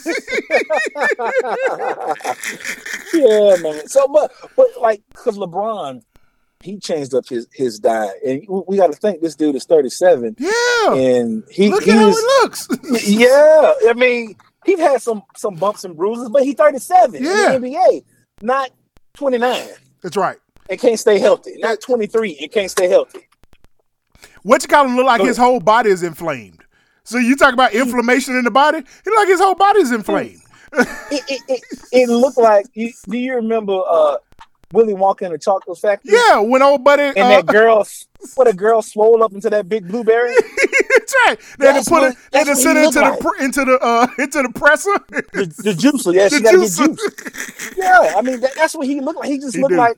[3.13, 3.87] yeah, man.
[3.87, 6.01] So, but but like, cause LeBron,
[6.63, 10.35] he changed up his his diet, and we- got to think this dude is 37,
[10.39, 10.93] yeah.
[10.93, 12.67] and he Look he at how it looks.
[13.07, 13.73] yeah.
[13.89, 14.35] I mean,
[14.65, 17.53] he's had some some bumps and bruises, but he's 37 Yeah.
[17.53, 18.03] in the NBA,
[18.41, 18.69] not
[19.15, 19.67] 29,
[20.01, 20.37] That's right.
[20.69, 21.55] and can't stay healthy.
[21.57, 23.27] Not 23 and can't stay healthy.
[24.43, 26.63] What you call him look like his whole body is inflamed.
[27.03, 28.77] So you talk about inflammation in the body?
[28.77, 30.41] He look like his whole body is inflamed.
[30.73, 30.87] It
[31.29, 32.65] it, it, it looked like.
[32.73, 34.15] You, do you remember uh,
[34.73, 36.13] Willy Wonka in the Chocolate Factory?
[36.13, 37.87] Yeah, when old buddy and uh, that girl,
[38.35, 40.33] what a girl swole up into that big blueberry.
[40.35, 41.37] That's right.
[41.59, 43.79] They had to put what- it they had to send it into the into the
[43.81, 44.91] uh into the presser.
[45.09, 47.77] The, the juicer, yeah, The she get juice.
[47.77, 49.29] Yeah, I mean that, that's what he looked like.
[49.29, 49.77] He just He looked do.
[49.77, 49.97] like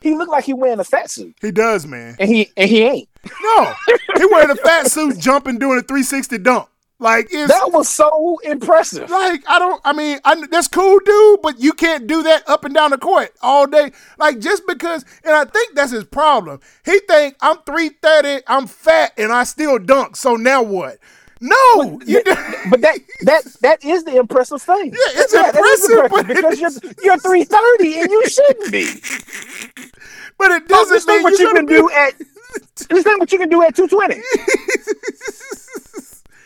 [0.00, 2.16] he looked like he wearing a fat suit, he does, man.
[2.18, 3.08] and he and he ain't.
[3.42, 3.72] No.
[4.18, 6.68] he wearing a fat suit jumping doing a 360 dump.
[7.04, 9.10] Like it's That was so impressive.
[9.10, 9.78] like I don't.
[9.84, 11.42] I mean, I, that's cool, dude.
[11.42, 13.92] But you can't do that up and down the court all day.
[14.18, 16.60] Like just because, and I think that's his problem.
[16.82, 20.16] He think I'm three thirty, I'm fat, and I still dunk.
[20.16, 20.96] So now what?
[21.42, 22.22] No, you.
[22.70, 24.86] But that that that is the impressive thing.
[24.86, 28.86] Yeah, it's that is impressive, but because you're you're three thirty and you shouldn't be.
[30.38, 32.14] but it doesn't mean what you're you can be- do at.
[32.88, 34.22] This not what you can do at two twenty.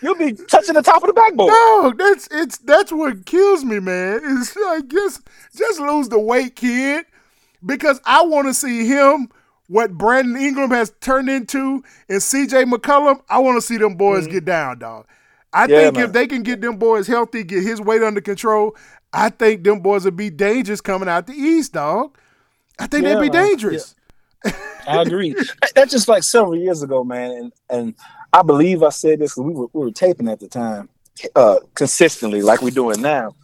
[0.02, 1.52] You'll be touching the top of the backboard.
[1.52, 4.20] No, that's it's that's what kills me, man.
[4.24, 5.22] It's like just
[5.56, 7.06] just lose the weight, kid,
[7.64, 9.28] because I want to see him
[9.68, 12.64] what Brandon Ingram has turned into and C.J.
[12.64, 13.20] McCollum.
[13.28, 15.06] I want to see them boys get down, dog.
[15.52, 15.72] I Mm-hmm.
[15.72, 16.04] Yeah, think man.
[16.04, 18.76] if they can get them boys healthy, get his weight under control,
[19.12, 22.16] I think them boys would be dangerous coming out the East, dog.
[22.78, 23.48] I think Yeah, they'd be man.
[23.48, 23.94] dangerous.
[24.86, 25.36] I agree.
[25.74, 27.30] That's just like several years ago, man.
[27.32, 27.94] And and
[28.32, 30.88] I believe I said this we were we were taping at the time,
[31.34, 33.34] uh, consistently like we're doing now.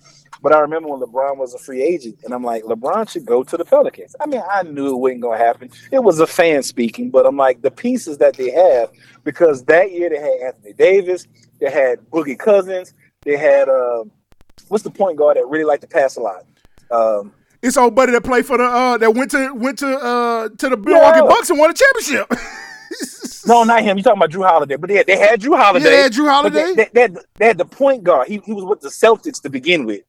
[0.43, 3.43] But I remember when LeBron was a free agent, and I'm like, LeBron should go
[3.43, 4.15] to the Pelicans.
[4.21, 5.71] I mean, I knew it wasn't gonna happen.
[5.91, 8.91] It was a fan speaking, but I'm like, the pieces that they have,
[9.25, 11.27] because that year they had Anthony Davis,
[11.61, 14.05] they had Boogie Cousins, they had uh,
[14.69, 16.45] what's the point guard that really liked to pass a lot?
[16.91, 17.33] Um,
[17.63, 20.69] It's old buddy that played for the uh that went to went to uh to
[20.69, 21.27] the Milwaukee Yeah.
[21.27, 22.31] Bucks and won a championship.
[23.47, 23.97] no, not him.
[23.97, 24.77] You talking about Jrue Holiday?
[24.77, 26.03] But they had, they had Jrue Holiday.
[26.03, 26.63] Yeah, Jrue Holiday.
[26.63, 28.29] They, they, they, had, they had the point guard.
[28.29, 30.03] He, he was with the Celtics to begin with.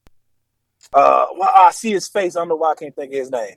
[0.93, 2.36] Uh, well, I see his face.
[2.36, 3.55] I don't know why I can't think of his name.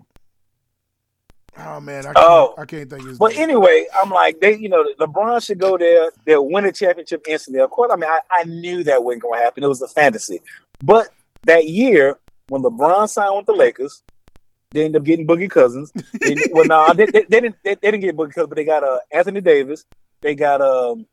[1.61, 2.55] Oh man, I can't, Oh.
[2.57, 3.19] I can't think of his name.
[3.19, 3.43] But name.
[3.43, 6.11] anyway, I'm like, they, you know, LeBron should go there.
[6.25, 7.61] They'll win a championship instantly.
[7.61, 9.65] Of course, I mean, I, I knew that wasn't going to happen.
[9.65, 10.41] It was a fantasy.
[10.83, 11.09] But
[11.45, 12.19] that year,
[12.49, 14.03] when LeBron signed with the Lakers,
[14.71, 15.93] they end up getting Boogie Cousins.
[16.21, 17.57] They- well, no, they, they, they didn't.
[17.65, 19.85] They, they didn't get Boogie Cousins, but they got uh, Anthony Davis.
[20.21, 21.07] They got um,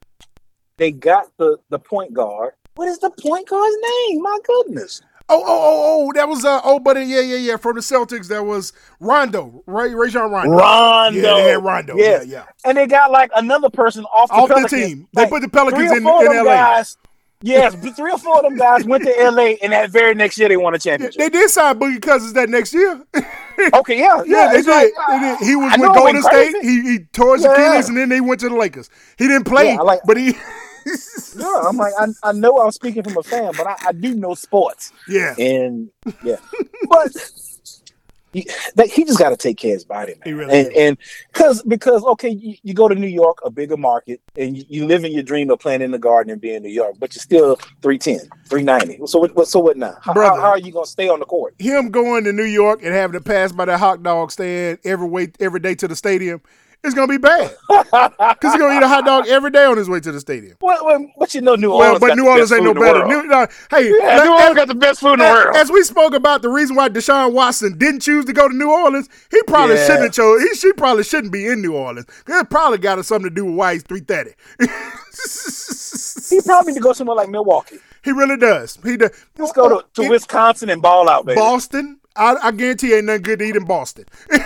[0.77, 2.53] they got the the point guard.
[2.75, 3.75] What is the point guard's
[4.09, 4.21] name?
[4.21, 5.01] My goodness.
[5.27, 8.27] Oh, oh, oh, oh, that was uh oh buddy, yeah, yeah, yeah, from the Celtics.
[8.27, 10.51] That was Rondo, Ray Rajon Rondo.
[10.51, 11.19] Rondo.
[11.19, 11.95] Yeah, they had Rondo.
[11.97, 12.21] Yeah, Yeah.
[12.23, 12.43] yeah.
[12.63, 15.07] And they got like another person off the, Off the team.
[15.13, 16.43] They put the Pelicans in, in LA.
[16.43, 16.97] guys.
[17.41, 20.47] Yes, three or four of them guys went to LA, and that very next year
[20.49, 21.19] they won a championship.
[21.19, 23.03] they did sign Boogie Cousins that next year.
[23.73, 24.67] okay, yeah, Yeah, they did.
[24.67, 25.39] like, They did.
[25.39, 26.55] He was I with Golden State.
[26.61, 27.51] He, he tore his Yeah.
[27.53, 28.89] Achilles, and then they went to the Lakers.
[29.17, 30.33] He didn't play, Yeah, like- but he.
[31.35, 34.13] Yeah, I'm like, I, I know I'm speaking from a fan, but I, I do
[34.15, 35.89] know sports, yeah, and
[36.23, 36.35] yeah,
[36.87, 37.11] but
[38.35, 40.21] he, that, he just got to take care of his body, man.
[40.25, 40.79] He really and do.
[40.79, 40.97] and
[41.31, 44.85] because because okay, you, you go to New York, a bigger market, and you, you
[44.85, 47.15] live in your dream of playing in the Garden and being in New York, but
[47.15, 49.07] you're still 310, 390.
[49.07, 49.97] So what, what so what now?
[50.01, 50.35] How, Brother.
[50.35, 51.55] how, how are you gonna stay on the court?
[51.59, 55.07] him going to New York and having to pass by that hot dog stand every
[55.07, 56.41] way every day to the stadium
[56.85, 59.89] is gonna be bad because he's gonna eat a hot dog every day on his
[59.89, 60.55] way to the stadium.
[60.61, 61.99] Well, well, but you know, New Well, Orleans.
[61.99, 63.07] but got New Orleans ain't no food in the better.
[63.07, 65.55] New, no, hey, Yeah, New Orleans as- got the best food in the world.
[65.55, 68.69] as we spoke about the reason why Deshaun Watson didn't choose to go to New
[68.71, 69.85] Orleans, he probably Yeah.
[69.85, 70.41] shouldn't have chose.
[70.43, 72.05] He she probably shouldn't be in New Orleans.
[72.27, 74.31] It probably got something to do with why he's three thirty.
[76.29, 77.77] He probably need to go somewhere like Milwaukee.
[78.03, 78.77] he really does.
[78.83, 79.11] He does.
[79.37, 81.39] Let's go to, to In Wisconsin and ball out, baby.
[81.39, 81.99] Boston.
[82.17, 84.05] I, I guarantee ain't nothing good to eat in Boston.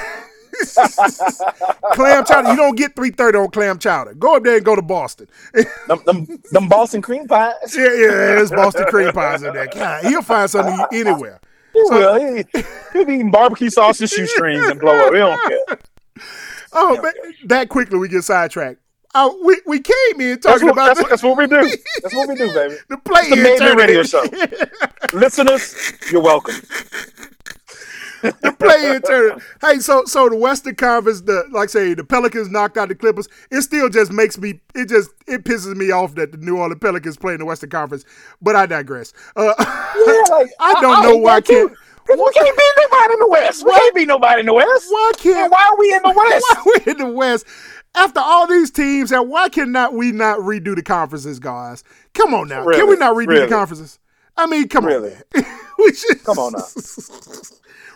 [1.93, 2.49] clam chowder.
[2.51, 4.13] You don't get three thirty on clam chowder.
[4.13, 5.27] Go up there and go to Boston.
[5.87, 7.53] them, them, them Boston cream pies.
[7.75, 9.67] yeah, yeah, there's Boston cream pies in there.
[9.67, 11.39] God, he'll find something anywhere.
[11.73, 12.35] He will.
[12.35, 12.45] He,
[12.93, 15.11] he'll be eating barbecue sauce and shoestrings and blow up.
[15.11, 15.79] We don't care.
[16.73, 17.13] Oh, man,
[17.45, 18.79] that quickly we get sidetracked.
[19.15, 21.47] Uh, we we came in That's talking what, about that's, the, what, that's what we
[21.47, 21.77] do.
[22.03, 22.75] That's what we do, baby.
[22.89, 24.23] the play the Radio show.
[25.17, 26.53] Listeners, you're welcome.
[28.21, 29.43] The play in tournament.
[29.61, 33.27] Hey, so so the Western Conference, the like say the Pelicans knocked out the Clippers.
[33.51, 34.59] It still just makes me.
[34.75, 37.69] It just it pisses me off that the New Orleans Pelicans play in the Western
[37.69, 38.05] Conference.
[38.41, 39.13] But I digress.
[39.35, 39.65] Uh, Yeah,
[40.35, 41.67] like, I don't know hate why I that too.
[41.69, 41.77] can't.
[42.07, 43.63] 'Cause we can't beat nobody in the West.
[43.65, 44.85] We can't beat nobody in the West.
[44.89, 45.51] Why can't?
[45.51, 46.45] why are we in the West?
[46.49, 47.45] Why are we in the West?
[47.93, 51.83] After all these teams, and why cannot we not redo the conferences, guys?
[52.15, 53.41] Come on now, can we not redo Really?
[53.41, 53.99] the conferences?
[54.37, 55.11] I mean, come Really?
[55.11, 55.45] on, man.
[55.77, 56.65] we should Come on now.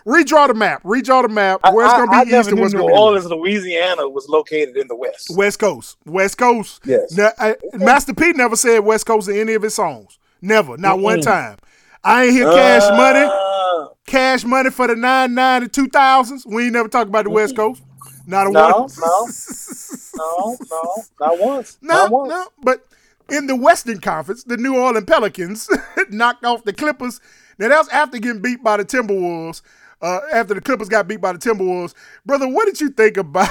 [0.06, 0.82] Redraw the map.
[0.82, 1.60] Redraw the map.
[1.72, 3.00] Where's I, going to be never east and what's New going to be west.
[3.00, 5.30] Orleans, Louisiana was located in the West.
[5.36, 5.96] West Coast.
[6.04, 6.80] West Coast.
[6.84, 7.12] Yes.
[7.16, 10.18] Now, I- Master P never said West Coast in any of his songs.
[10.42, 10.76] Never.
[10.76, 11.56] Not one time.
[12.02, 13.26] I ain't hear Cash Money.
[13.30, 16.44] Uh, Cash Money for the 99 and 2000s.
[16.46, 17.82] We ain't never talk about the West Coast.
[18.26, 18.90] Not a No, one.
[19.00, 19.28] no.
[20.16, 21.78] no, no, not once.
[21.82, 22.28] No, not once.
[22.30, 22.46] no.
[22.62, 22.84] But
[23.30, 25.68] in the Western Conference, the New Orleans Pelicans
[26.10, 27.20] knocked off the Clippers.
[27.58, 29.62] Now that was after getting beat by the Timberwolves.
[30.00, 31.94] Uh, after the Clippers got beat by the Timberwolves,
[32.26, 33.48] brother, what did you think about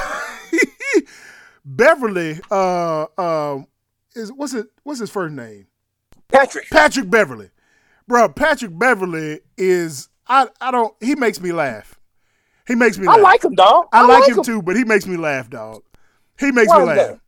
[1.64, 2.40] Beverley?
[2.50, 3.62] Uh, uh,
[4.14, 4.66] is what's it?
[4.82, 5.66] What's his first name?
[6.28, 6.68] Patrick.
[6.70, 7.50] Patrick Beverley,
[8.06, 8.28] bro.
[8.28, 10.48] Patrick Beverley is I.
[10.60, 10.94] I don't.
[11.00, 11.98] He makes me laugh.
[12.66, 13.06] He makes me.
[13.06, 13.18] Laugh.
[13.18, 13.86] I like him, dog.
[13.92, 15.82] I, like, him, too, but he makes me laugh, dog.
[16.38, 16.96] He makes Why me laugh.
[16.96, 17.20] that?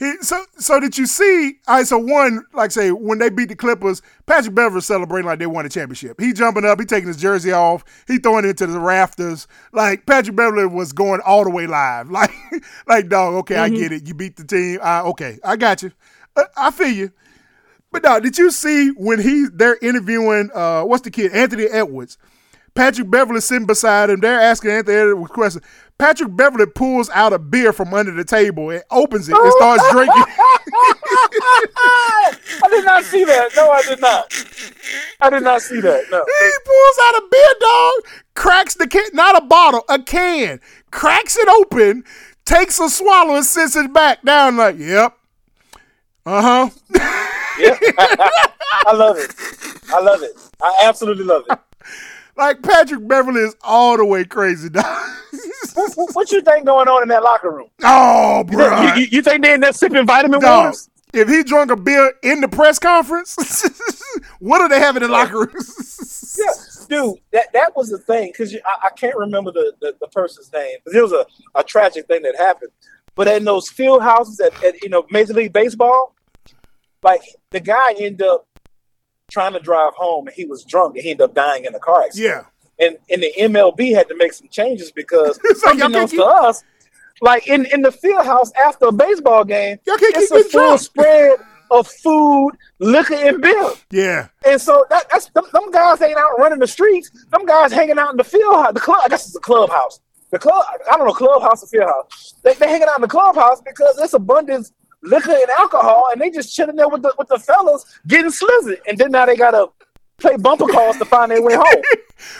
[0.00, 1.58] He, so, so did you see?
[1.68, 5.38] All right, so one, like say, when they beat the Clippers, Patrick Beverley celebrating like
[5.38, 6.18] they won a championship.
[6.18, 9.46] He jumping up, he taking his jersey off, he throwing it into the rafters.
[9.74, 12.10] Like Patrick Beverley was going all the way live.
[12.20, 12.32] Like,
[12.86, 14.08] like dog, okay, I get it.
[14.08, 14.80] You beat the team.
[14.82, 15.92] I, okay, I got you.
[16.34, 17.12] Uh, I feel you.
[17.92, 22.16] But dog, did you see when he they're interviewing uh what's the kid Anthony Edwards?
[22.74, 24.20] Patrick Beverley sitting beside him.
[24.20, 25.64] They're asking Anthony Edwards questions.
[26.00, 29.84] Patrick Beverley pulls out a beer from under the table and opens it and starts
[29.92, 30.24] drinking.
[32.62, 33.50] I did not see that.
[33.54, 34.46] No, I did not.
[35.20, 36.04] I did not see that.
[36.10, 36.24] No.
[36.24, 37.92] he pulls out a beer dog,
[38.34, 40.58] cracks the can, not a bottle, a can,
[40.90, 42.04] cracks it open,
[42.46, 45.18] takes a swallow and sits it back down like, yep.
[46.24, 46.70] Uh huh.
[47.58, 49.34] I love it.
[49.92, 50.32] I love it.
[50.62, 51.58] I absolutely love it.
[52.36, 54.84] like Patrick Beverley is all the way crazy, dog.
[55.74, 57.68] What, what- what you think going on in that locker room?
[57.84, 58.94] oh, bro.
[58.94, 60.88] you- you think they in there sipping vitamin Dog, waters?
[61.14, 63.36] if he drunk a beer in the press conference,
[64.40, 65.50] what do they have in the locker room?
[66.38, 66.52] Yeah,
[66.88, 70.50] dude, that that was the thing because I, I can't remember the, the, the person's
[70.52, 70.76] name.
[70.84, 72.70] 'cause It was a, a tragic thing that happened.
[73.14, 76.14] But in those field houses at, at you know Major League Baseball,
[77.02, 77.20] like
[77.50, 78.46] the guy ended up
[79.30, 81.78] trying to drive home and he was drunk and he ended up dying in a
[81.78, 82.46] car accident.
[82.78, 82.86] yeah.
[82.86, 86.64] And and the MLB had to make some changes because like, unbeknownst to us,
[87.20, 90.80] like in, in the field house after a baseball game, it's a full drunk.
[90.80, 91.38] spread
[91.70, 93.70] of food, liquor, and beer.
[93.90, 94.28] Yeah.
[94.46, 97.10] And so that, that's them, them guys ain't out running the streets.
[97.30, 98.74] Them guys hanging out in the field house.
[98.74, 100.00] The club, I guess it's the clubhouse.
[100.30, 102.34] The club, I don't know, clubhouse or field house.
[102.42, 106.30] They they hanging out in the clubhouse because there's abundance liquor and alcohol, and they
[106.30, 108.78] just chilling there with the with the fellas getting slizzard.
[108.86, 109.68] And then now they gotta
[110.18, 111.82] play bumper calls to find their way home.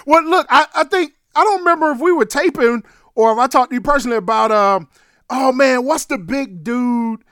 [0.05, 2.82] Well, look, I, I think I don't remember if we were taping
[3.15, 4.89] or if I talked to you personally about um.
[5.31, 7.24] Oh man, what's the big dude?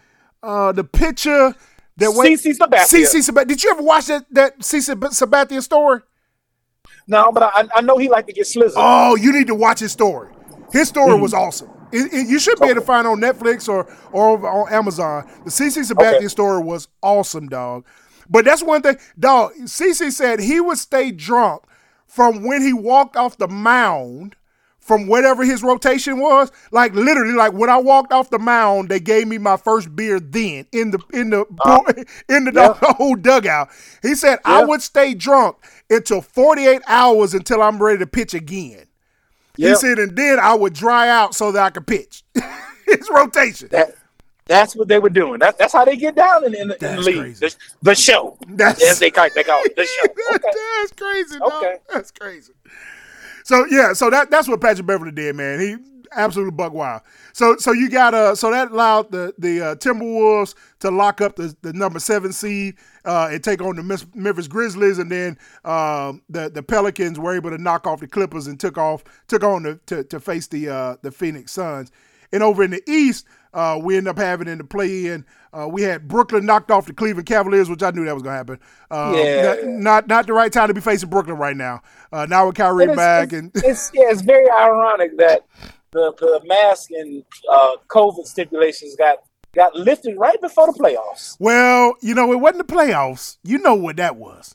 [0.43, 1.55] Uh, the pitcher
[1.99, 2.41] that went.
[2.41, 3.05] CC Sabathia.
[3.05, 3.49] CC Sabathia.
[3.49, 6.01] Did you ever watch that that CC Sabathia story?
[7.07, 8.75] No, but I, I know he like to get slizzard.
[8.77, 10.33] Oh, you need to watch his story.
[10.73, 11.71] His story was awesome.
[11.93, 15.25] It, it- you should be able to find it on Netflix or or on Amazon.
[15.45, 16.31] The CC Sabathia Okay.
[16.31, 17.85] story was awesome, dog.
[18.29, 19.53] But that's one thing, dog.
[19.67, 21.63] CC said he would stay drunk
[22.07, 24.37] from when he walked off the mound,
[24.81, 26.53] from whatever his rotation was.
[26.73, 30.21] Like literally, like when I walked off the mound, they gave me my first beer.
[30.21, 31.81] Then in the in the uh,
[32.29, 32.75] in the yeah.
[32.99, 33.71] whole dugout,
[34.03, 35.57] he said I would stay drunk
[35.91, 38.88] until 48 hours until I'm ready to pitch again.
[39.59, 42.23] He said, and then I would dry out so that I could pitch.
[42.87, 43.69] His rotation.
[43.71, 43.95] That
[44.47, 45.41] that's what they were doing.
[45.41, 47.35] That, that's how they get down in, in, the- in the league.
[47.37, 48.39] The, the show.
[48.49, 50.05] That's- they call, they call it the show.
[50.37, 50.49] Okay.
[50.81, 51.39] That's crazy.
[51.39, 51.53] Dog.
[51.53, 51.77] Okay.
[51.93, 52.53] That's crazy.
[53.45, 55.61] So yeah, so that that's what Patrick Beverley did, man.
[55.61, 55.77] He
[56.13, 57.03] absolutely buck wild.
[57.33, 61.37] So so you got uh so that allowed the the uh, Timberwolves to lock up
[61.37, 66.23] the, the number seven seed uh, and take on the Memphis Grizzlies, and then um,
[66.29, 69.63] the the Pelicans were able to knock off the Clippers and took off took on
[69.65, 71.91] the, to to face the uh, the Phoenix Suns.
[72.31, 73.25] And over in the East,
[73.55, 75.25] uh, we end up having in the play in.
[75.51, 78.35] Uh, we had Brooklyn knocked off the Cleveland Cavaliers, which I knew that was going
[78.35, 78.61] to happen.
[78.91, 79.55] Uh, Yeah.
[79.65, 81.81] not, not not the right time to be facing Brooklyn right now.
[82.13, 85.47] Uh, now with Kyrie And it's, back it's, and it's yeah, it's very ironic that
[85.93, 89.19] the the mask and uh, COVID stipulations got
[89.55, 91.37] got lifted right before the playoffs.
[91.39, 93.39] Well, you know, it wasn't the playoffs.
[93.43, 94.55] You know what that was.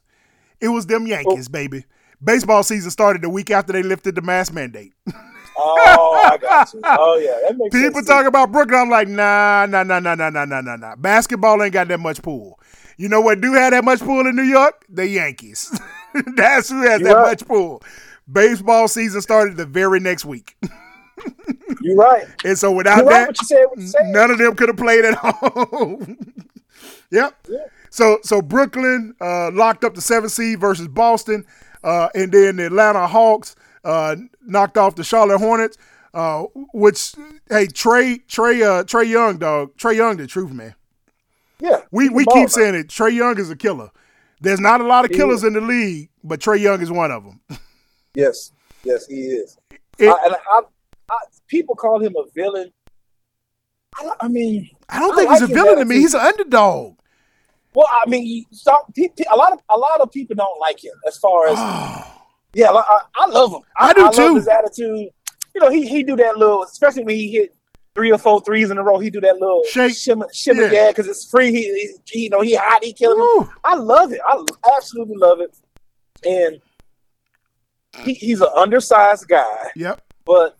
[0.61, 1.85] It was them Yankees, baby.
[2.23, 4.93] Baseball season started the week after they lifted the mask mandate.
[5.55, 6.81] Oh, I got you.
[6.83, 8.07] Oh yeah, that makes People sense.
[8.07, 8.79] talk about Brooklyn.
[8.79, 10.95] I'm like, nah, nah, nah, nah, nah, nah, nah, nah, nah.
[10.95, 12.59] Basketball ain't got that much pull.
[12.97, 14.83] You know what do have that much pull in New York?
[14.89, 15.79] The Yankees.
[16.35, 17.83] That's who has You that much pull.
[18.31, 20.55] Baseball season started the very next week.
[21.81, 22.25] You're right.
[22.45, 23.09] And so without right.
[23.09, 23.65] that, What you said.
[23.65, 24.05] What you said.
[24.07, 26.01] None of them could have played at all.
[27.11, 27.47] yep.
[27.89, 31.45] So so Brooklyn uh, locked up the seven seed versus Boston,
[31.83, 35.77] uh, and then the Atlanta Hawks uh, knocked off the Charlotte Hornets.
[36.15, 36.43] Uh,
[36.75, 37.15] which
[37.49, 40.75] hey Trae Trae uh, Trae Young dog Trae Young the truth man.
[41.59, 41.81] Yeah.
[41.91, 42.49] We we Ball, keep man.
[42.49, 42.87] saying it.
[42.87, 43.89] Trae Young is a killer.
[44.39, 47.23] There's not a lot of killers in the league, but Trae Young is one of
[47.23, 47.39] them.
[48.13, 48.51] Yes.
[48.83, 49.57] Yes, he is.
[49.97, 50.61] It- I, and I,
[51.53, 52.71] people call him a villain.
[53.99, 55.97] I, I mean, I don't I think like he's a villain to me.
[55.97, 56.95] He's an underdog.
[57.75, 60.59] well, I mean, you- some, pe- pe- a lot of a lot of people don't
[60.59, 60.93] like him.
[61.07, 61.57] As far as
[62.53, 63.61] yeah, I, I love him.
[63.77, 64.35] I do love too.
[64.35, 65.09] His attitude.
[65.55, 67.55] You know, he he do that little, especially when he hit
[67.93, 68.97] three or four threes in a row.
[68.97, 69.95] He do that little Shake.
[69.95, 70.87] shimmer, shimmer Yeah.
[70.89, 71.51] because it's free.
[71.51, 72.83] He, he, you know, he hot.
[72.83, 73.19] He killing.
[73.19, 73.47] Woo.
[73.63, 74.19] I love it.
[74.27, 74.43] I
[74.75, 75.55] absolutely love it.
[76.25, 76.59] And
[78.03, 80.01] he, he's an undersized guy, Yep.
[80.25, 80.57] but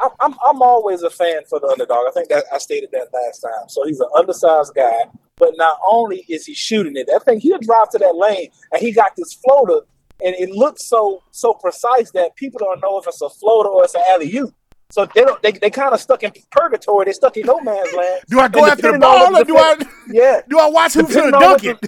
[0.00, 2.06] I'm, I'm I'm always a fan for the underdog.
[2.08, 3.68] I think that I stated that last time.
[3.68, 5.04] So he's an undersized guy,
[5.36, 8.82] but not only is he shooting it, I think he'll drive to that lane and
[8.82, 9.86] he got this floater,
[10.24, 13.84] and it looks so so precise that people don't know if it's a floater or
[13.84, 14.54] it's an alley oop.
[14.90, 17.06] So they don't they, they kind of stuck in purgatory.
[17.06, 18.20] They stuck in no man's land.
[18.28, 19.76] Do I go after the ball or do I
[20.08, 21.78] Yeah, do I watch who's gonna dunk it?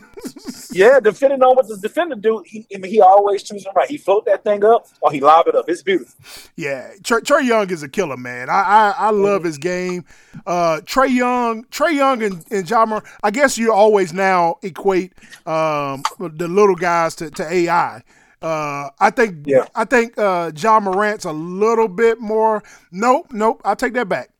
[0.76, 3.88] Yeah, depending on what the defender do, he, I mean, he always chooses right.
[3.88, 5.68] He float that thing up or he lob it up.
[5.68, 6.14] It's beautiful.
[6.56, 8.48] Yeah, Trae, Trae Young is a killer, man.
[8.50, 10.04] I I, I love his game.
[10.46, 15.12] Uh, Trae Young, Trae Young, and and John Morant, I guess you always now equate
[15.46, 18.02] um, the little guys to, to AI.
[18.42, 19.66] Uh, I think Yeah.
[19.74, 22.62] I think uh, John Morant's a little bit more.
[22.92, 23.62] Nope, nope.
[23.64, 24.30] I take that back.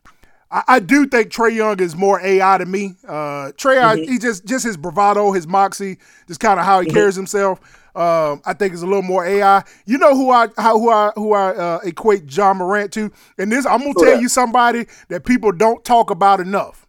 [0.51, 2.95] I, I do think Trae Young is more AI to me.
[3.07, 5.99] Uh, Trae, I, he just just his bravado, his moxie,
[6.29, 7.61] just kind of how he carries himself.
[7.97, 9.65] Um, I think is a little more AI.
[9.87, 13.51] You know who I how, who I who I uh, equate John Morant to, and
[13.51, 16.87] this I'm gonna tell you somebody that people don't talk about enough.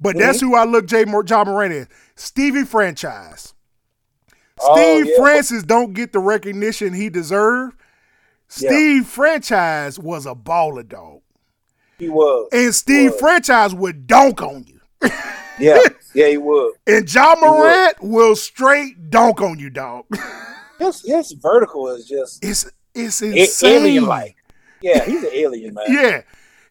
[0.00, 1.88] But that's who I look Jay Mor- John Morant is.
[2.14, 3.54] Stevie Franchise.
[4.60, 5.16] Oh, Steve yeah.
[5.18, 7.76] Francis don't get the recognition he deserved.
[8.58, 8.70] Yeah.
[8.70, 11.20] Steve Franchise was a baller dog.
[11.98, 12.48] He was.
[12.52, 13.20] And Steve Was.
[13.20, 15.10] Franchise would dunk on you.
[15.58, 15.80] Yeah,
[16.14, 16.74] yeah, he would.
[16.86, 17.40] And John.
[17.40, 20.06] Morant will straight dunk on you, dog.
[20.78, 23.82] His his vertical is just It's it's insane.
[23.82, 24.36] alien like.
[24.80, 25.86] Yeah, he's an alien man.
[25.88, 26.22] Yeah.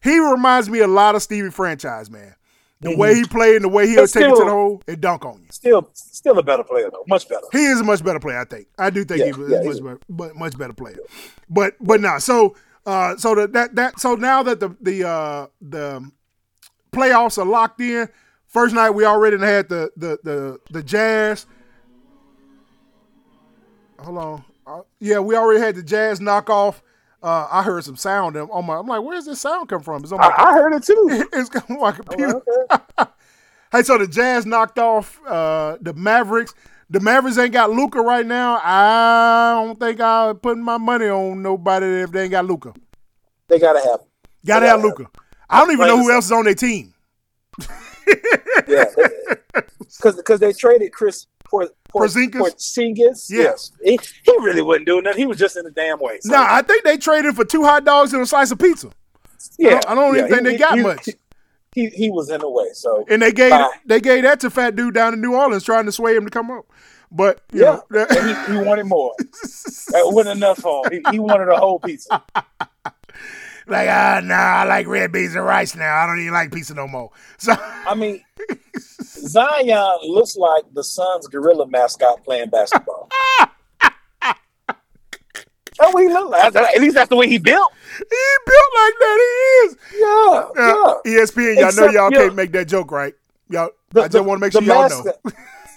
[0.02, 2.34] He reminds me a lot of Stevie Franchise, man.
[2.80, 3.00] The mm-hmm.
[3.00, 5.42] way he played and the way he'll take it to the hole and dunk on
[5.42, 5.48] you.
[5.50, 7.04] Still, still a better player though.
[7.08, 7.44] Much better.
[7.52, 8.68] He is a much better player, I think.
[8.78, 10.98] I do think Yeah, he's a yeah, much he's better, but much better player.
[11.50, 12.54] But but nah, so
[12.86, 16.10] uh so the, that that so now that the the uh the
[16.92, 18.08] playoffs are locked in,
[18.46, 21.46] first night we already had the the the the Jazz.
[24.00, 24.44] Hold on.
[24.66, 26.82] Uh, yeah, we already had the Jazz knock off.
[27.20, 28.76] Uh, I heard some sound on my.
[28.76, 30.02] I'm like, where's this sound come from?
[30.04, 30.26] It's on my.
[30.26, 31.26] I, I heard it too.
[31.32, 32.40] it's on my computer.
[32.70, 33.10] Okay.
[33.70, 36.54] Hey, so the Jazz knocked off uh, the Mavericks.
[36.90, 38.60] The Mavericks ain't got Luka right now.
[38.62, 42.72] I don't think I'm putting my money on nobody if they ain't got Luka.
[43.48, 44.00] They gotta have.
[44.46, 45.10] Gotta They have gotta Luka.
[45.50, 46.94] I don't even know who else is on their team.
[48.66, 48.84] Yeah,
[49.74, 52.40] because because they traded Chris Por, Por, Porzingis?
[52.40, 53.30] Porzingis.
[53.30, 53.42] Yeah.
[53.42, 55.18] Yes, he, he really wasn't doing nothing.
[55.18, 56.18] He was just in the damn way.
[56.20, 58.90] So, Nah, I think they traded for two hot dogs and a slice of pizza,
[59.58, 61.08] yeah, I don't even yeah, think they got much.
[61.74, 62.68] He, he was in the way.
[62.72, 63.70] So and they gave Bye.
[63.84, 66.30] they gave that to fat dude down in New Orleans trying to sway him to
[66.30, 66.66] come up.
[67.10, 69.14] But you yeah, know, and he, he wanted more.
[69.90, 71.02] That wasn't enough for him.
[71.06, 72.22] He, he wanted a whole pizza.
[72.34, 75.96] like ah nah, I like red beans and rice now.
[75.96, 77.10] I don't even like pizza no more.
[77.38, 78.22] So I mean,
[79.00, 83.08] Zion looks like the Suns gorilla mascot playing basketball.
[85.78, 86.54] That's what he look like.
[86.56, 87.72] At least that's the way he built.
[87.98, 88.04] He
[88.46, 89.18] built like that.
[89.20, 89.76] He is.
[90.00, 91.20] Yeah, Uh, yeah.
[91.24, 92.18] ESPN, y'all know y'all yeah.
[92.18, 93.14] can't make that joke, right?
[93.48, 95.12] Y'all, The- I just want to make sure y'all know.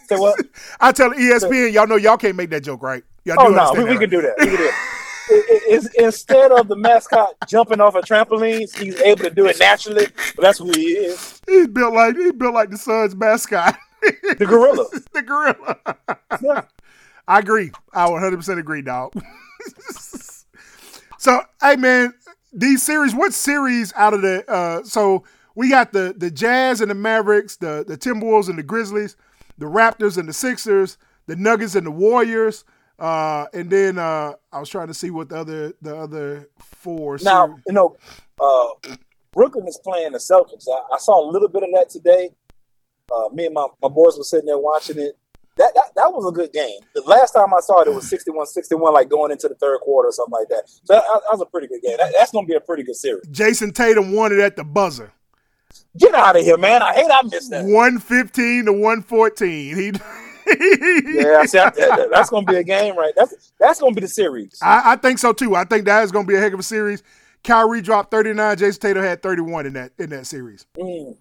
[0.07, 0.39] Say what?
[0.79, 3.03] I tell ESPN, y'all know y'all can't make that joke, right?
[3.25, 4.35] Y'all Oh do no, we, understand we that, can do that.
[4.39, 4.73] We can do that.
[5.29, 9.45] I- I- it's- instead of the mascot jumping off a trampoline, he's able to do
[9.45, 10.07] it naturally.
[10.35, 11.39] But that's who he is.
[11.47, 13.77] He's built like he built like the Suns mascot,
[14.37, 14.85] The gorilla.
[15.13, 15.77] the gorilla.
[17.27, 17.71] I agree.
[17.93, 19.13] I 100 percent agree, dog.
[21.17, 22.13] so, hey man,
[22.53, 23.13] these series.
[23.15, 24.49] What series out of the?
[24.49, 25.23] uh So
[25.55, 29.15] we got the the Jazz and the Mavericks, the the Timberwolves and the Grizzlies,
[29.57, 32.63] the Raptors and the Sixers, the Nuggets and the Warriors.
[32.99, 37.17] Uh, and then uh, I was trying to see what the other the other four.
[37.23, 37.97] Now, series- you know,
[38.39, 38.67] uh,
[39.31, 40.67] Brooklyn is playing the Celtics.
[40.69, 42.29] I, I saw a little bit of that today.
[43.11, 45.17] Uh, me and my, my boys were sitting there watching it.
[45.61, 46.79] That, that that was a good game.
[46.95, 50.09] The last time I saw it, it was 61-61, like going into the third quarter
[50.09, 50.63] or something like that.
[50.67, 51.97] So that, that was a pretty good game.
[51.97, 53.27] That, that's going to be a pretty good series.
[53.27, 55.11] Jayson Tatum won it at the buzzer.
[55.97, 56.81] Get out of here, man.
[56.81, 57.63] I hate I missed that.
[57.63, 59.75] 115 to 114.
[59.77, 59.91] He
[61.21, 63.13] Yeah, see, I, that- that's going to be a game, right?
[63.15, 64.57] That's that's going to be the series.
[64.61, 65.55] I, I think so too.
[65.55, 67.03] I think that is going to be a heck of a series.
[67.43, 68.57] Kyrie dropped 39.
[68.57, 70.65] Jayson Tatum had 31 in that in that series.
[70.77, 71.15] Mm.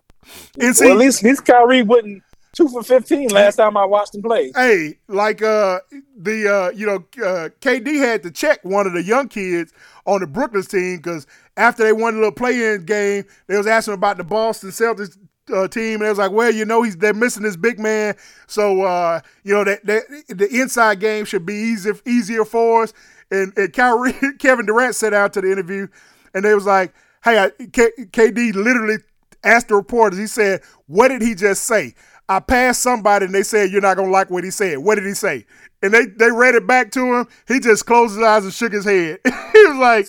[0.60, 3.84] And see, Well, at least, at least Kyrie wasn't two for 15 last time I
[3.84, 4.52] watched him play.
[4.54, 5.80] hey, like uh
[6.16, 9.72] the uh you know uh, KD had to check one of the young kids
[10.06, 13.94] on the Brooklyn team because after they won a little play-in game, they was asking
[13.94, 15.16] about the Boston Celtics.
[15.52, 18.14] Uh, team and they was like, well, you know, he's they're missing this big man,
[18.46, 22.92] so uh, you know that, that the inside game should be easier easier for us.
[23.32, 25.88] And, and Kyrie, Kevin Durant sat out to the interview,
[26.34, 26.94] and they was like,
[27.24, 28.98] hey, I, K, KD literally
[29.42, 30.18] asked the reporters.
[30.18, 31.94] He said, "What did he just say?"
[32.30, 35.04] I passed somebody, and they said, "You're not gonna like what he said." What did
[35.04, 35.46] he say?
[35.82, 37.28] And they they read it back to him.
[37.48, 39.18] He just closed his eyes and shook his head.
[39.24, 40.06] he was like,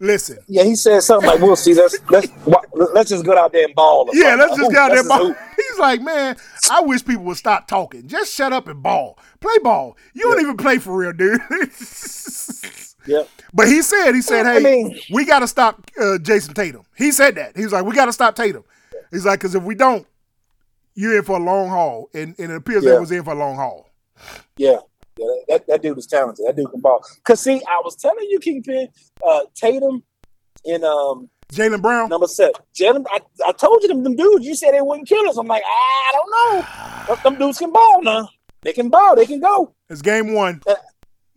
[0.00, 1.72] "Listen, Yeah, he said something like, "We'll see.
[1.74, 2.28] Let's let's
[2.74, 5.34] let's just go out there and ball." yeah, let's just go out there that's ball."
[5.56, 6.36] He's like, "Man,
[6.70, 8.08] I wish people would stop talking.
[8.08, 9.18] Just shut up and ball.
[9.40, 9.96] Play ball.
[10.14, 11.40] You don't even play for real, dude."
[13.06, 13.22] Yeah,
[13.54, 16.82] But he said, he said, I hey, mean- we got to stop uh, Jayson Tatum.
[16.94, 17.56] He said that.
[17.56, 18.62] He was like, we got to stop Tatum.
[19.10, 20.06] He's like, because if we don't,
[20.94, 22.08] you're in for a long haul.
[22.14, 22.92] And, and it appears Yeah.
[22.92, 23.88] they was in for a long haul.
[24.56, 24.76] yeah,
[25.18, 25.26] yeah.
[25.48, 26.44] That, that dude was talented.
[26.46, 27.04] That dude can ball.
[27.24, 28.88] Cause see, I was telling you, Kingpin,
[29.26, 30.02] uh, Tatum
[30.64, 32.52] and um Jaylen Brown, number seven.
[32.78, 34.44] Jaylen, I, I told you them, them dudes.
[34.44, 35.36] You said they wouldn't kill us.
[35.36, 36.66] I'm like, I don't know.
[37.08, 38.28] But them dudes can ball now.
[38.62, 39.16] They can ball.
[39.16, 39.74] They can go.
[39.88, 40.60] it's game one.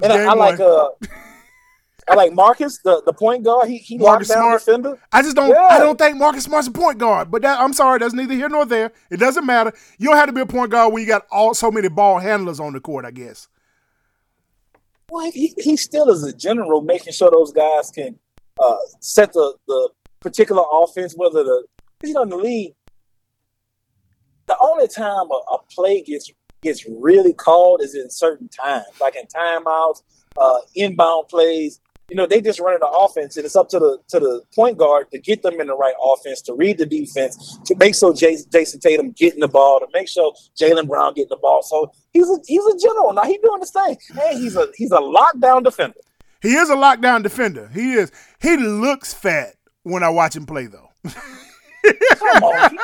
[0.03, 0.89] And I, Game I like uh,
[2.09, 3.69] I like Marcus, the, the point guard.
[3.69, 4.65] He he Marcus down Smart.
[4.65, 4.99] defender.
[5.11, 5.49] I just don't.
[5.49, 5.67] Yeah.
[5.69, 7.31] I don't think Marcus Smart's a point guard.
[7.31, 8.91] But that, I'm sorry, that's neither here nor there.
[9.09, 9.73] It doesn't matter.
[9.97, 12.19] You don't have to be a point guard when you got all so many ball
[12.19, 13.05] handlers on the court.
[13.05, 13.47] I guess.
[15.09, 18.17] Well, he, he still is a general, making sure those guys can
[18.59, 19.89] uh, set the, the
[20.19, 21.65] particular offense, whether the
[22.03, 22.73] you know in the league.
[24.47, 26.31] The only time a, a play gets
[26.61, 30.01] gets really called is in certain times, like in timeouts,
[30.37, 31.79] uh, inbound plays.
[32.13, 34.77] You know, they just running the offense, and it's up to the to the point
[34.77, 38.13] guard to get them in the right offense, to read the defense, to make sure
[38.13, 41.63] Jayson, Jayson Tatum getting the ball, to make sure Jaylen Brown getting the ball.
[41.63, 43.23] So he's a he's a general now.
[43.23, 45.97] He's doing his thing, and he's a he's a lockdown defender.
[46.39, 47.71] He is a lockdown defender.
[47.73, 48.11] He is.
[48.39, 50.91] He looks fat when I watch him play, though.
[52.15, 52.77] Come on,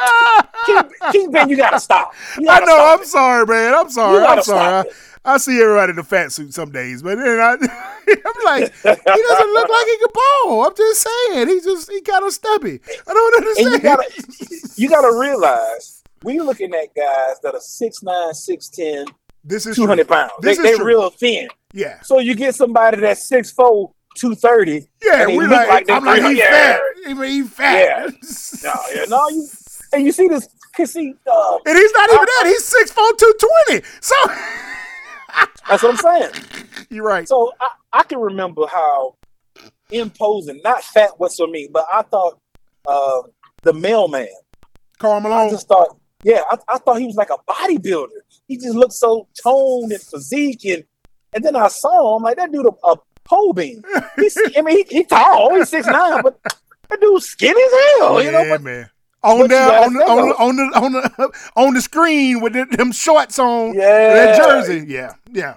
[0.66, 2.14] King, Kingpin, you gotta stop.
[2.40, 2.72] You I gotta know.
[2.76, 3.08] stop I'm it.
[3.08, 3.74] sorry, man.
[3.76, 4.26] I'm sorry.
[4.26, 4.90] I'm sorry.
[5.26, 5.34] I.
[5.34, 8.90] I see everybody in a fat suit some days, but then I, I'm like, he
[8.90, 10.08] doesn't look like he can
[10.46, 10.66] ball.
[10.68, 11.02] I'm just
[11.32, 12.80] saying, he just he kind of stubby.
[13.08, 13.74] I don't And understand.
[13.74, 19.08] you gotta you gotta realize we're looking at guys that are 6'9", 6'10",
[19.44, 20.16] this is 200 true.
[20.16, 20.32] pounds.
[20.42, 21.48] This they, is they real thin.
[21.74, 24.90] Yeah, So you get somebody that's 6'4", 230.
[25.06, 25.22] yeah.
[25.28, 26.50] and We look like, like I'm like, he's yeah.
[26.50, 26.82] fat.
[27.08, 27.78] I mean, he's fat.
[27.78, 28.10] Yeah.
[28.64, 29.48] No, yeah, no, you
[29.94, 30.48] and you see this.
[30.76, 32.44] Cause see, uh, and he's not even that.
[32.46, 33.34] He's six four two
[33.68, 33.84] twenty.
[34.02, 34.16] So
[35.70, 36.46] that's what I'm saying.
[36.90, 37.28] you're right.
[37.28, 39.16] So I, I can remember how
[39.92, 42.40] imposing, not fat what's for me, but I thought
[42.88, 43.22] uh,
[43.64, 44.28] the mailman.
[44.98, 45.50] Carl I Malone.
[45.50, 48.08] just thought, yeah, I, I thought he was like a bodybuilder.
[48.48, 50.84] He just looked so toned and physique, and
[51.34, 53.84] and then I saw him like that dude a, a pole beam.
[54.18, 56.40] He's, I mean, he, he tall, he's six nine, but
[56.90, 58.22] that dude's skinny as hell.
[58.22, 58.90] you know, yeah, but man.
[59.22, 62.54] On but there, on the, on, the, on the on the on the screen with
[62.54, 64.14] the, them shorts on, Yeah.
[64.14, 64.86] that jersey.
[64.88, 65.56] Yeah, yeah.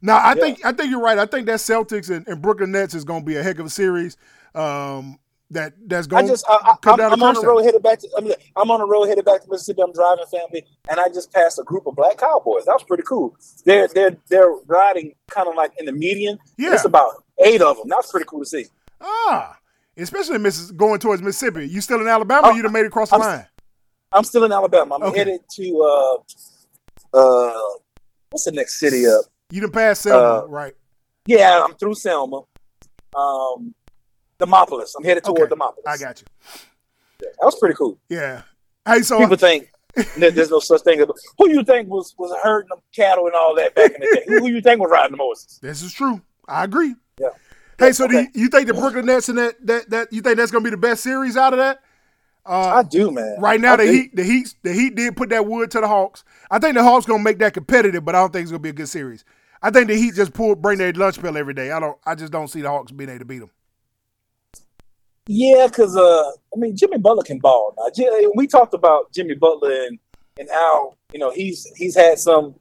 [0.00, 0.40] Now I Yeah.
[0.40, 1.18] think I think you're right.
[1.18, 3.66] I think that Celtics and, and Brooklyn Nets is going to be a heck of
[3.66, 4.16] a series.
[4.54, 5.18] Um,
[5.50, 7.82] that that's I going just I, I, come I'm, down I'm on the road headed
[7.82, 9.82] back to I mean, I'm on the road headed back to Mississippi.
[9.82, 12.64] I'm driving family, and I just passed a group of black cowboys.
[12.64, 13.36] That was pretty cool.
[13.66, 16.38] They're they're they're riding kind of like in the median.
[16.56, 16.72] Yeah.
[16.74, 17.88] it's about eight of them.
[17.88, 18.66] That's pretty cool to see.
[19.02, 19.58] Ah,
[19.96, 21.68] especially in Missis going towards Mississippi.
[21.68, 22.48] You still in Alabama?
[22.48, 23.46] or Oh, you done made it across the I'm- line.
[24.12, 24.94] I'm still in Alabama.
[24.96, 25.18] I'm Okay.
[25.18, 27.60] headed to uh uh
[28.30, 29.24] what's the next city up?
[29.50, 30.74] You done passed Selma, Uh, right?
[31.26, 32.42] Yeah, I'm through Selma.
[33.16, 33.74] Um,
[34.38, 34.92] Demopolis.
[34.96, 35.86] I'm headed toward Okay, Demopolis.
[35.86, 36.26] I got you.
[37.20, 37.98] That was pretty cool.
[38.08, 38.42] Yeah.
[38.86, 39.70] Hey, so People think
[40.16, 41.06] there's no such thing as
[41.38, 44.24] who you think was was herding them cattle and all that back in the day.
[44.26, 45.58] who, who you think was riding the horses?
[45.62, 46.20] this is true.
[46.48, 46.94] I agree.
[47.20, 47.28] Yeah.
[47.78, 50.36] Hey, so do you, you think the Brooklyn Nets and that that that you think
[50.36, 51.80] that's gonna be the best series out of that?
[52.46, 53.36] I do, man.
[53.40, 53.92] Right now, I the do.
[53.92, 56.24] Heat, the Heat, the Heat did put that wood to the Hawks.
[56.50, 58.68] I think the Hawks gonna make that competitive, but I don't think it's gonna be
[58.68, 59.24] a good series.
[59.62, 61.70] I think the Heat just pull bring their lunch pill every day.
[61.70, 61.98] I don't.
[62.04, 63.50] I just don't see the Hawks being able to beat them.
[65.26, 68.04] Yeah, because uh, I mean, Jimmy Butler can ball now.
[68.34, 69.98] We talked about Jimmy Butler and,
[70.38, 72.56] and how you know he's he's had some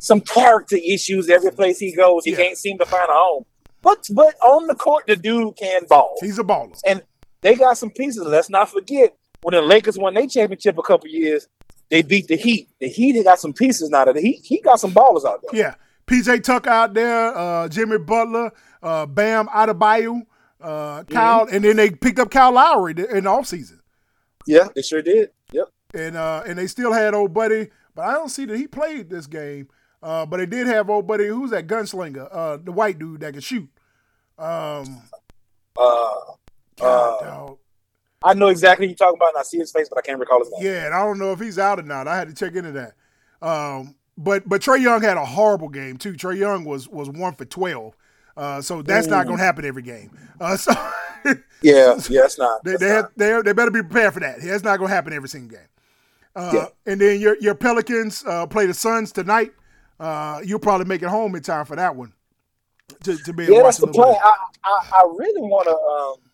[0.00, 2.24] some character issues every place he goes.
[2.24, 2.36] He Yeah.
[2.36, 3.44] can't seem to find a home.
[3.84, 6.16] But but on the court, the dude can ball.
[6.20, 6.76] He's a baller.
[6.86, 7.02] and
[7.42, 8.26] they got some pieces.
[8.26, 11.46] Let's not forget when the Lakers won their championship a couple years,
[11.90, 12.70] they beat the Heat.
[12.80, 14.06] The Heat they got some pieces now.
[14.06, 15.60] The Heat he got some ballers out there.
[15.60, 15.74] Yeah,
[16.06, 18.52] PJ Tucker out there, uh, Jimmy Butler,
[18.82, 20.22] uh, Bam Adebayo,
[20.62, 23.80] uh, Kyle, and then they picked up Kyle Lowry in the offseason.
[24.46, 25.30] Yeah, they sure did.
[25.52, 25.68] Yep.
[25.94, 29.10] and uh, and they still had old buddy, but I don't see that he played
[29.10, 29.68] this game.
[30.04, 33.32] Uh, but they did have old buddy, who's that gunslinger, uh, the white dude that
[33.32, 33.68] can shoot.
[34.38, 35.02] Um,
[35.76, 36.14] Uh,
[36.78, 37.58] God, Uh, dog.
[38.22, 40.18] I know exactly who you're talking about, and I see his face, but I can't
[40.20, 40.60] recall his name.
[40.72, 42.06] yeah, and I don't know if he's out or not.
[42.06, 42.94] I had to check into that.
[43.46, 46.12] Um, but but Trae Young had a horrible game too.
[46.14, 47.96] Trae Young was was one for twelve.
[48.36, 50.10] Uh, so that's not going to happen every game.
[50.40, 50.72] Uh, so
[51.24, 51.32] Yeah,
[51.62, 51.94] yeah,
[52.24, 52.62] it's not.
[52.64, 52.94] they It's they, not.
[52.96, 54.40] have, they they better be prepared for that.
[54.42, 55.68] That's not going to happen every single game.
[56.36, 56.66] Uh, Yeah.
[56.86, 59.52] And then your your Pelicans uh, play the Suns tonight.
[60.04, 62.12] Uh, you'll probably make it home in time for that one.
[63.04, 64.14] To, to be yeah, that's the plan.
[64.22, 65.72] I, I, I really want to.
[65.74, 66.30] Um,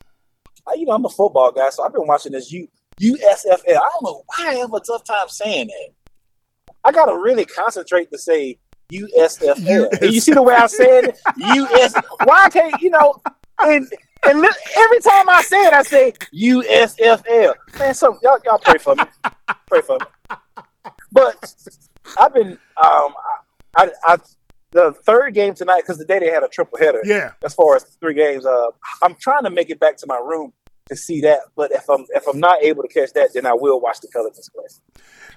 [0.67, 2.67] I, you know, I'm a football guy, so I've been watching this U,
[3.01, 3.61] USFL.
[3.69, 6.75] I don't know why I have a tough time saying that.
[6.83, 8.59] I got to really concentrate to say
[8.93, 10.13] USFL.
[10.13, 11.19] You see the way I said it?
[11.37, 11.95] US.
[12.25, 13.23] Why can't you know?
[13.63, 13.87] And
[14.27, 14.49] and li-
[14.79, 17.55] every time I say it, I say USFL.
[17.79, 19.05] Man, so y'all y'all pray for me.
[19.69, 20.37] Pray for me.
[21.13, 21.55] But
[22.19, 23.15] I've been um
[23.77, 24.17] I, I
[24.73, 27.01] the third game tonight because the day they had a triple header.
[27.05, 27.33] Yeah.
[27.45, 28.47] as far as three games.
[28.47, 28.67] Uh,
[29.03, 30.53] I'm trying to make it back to my room
[30.89, 33.53] to see that, but if I'm if I'm not able to catch that, then I
[33.55, 34.65] will watch the Pelicans play.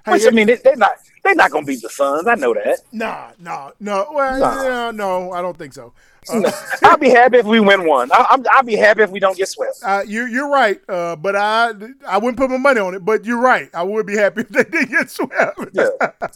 [0.06, 0.92] Hey, Which I mean, they, they're not
[1.24, 2.28] they're not gonna beat the Suns.
[2.28, 2.80] I know that.
[2.92, 4.08] Nah, nah, no.
[4.14, 4.64] Well, Nah.
[4.64, 5.94] yeah, no, I don't think so.
[6.30, 6.52] Uh,
[6.84, 8.10] I'll be happy if we win one.
[8.12, 9.78] I, I'm, I'll be happy if we don't get swept.
[9.84, 11.72] uh, you, you're right, uh, but I
[12.08, 13.04] I wouldn't put my money on it.
[13.06, 13.70] But you're right.
[13.74, 15.60] I would be happy if they didn't get swept.
[15.74, 15.88] Yeah,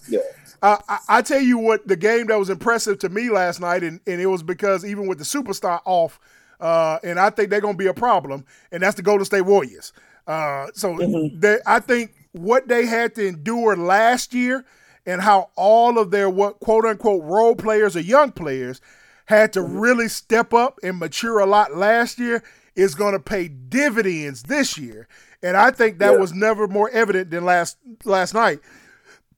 [0.09, 0.19] yeah.
[0.61, 3.83] Uh, I, I tell you what, the game that was impressive to me last night,
[3.83, 6.19] and, and it was because even with the superstar off,
[6.59, 9.41] uh, and I think they're going to be a problem, and that's the Golden State
[9.41, 9.93] Warriors.
[10.25, 10.97] Uh, so
[11.39, 14.65] they, I think what they had to endure last year
[15.05, 18.81] and how all of their what quote unquote role players or young players
[19.25, 22.43] had to really step up and mature a lot last year
[22.75, 25.07] is going to pay dividends this year.
[25.41, 26.17] And I think that Yeah.
[26.17, 28.59] was never more evident than last last night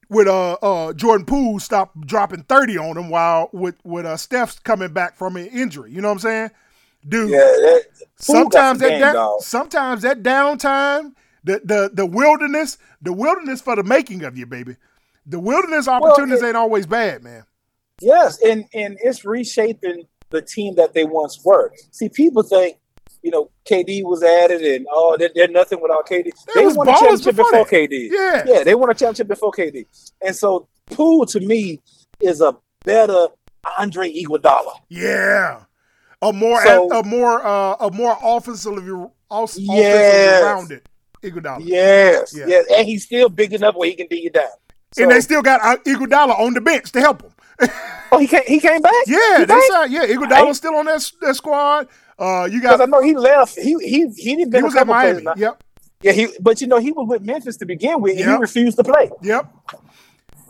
[0.10, 4.60] with uh uh Jordan Poole stop dropping 30 on him while with with uh Steph's
[4.60, 5.92] coming back from an injury.
[5.92, 6.52] You know what I'm saying?
[7.08, 7.84] Dude, Yeah, that,
[8.18, 11.14] sometimes some that game, sometimes that downtime,
[11.44, 14.76] the the the wilderness, the wilderness for the making of you, baby.
[15.26, 17.46] The wilderness opportunities it- ain't always bad, man.
[18.02, 21.72] Yes, and and it's reshaping the team that they once were.
[21.92, 22.78] See, people think,
[23.22, 26.32] you know, KD was added, and oh, they're, they're nothing without KD.
[26.56, 27.66] They was won a championship before.
[27.66, 28.10] KD.
[28.12, 28.44] Yeah.
[28.46, 29.86] yeah, they won a championship before KD,
[30.26, 31.82] and so Poole to me
[32.22, 32.56] is a
[32.86, 33.28] better
[33.78, 34.72] Andre Iguodala.
[34.90, 35.62] Yeah.
[36.22, 40.44] A more So- a more uh a more offensively off- offensively Yes.
[40.44, 40.82] rounded
[41.24, 41.60] Iguodala.
[41.64, 42.46] Yes, Yeah.
[42.48, 44.50] yes, and he's still big enough where he can dig you down.
[44.94, 47.32] So, and they still got uh, Iguodala on the bench to help him.
[48.12, 48.94] oh, he came, he came back.
[49.06, 49.64] Yeah, He they back?
[49.72, 51.88] said, yeah, Iguodala's still on that that squad.
[52.20, 53.56] Uh, you Because I know he left.
[53.56, 55.26] He he he didn't he was at Miami.
[55.38, 55.64] Yep,
[56.02, 58.78] Yeah, he but you know he was with Memphis to begin with, and he refused
[58.78, 59.10] to play.
[59.22, 59.48] yep.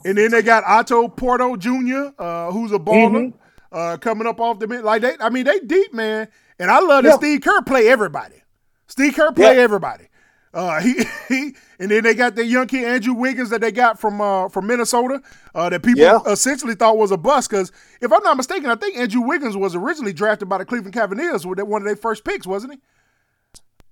[0.05, 3.33] And then they got Otto Porter Jr., uh, who's a baller, Mhm.
[3.71, 4.83] uh, coming up off the bench.
[4.83, 6.27] Like they, I mean, they deep, man.
[6.57, 7.15] And I love that Yeah.
[7.17, 8.41] Steve Kerr play everybody.
[8.87, 9.61] Steve Kerr play Yeah.
[9.61, 10.05] everybody.
[10.53, 13.99] Uh, he, he and then they got the young kid Andrew Wiggins that they got
[13.99, 15.21] from uh, from Minnesota
[15.55, 16.19] uh, that people Yeah.
[16.27, 19.75] essentially thought was a bust because if I'm not mistaken, I think Andrew Wiggins was
[19.75, 22.79] originally drafted by the Cleveland Cavaliers with one of their first picks, wasn't he?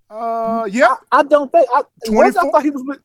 [0.09, 2.99] Uh, yeah, I don't think I, I thought he was with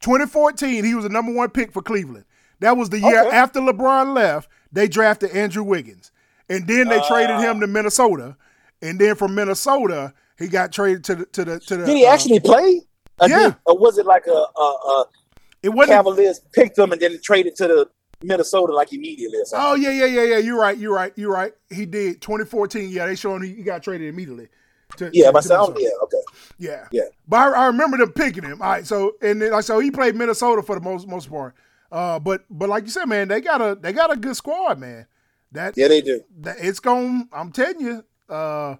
[0.00, 2.24] 2014, he was the number one pick for Cleveland.
[2.60, 3.36] That was the year Okay.
[3.36, 4.48] after LeBron left.
[4.70, 6.10] They drafted Andrew Wiggins,
[6.48, 8.36] and then they traded him to Minnesota,
[8.80, 11.86] and then from Minnesota he got traded to the to the to the.
[11.86, 12.80] Did he uh, actually play?
[13.22, 13.54] Or yeah.
[13.66, 15.06] or was it like a, a, a
[15.62, 15.96] It wasn't.
[15.96, 17.88] Cavaliers picked him and then traded to the
[18.22, 19.68] Minnesota like immediately or something?
[19.70, 20.38] Oh yeah, yeah, yeah, yeah.
[20.38, 20.76] You're right.
[20.76, 21.12] You're right.
[21.16, 21.52] You're right.
[21.70, 22.90] He did 2014.
[22.90, 24.48] Yeah, they showing he, got traded immediately.
[24.98, 26.22] To, yeah, to- but to sound yeah, okay.
[26.58, 26.86] Yeah.
[26.90, 27.02] Yeah.
[27.26, 28.60] But I, I remember them picking him.
[28.60, 28.86] All right.
[28.86, 31.54] So and then like so he played Minnesota for the most most part.
[31.90, 34.78] Uh, but but like you said, man, they got a they got a good squad,
[34.78, 35.06] man.
[35.52, 36.22] That Yeah, they do.
[36.40, 38.76] that it's going I'm telling you, uh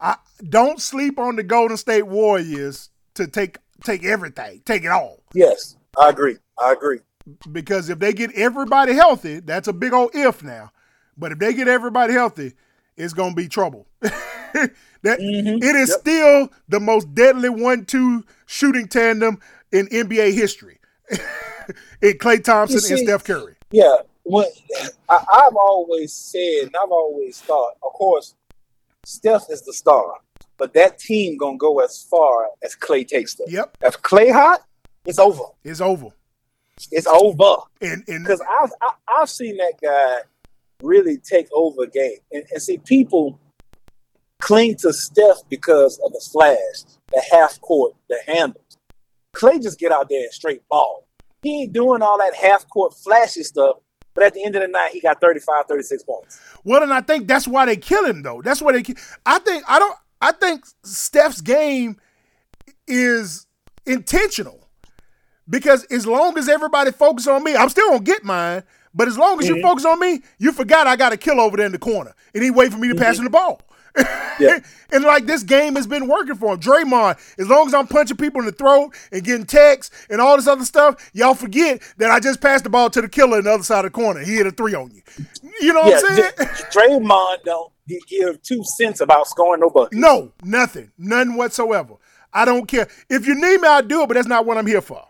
[0.00, 0.16] I
[0.48, 5.20] don't sleep on the Golden State Warriors to take take everything, take it all.
[5.34, 6.36] Yes, I agree.
[6.58, 7.00] I agree.
[7.52, 10.70] Because if they get everybody healthy, that's a big old if now.
[11.16, 12.54] But if they get everybody healthy,
[12.96, 13.86] it's gonna be trouble.
[14.00, 15.62] that Mm-hmm.
[15.62, 19.38] it is still the most deadly one-two shooting tandem
[19.70, 20.80] in NBA history.
[22.02, 23.54] in Klay Thompson You and Steph Curry.
[23.70, 24.46] Yeah, when,
[25.08, 28.34] I, I've always said, and I've always thought, of course,
[29.04, 30.14] Steph is the star,
[30.58, 33.46] but that team gonna go as far as Klay takes them.
[33.48, 34.60] Yep, If Klay hot,
[35.06, 35.44] it's over.
[35.64, 36.08] it's over.
[36.90, 37.56] It's over.
[37.80, 40.18] And and Because I've I, I've seen that guy
[40.82, 43.38] really take over a game, and, and see people
[44.40, 48.62] cling to Steph because of the flash, the half court, the handles.
[49.34, 51.06] Klay just get out there and straight ball.
[51.42, 53.76] He ain't doing all that half court flashy stuff.
[54.14, 56.40] But at the end of the night, he got 35, 36 points.
[56.64, 58.42] Well, and I think that's why they kill him though.
[58.42, 58.82] That's why they.
[58.82, 59.94] ki- I think I don't.
[60.20, 61.96] I think Steph's game
[62.86, 63.46] is
[63.86, 64.68] intentional
[65.48, 68.62] because as long as everybody focus on me, I'm still gonna get mine.
[68.94, 71.56] But as long as you focus on me, you forgot I got a kill over
[71.56, 73.26] there in the corner, and he wait for me to pass mm-hmm.
[73.26, 73.60] him the ball.
[74.40, 74.60] Yeah.
[74.92, 76.60] and like this game has been working for him.
[76.60, 80.36] Draymond, as long as I'm punching people in the throat and getting texts and all
[80.36, 83.44] this other stuff, y'all forget that I just passed the ball to the killer in
[83.44, 84.20] the other side of the corner.
[84.20, 85.02] He hit a three on you.
[85.60, 86.32] You know Yeah, what I'm saying?
[86.72, 87.50] Draymond gi-
[88.08, 89.98] give two cents about scoring no buckets.
[89.98, 90.92] No, nothing.
[90.98, 91.94] None whatsoever.
[92.32, 92.88] I don't care.
[93.08, 95.04] If you need me, I'll do it, but that's not what I'm here for.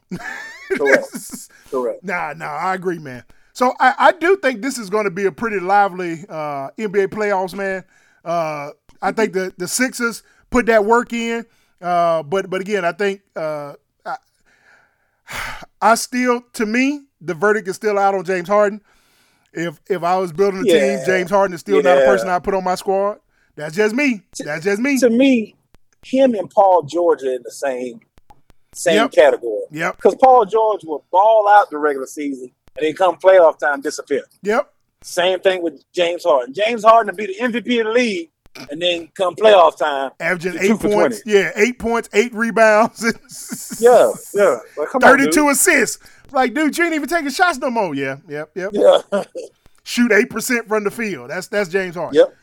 [0.70, 1.50] Correct.
[1.70, 2.02] Correct.
[2.02, 3.24] nah, nah, I agree, man.
[3.52, 7.08] So I, I do think this is going to be a pretty lively uh, NBA
[7.08, 7.84] playoffs, man.
[8.24, 8.70] Uh,
[9.02, 11.44] I think the, the Sixers put that work in.
[11.80, 13.74] Uh, but but again, I think uh,
[14.06, 14.16] I,
[15.82, 18.80] I still, to me, the verdict is still out on James Harden.
[19.52, 22.38] If if I was building a team, James Harden is still not a person I
[22.38, 23.18] put on my squad.
[23.56, 24.22] That's just me.
[24.38, 24.98] That's just me.
[25.00, 25.54] To me,
[26.04, 28.00] him and Paul George are in the same
[28.74, 29.12] same Yep.
[29.12, 29.62] category.
[29.70, 29.96] Yep.
[29.96, 34.22] Because Paul George will ball out the regular season and then come playoff time disappear.
[34.42, 34.70] Yep.
[35.02, 36.52] Same thing with James Harden.
[36.54, 38.30] James Harden will be the MVP of the league
[38.70, 40.10] and then come playoff time.
[40.20, 41.22] averaging eight points.
[41.22, 41.38] 20.
[41.38, 43.02] Yeah, eight points, eight rebounds,
[43.80, 44.58] Yeah, yeah.
[44.76, 45.98] Like, come on, thirty-two assists.
[46.30, 47.94] Like, dude, you ain't even taking shots no more.
[47.94, 48.70] Yeah, yep, yep.
[48.74, 49.24] Yeah.
[49.84, 51.30] Shoot eight percent from the field.
[51.30, 52.14] That's that's James Harden.
[52.14, 52.34] yep.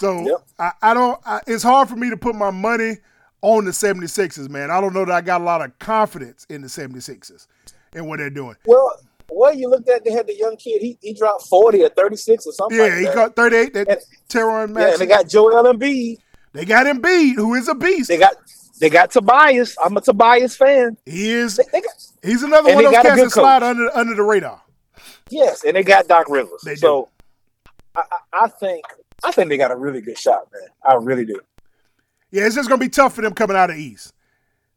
[0.00, 0.36] So Yep.
[0.58, 1.20] I, I don't.
[1.24, 2.98] I, it's hard for me to put my money
[3.40, 4.70] on the 76ers, man.
[4.72, 7.46] I don't know that I got a lot of confidence in the 76ers
[7.94, 8.56] and what they're doing.
[8.66, 8.92] Well,
[9.30, 10.82] well, you looked at they had the young kid.
[10.82, 12.76] He he dropped forty or thirty six or something.
[12.78, 13.74] Yeah, like he got 38.
[13.74, 16.18] That And- Teron Yeah, and they got Joel Embiid.
[16.52, 18.08] they got Embiid, who is a beast.
[18.08, 18.34] They got
[18.80, 19.76] they got Tobias.
[19.84, 20.96] I'm a Tobias fan.
[21.06, 21.56] he is.
[21.56, 21.92] They, they got
[22.22, 24.60] He's another And one of those cats that slide under under the radar.
[25.30, 26.62] yes, and they got Doc Rivers.
[26.64, 26.80] They do.
[26.80, 27.08] so
[27.94, 28.84] I, I, think
[29.24, 30.68] I think they got a really good shot, man.
[30.84, 31.38] I really do.
[32.30, 34.12] Yeah, it's just gonna be tough for them coming out of East.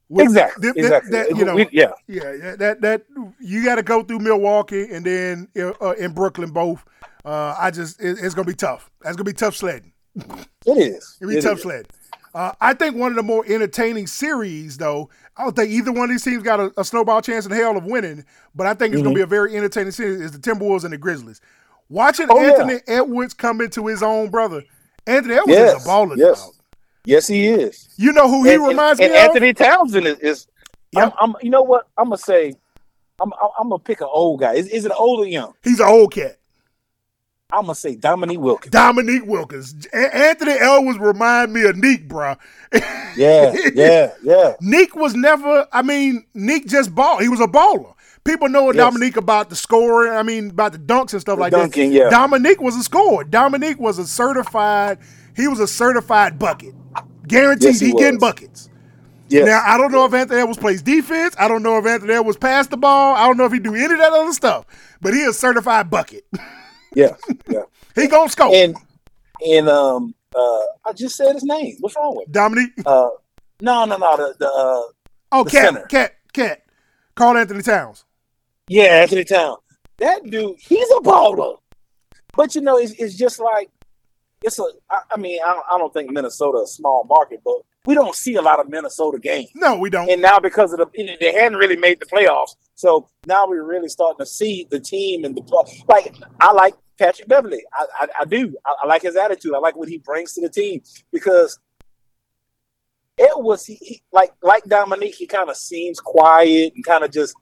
[0.09, 0.61] With- Exactly.
[0.63, 1.11] th- th- exactly.
[1.11, 1.91] that, you know, We- yeah.
[2.07, 3.03] Yeah, yeah, that that
[3.39, 6.83] you got to go through Milwaukee and then uh, in Brooklyn both.
[7.23, 8.89] Uh, I just it, it's gonna be tough.
[9.01, 9.93] That's gonna be tough sledding.
[10.65, 11.17] It is.
[11.21, 11.63] It'll be It tough is.
[11.63, 11.85] sledding.
[12.33, 16.05] Uh, I think one of the more entertaining series, though, I don't think either one
[16.05, 18.23] of these teams got a, a snowball chance in hell of winning,
[18.55, 19.05] but I think it's Mm-hmm.
[19.09, 20.21] gonna be a very entertaining series.
[20.21, 21.41] Is the Timberwolves and the Grizzlies.
[21.89, 22.51] Watching Oh, yeah.
[22.51, 24.63] Anthony Edwards come into his own, brother.
[25.05, 25.79] Anthony Edwards Yes.
[25.81, 26.15] is a baller.
[26.17, 26.41] yes.
[26.45, 26.53] dog.
[27.03, 27.89] Yes, he is.
[27.97, 29.35] You know who he and, reminds and, me and of?
[29.35, 30.19] Anthony Townsend is.
[30.19, 30.47] is
[30.93, 31.13] Yep.
[31.19, 31.35] I'm, I'm.
[31.41, 31.87] You know what?
[31.97, 32.53] I'm gonna say.
[33.21, 33.31] I'm.
[33.41, 34.53] I'm, I'm gonna pick an old guy.
[34.53, 35.53] Is, is it old or young?
[35.63, 36.37] He's an old cat.
[37.53, 38.71] I'm gonna say Dominique Wilkins.
[38.71, 39.87] Dominique Wilkins.
[39.93, 42.35] A- Anthony Edwards remind me of Neek, bro.
[43.15, 44.53] Yeah, yeah, yeah.
[44.61, 45.67] Neek was never.
[45.71, 47.19] I mean, Neek just ball.
[47.19, 47.93] He was a baller.
[48.23, 48.75] People know Yes.
[48.75, 50.13] Dominique about the scoring.
[50.13, 51.95] I mean, about the dunks and stuff like dunking, that.
[51.95, 52.09] yeah.
[52.09, 53.23] Dominique was a scorer.
[53.23, 54.99] Dominique was a certified.
[55.35, 56.73] He was a certified bucket.
[57.27, 58.69] Guaranteed Yes, he he, getting buckets.
[59.29, 59.45] Yes.
[59.45, 61.35] Now I don't know if Anthony Edwards plays defense.
[61.39, 63.15] I don't know if Anthony Edwards pass the ball.
[63.15, 64.65] I don't know if he do any of that other stuff.
[65.01, 66.25] But he is certified bucket.
[66.95, 67.15] yeah,
[67.49, 67.61] yeah.
[67.95, 68.53] he gonna score.
[68.53, 68.75] And
[69.47, 71.75] and um uh I just said his name.
[71.79, 72.31] What's wrong with?
[72.31, 72.71] Dominique.
[72.85, 73.09] Uh
[73.61, 74.17] No, no, no.
[74.17, 74.81] The, the uh,
[75.33, 75.85] Oh, The cat, center.
[75.87, 76.61] cat, cat.
[77.15, 78.05] Karl Anthony Towns.
[78.67, 79.57] yeah, Anthony Town.
[79.97, 81.57] That dude, he's a baller.
[82.35, 83.69] But you know, it's, it's just like
[84.43, 84.63] it's a.
[84.89, 87.55] I, I mean, I don't, I don't think Minnesota a small market, but
[87.85, 89.49] we don't see a lot of Minnesota games.
[89.55, 90.09] No, we don't.
[90.09, 93.89] And now because of the they hadn't really made the playoffs, so now we're really
[93.89, 95.83] starting to see the team and the play.
[95.87, 98.55] Like I like Patrick Beverley, I, I, I do.
[98.65, 99.53] I, I like his attitude.
[99.55, 101.57] I like what he brings to the team because
[103.17, 105.15] it was he, he- like like Dominique.
[105.15, 107.35] He kind of seems quiet and kind of just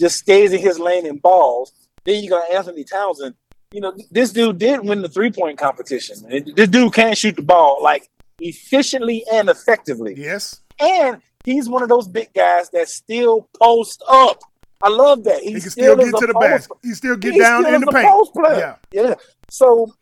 [0.00, 1.72] just stays in his lane and balls.
[2.04, 3.34] Then you got Anthony Townsend.
[3.70, 6.16] You know, this dude did win the three point competition.
[6.54, 8.08] This dude can't shoot the ball like
[8.40, 10.14] efficiently and effectively.
[10.16, 10.60] yes.
[10.80, 14.40] And he's one of those big guys that still post up.
[14.82, 15.40] I love that.
[15.42, 16.76] He He, can still is get to the basket.
[16.84, 18.08] He still get he down still in the paint.
[18.08, 18.78] post player.
[18.92, 19.02] Yeah.
[19.08, 19.14] Yeah.
[19.50, 19.92] So,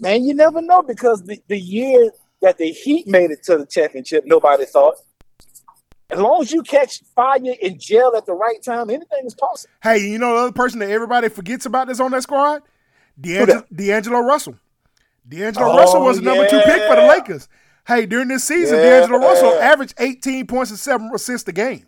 [0.00, 2.10] man, you never know because the, the year
[2.42, 4.96] that the Heat made it to the championship, nobody thought.
[6.10, 9.70] As long as you catch fire in jail at the right time, anything is possible.
[9.82, 12.62] Hey, you know the other person that everybody forgets about that's on that squad?
[13.20, 14.54] D'Angelo, D'Angelo Russell.
[15.28, 17.06] D'Angelo Oh, Russell was the number two pick for the.
[17.06, 17.48] Lakers.
[17.88, 19.00] Hey, during this season, Yeah.
[19.00, 21.86] D'Angelo Russell averaged 18 points and seven assists a game.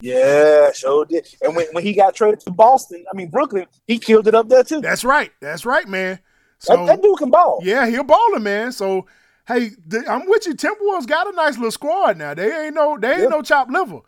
[0.00, 1.26] Yeah, sure did.
[1.42, 4.48] And when, when he got traded to Boston, I mean Brooklyn, he killed it up
[4.48, 4.80] there too.
[4.80, 5.32] That's right.
[5.40, 6.20] That's right, man.
[6.58, 7.60] So that, that dude can ball.
[7.62, 8.72] yeah, he a baller, man.
[8.72, 9.06] So
[9.48, 9.70] hey,
[10.08, 10.54] I'm with you.
[10.54, 12.34] Timberwolves got a nice little squad now.
[12.34, 13.28] They ain't no they ain't Yeah.
[13.28, 14.00] no chopped liver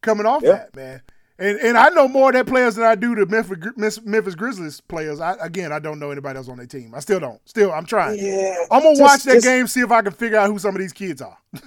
[0.00, 0.52] coming off Yeah.
[0.52, 1.02] that, man.
[1.42, 4.80] And and I know more of their players than I do the Memphis, Memphis Grizzlies
[4.80, 5.18] players.
[5.20, 6.94] I, again, I don't know anybody else on their team.
[6.94, 7.40] I still don't.
[7.48, 8.18] Still, I'm trying.
[8.24, 8.54] Yeah.
[8.70, 10.76] I'm gonna Just- watch that just- game, see if I can figure out who some
[10.76, 11.36] of these kids are.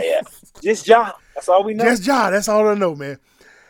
[0.00, 0.20] yeah.
[0.62, 1.12] Just John.
[1.34, 1.84] That's all we know.
[1.84, 2.32] Just John.
[2.32, 3.18] that's all I know, man.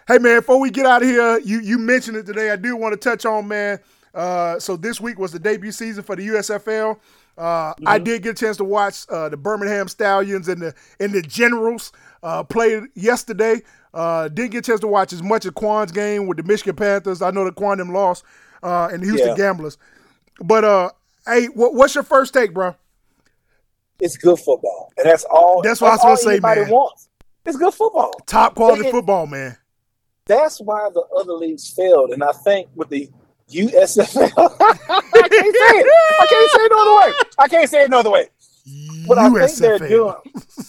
[0.06, 2.50] Hey man, before we get out of here, you you mentioned it today.
[2.50, 3.78] I do want to touch on, man.
[4.14, 6.98] Uh, so this week was the debut season for the USFL.
[7.36, 11.12] Uh, I did get a chance to watch uh, the Birmingham Stallions and the and
[11.12, 13.62] the Generals uh, play yesterday.
[13.94, 16.76] Uh, didn't get a chance to watch as much of Quan's game with the Michigan
[16.76, 17.22] Panthers.
[17.22, 18.24] I know that Quan them lost
[18.62, 19.36] uh, and the Houston Yeah.
[19.36, 19.78] Gamblers.
[20.40, 20.90] But uh,
[21.26, 22.74] hey, what, what's your first take, bro?
[23.98, 25.62] It's good football, and that's all.
[25.62, 26.68] That's what I was all gonna say, man.
[26.68, 27.08] Wants.
[27.46, 28.12] It's good football.
[28.26, 29.56] Top quality It- football, man.
[30.26, 33.08] That's why the other leagues failed, and I think with the
[33.48, 35.86] USFL, I can't say it.
[36.20, 37.16] I can't say it no other way.
[37.38, 38.28] I can't say it no other way.
[39.06, 40.14] What I think they're doing,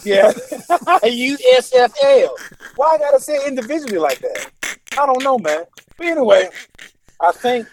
[0.04, 0.28] yeah,
[1.02, 2.28] A USFL.
[2.76, 4.50] Why I gotta say individually like that?
[4.92, 5.64] I don't know, man.
[5.96, 6.48] But anyway,
[7.20, 7.66] I think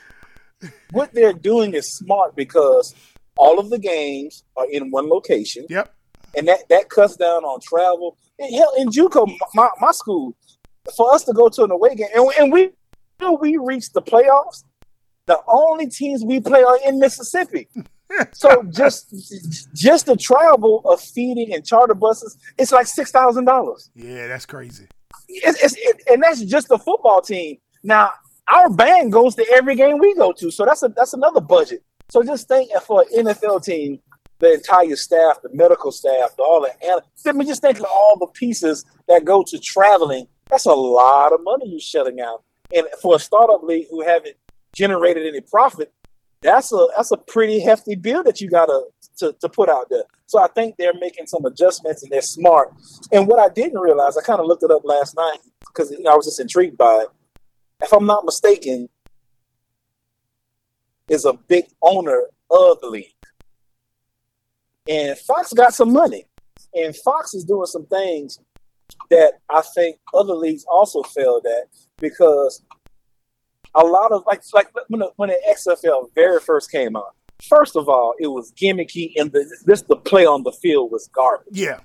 [0.91, 2.95] what they're doing is smart because
[3.37, 5.67] all of the games are in one location.
[5.69, 5.93] Yep.
[6.35, 8.17] and that that cuts down on travel.
[8.39, 10.35] And hell, in JUCO, my, my school,
[10.95, 12.71] for us to go to an away game, and, and we
[13.19, 14.63] till we reach the playoffs,
[15.25, 17.67] the only teams we play are in Mississippi.
[18.33, 19.13] So just
[19.73, 23.89] just the travel of feeding and charter buses, it's like six thousand dollars.
[23.95, 24.87] Yeah, that's crazy.
[25.27, 27.57] It's, it's, it, and that's just the football team.
[27.83, 28.11] Now
[28.47, 31.83] our band goes to every game we go to, so that's a that's another budget.
[32.09, 33.99] So just think for an NFL team,
[34.39, 38.17] the entire staff, the medical staff, the, all the let me just think of all
[38.19, 40.27] the pieces that go to traveling.
[40.49, 42.43] That's a lot of money you're shutting out.
[42.75, 44.35] And for a startup league who haven't
[44.73, 45.91] generated any profit,
[46.45, 48.83] that's a that's a pretty hefty bill that you gotta
[49.17, 50.03] to, to put out there.
[50.27, 52.73] So I think they're making some adjustments and they're smart.
[53.11, 56.01] And what I didn't realize, I kind of looked it up last night because you
[56.01, 57.07] know, I was just intrigued by it.
[57.81, 58.89] If I'm not mistaken,
[61.07, 63.13] is a big owner of the league.
[64.87, 66.25] And Fox got some money.
[66.73, 68.39] And Fox is doing some things
[69.09, 72.63] that I think other leagues also failed at because
[73.75, 77.15] a lot of like like when the, when the XFL very first came out.
[77.41, 81.09] First of all, it was gimmicky and the this the play on the field was
[81.13, 81.47] garbage.
[81.51, 81.79] Yeah.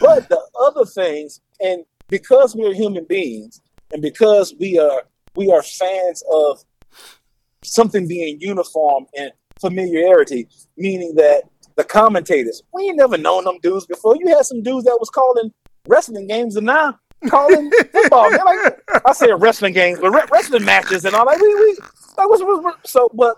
[0.00, 3.60] But the other things, and because we're human beings,
[3.92, 5.04] and because we are
[5.36, 6.64] we are fans of
[7.62, 11.42] something being uniform and familiarity, meaning that
[11.76, 14.16] the commentators, we ain't never known them dudes before.
[14.18, 15.52] You had some dudes that was calling
[15.88, 18.30] wrestling games and now calling football.
[18.30, 18.73] They're like,
[19.06, 21.26] I say wrestling games, but re- wrestling matches and all.
[21.26, 21.40] that.
[21.40, 21.76] we, we
[22.16, 23.36] what's, what's, what's- so, but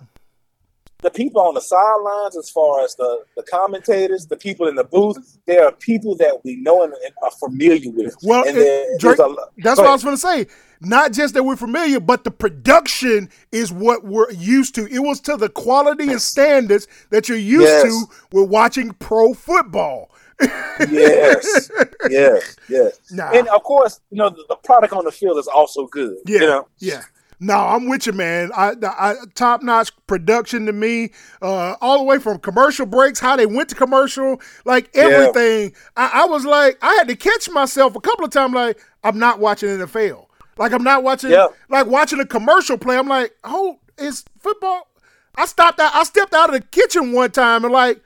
[1.03, 4.85] the people on the sidelines, as far as the, the commentators, the people in the
[4.85, 8.17] booth, there are people that we know and, and are familiar with.
[8.23, 10.47] Well, and it- Drake, a that's what I was going to say.
[10.81, 14.87] Not just that we're familiar, but the production is what we're used to.
[14.87, 17.83] It was to the quality and standards that you're used Yes.
[17.85, 20.11] to with watching pro football.
[20.41, 21.71] Yes,
[22.11, 22.99] yes, yes.
[23.11, 23.31] Nah.
[23.33, 26.17] And of course, you know the, the product on the field is also good.
[26.27, 27.03] Yeah, You know, yeah.
[27.39, 28.51] No, I'm with you, man.
[28.57, 31.11] I, I top notch production to me,
[31.43, 35.75] uh, all the way from commercial breaks, how they went to commercial, like everything.
[35.99, 39.19] I, I was like, I had to catch myself a couple of times, like I'm
[39.19, 40.27] not watching NFL.
[40.57, 41.49] Like I'm not watching, Yeah.
[41.69, 42.97] like watching a commercial play.
[42.97, 44.89] I'm like, oh, is football?
[45.35, 45.95] I stopped out.
[45.95, 48.01] I stepped out of the kitchen one time and like,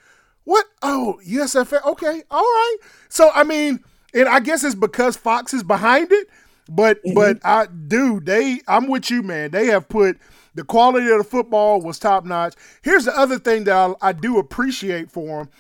[0.45, 0.67] what?
[0.83, 1.85] Oh, USFL.
[1.85, 2.77] Okay, all right.
[3.09, 3.81] So I mean,
[4.15, 6.29] and I guess it's because Fox is behind it.
[6.69, 7.15] But mm-hmm.
[7.15, 8.21] but I do.
[8.21, 9.51] they I'm with you, man.
[9.51, 10.19] They have put
[10.55, 12.55] the quality of the football was top notch.
[12.83, 15.51] Here's the other thing that I, I do appreciate for them.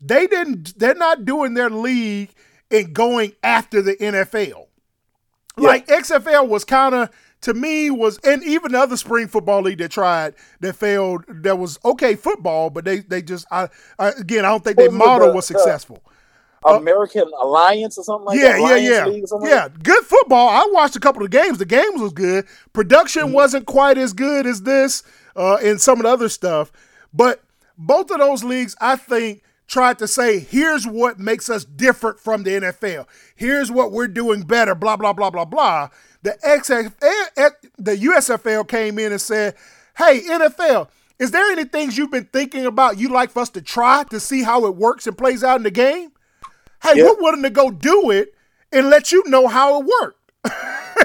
[0.00, 0.78] They didn't.
[0.78, 2.30] They're not doing their league
[2.70, 4.66] and going after the NFL.
[5.56, 7.10] Like XFL was kind of
[7.42, 11.24] to me was, and even the other spring football league that tried that failed.
[11.28, 13.68] That was okay football, but they they just I,
[13.98, 16.02] I again I don't think their was model the- was the- successful.
[16.66, 18.58] American Alliance or something like yeah, that.
[18.60, 19.62] yeah, Alliance yeah, or yeah.
[19.62, 19.82] like?
[19.82, 20.48] Good football.
[20.50, 21.56] I watched a couple of games.
[21.56, 22.44] The games was good.
[22.74, 23.32] Production Mm-hmm.
[23.32, 25.02] wasn't quite as good as this,
[25.36, 26.70] uh, and some of the other stuff.
[27.14, 27.42] But
[27.78, 32.42] both of those leagues, I think, tried to say, here's what makes us different from
[32.42, 33.06] the NFL.
[33.36, 34.74] Here's what we're doing better.
[34.74, 35.88] Blah blah blah blah blah.
[36.22, 37.48] The XFL, eh, eh,
[37.78, 39.54] the USFL came in and said,
[39.96, 40.88] hey NFL.
[41.18, 44.18] Is there any things you've been thinking about you'd like for us to try to
[44.18, 46.12] see how it works and plays out in the game?
[46.82, 47.04] Hey, Yeah.
[47.04, 48.34] we're willing to go do it
[48.72, 50.16] and let you know how it worked.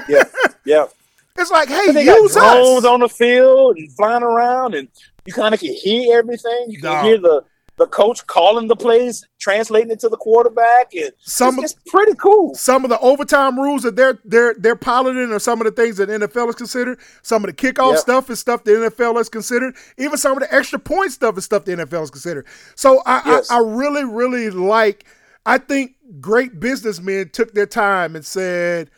[0.08, 0.22] Yeah,
[0.64, 0.86] yeah.
[1.38, 2.90] It's like, hey, They got use drones us.
[2.90, 4.88] on the field and flying around, and
[5.26, 6.64] you kind of can hear everything.
[6.68, 7.44] You can hear the
[7.76, 12.14] the coach calling the plays, translating it to the quarterback, and Some- it's, it's pretty
[12.14, 12.54] cool.
[12.54, 15.98] some of the overtime rules that they're they're they're piloting are some of the things
[15.98, 16.98] that NFL is considered.
[17.22, 18.00] Some of the kickoff Yep.
[18.00, 19.76] stuff is stuff the NFL is considered.
[19.98, 22.46] Even some of the extra point stuff is stuff the NFL is considered.
[22.76, 23.50] So I, Yes.
[23.50, 25.04] I, I really, really like
[25.44, 28.90] I think great businessmen took their time and said,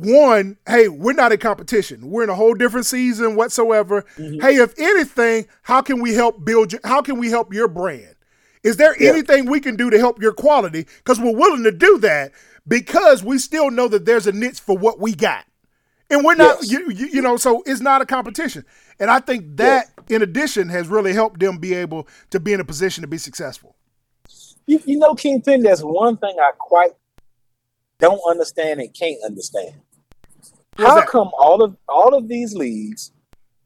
[0.00, 2.10] one, hey, we're not in competition.
[2.10, 4.02] We're in a whole different season whatsoever.
[4.16, 4.40] Mm-hmm.
[4.40, 8.14] Hey, if anything, how can we help build your, how can we help your brand?
[8.62, 9.10] Is there Yeah.
[9.10, 10.86] anything we can do to help your quality?
[10.98, 12.32] Because we're willing to do that
[12.68, 15.44] because we still know that there's a niche for what we got.
[16.10, 16.70] And we're not, Yes.
[16.70, 18.64] you, you, you know, so it's not a competition.
[18.98, 22.60] And I think that, in addition, has really helped them be able to be in
[22.60, 23.74] a position to be successful.
[24.66, 26.92] You, you know, Kingpin, there's one thing I quite
[27.98, 29.74] don't understand and can't understand.
[30.78, 31.08] How that?
[31.08, 33.12] come all of all of these leagues,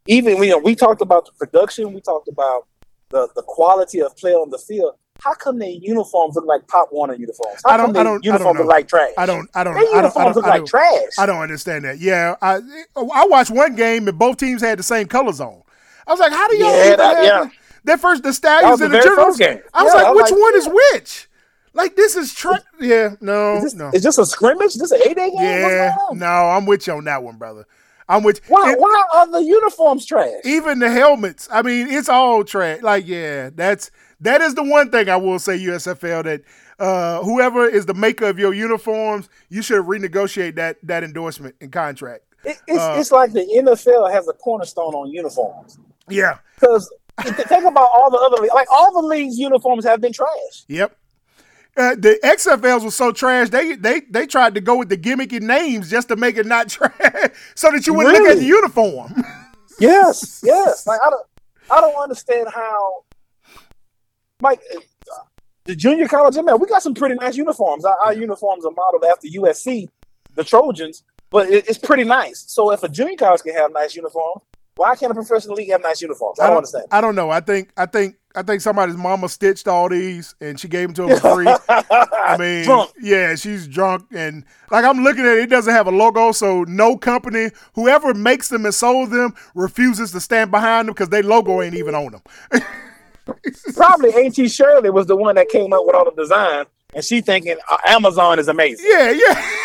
[0.07, 2.67] even you know, we talked about the production, we talked about
[3.11, 4.95] the, the quality of play on the field.
[5.23, 7.61] How come their uniforms look like Pop Warner uniforms?
[7.65, 8.63] How I don't- I don't- I don't uniforms know.
[8.63, 9.11] look like trash?
[9.19, 11.11] I don't, I don't, Their I don't, I uniforms don't, look I like don't, trash.
[11.19, 11.99] I don't understand that.
[11.99, 12.55] Yeah, I
[12.97, 15.63] I watched one game and both teams had the same colors on.
[16.07, 17.51] I was like, how do y'all Yeah, that- yeah.
[17.85, 19.37] that first the Stallions and the Generals?
[19.37, 19.61] game.
[19.75, 21.29] I was Yeah, like, was which like, one is which?
[21.73, 24.69] Like this is tra- yeah, no, Is this, no, is this a scrimmage?
[24.69, 25.39] Is this an eight day game?
[25.41, 26.19] yeah, What's going on?
[26.19, 26.27] no.
[26.27, 27.67] I'm with you on that one, brother.
[28.09, 30.33] I'm with Why, it- why are the uniforms trash?
[30.45, 31.49] even the helmets.
[31.53, 32.83] I mean, it's all trash.
[32.83, 33.91] Like, yeah, that's
[34.21, 36.43] that is the one thing I will say, USFL, that
[36.81, 41.71] uh, whoever is the maker of your uniforms, you should renegotiate that that endorsement and
[41.71, 42.25] contract.
[42.45, 45.79] It, it's, Uh, it's like the NFL has a cornerstone on uniforms.
[46.09, 46.39] Yeah.
[46.59, 46.93] Because
[47.23, 48.45] think about all the other.
[48.55, 50.65] Like all the leagues' uniforms have been trash.
[50.69, 50.97] Yep.
[51.77, 53.49] Uh, the XFLs were so trash.
[53.51, 56.69] They they they tried to go with the gimmicky names just to make it not
[56.71, 59.25] trash, so that you wouldn't look at the uniform.
[59.81, 60.87] Yes, yes.
[60.87, 61.27] Like I don't,
[61.71, 63.05] I don't understand how.
[64.43, 64.81] Mike, uh,
[65.65, 67.87] the junior college, man, we got some pretty nice uniforms.
[67.87, 69.89] Our, our uniforms are modeled after USC,
[70.35, 72.45] the Trojans, but it, it's pretty nice.
[72.49, 74.43] So if a junior college can have nice uniforms,
[74.77, 76.41] why can't a professional league have nice uniforms?
[76.41, 76.87] I don't understand.
[76.91, 77.31] I don't know.
[77.31, 80.95] I think I think I think somebody's mama stitched all these and she gave them
[80.95, 81.47] to him for free.
[81.69, 82.93] I mean, Drunk.
[83.03, 86.63] yeah, she's drunk and like I'm looking at it, it doesn't have a logo, so
[86.65, 91.25] no company, whoever makes them and sold them, refuses to stand behind them because their
[91.25, 92.23] logo ain't even on them.
[93.75, 97.21] Probably Auntie Shirley was the one that came up with all the design, and she
[97.21, 98.87] thinking uh, Amazon is amazing.
[98.91, 99.45] yeah, yeah.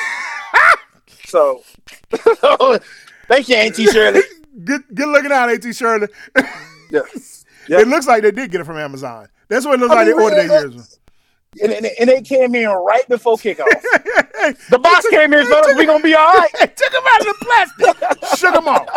[1.28, 1.64] So,
[3.28, 4.22] thank you, Auntie Shirley.
[4.64, 6.08] good good looking out, Auntie Shirley.
[6.92, 7.02] Yeah.
[7.68, 7.80] Yeah.
[7.82, 9.28] It looks like they did get it from Amazon.
[9.48, 11.00] That's what it looks I like mean, they ordered their years.
[11.62, 13.66] And, and, and they came in right before kickoff.
[14.70, 16.52] The box came in, so we're gonna be all right.
[16.60, 18.88] took them out of the plastic, shook them off.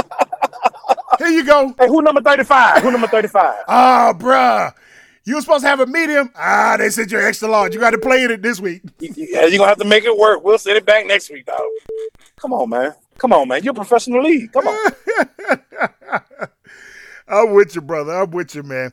[1.18, 1.74] Here you go.
[1.78, 2.82] Hey, who number thirty-five?
[2.82, 3.62] Who number thirty-five?
[3.66, 4.72] Ah, bruh.
[5.24, 6.30] You were supposed to have a medium.
[6.36, 7.72] Ah, they said you're extra large.
[7.72, 8.82] You got to play in it this week.
[8.98, 10.44] Yeah, you're gonna have to make it work.
[10.44, 11.60] We'll send it back next week, dog.
[12.36, 12.94] Come on, man.
[13.16, 13.62] Come on, man.
[13.62, 14.52] You're a professional league.
[14.52, 14.92] Come on.
[17.28, 18.12] I'm with you, brother.
[18.12, 18.92] I'm with you, man.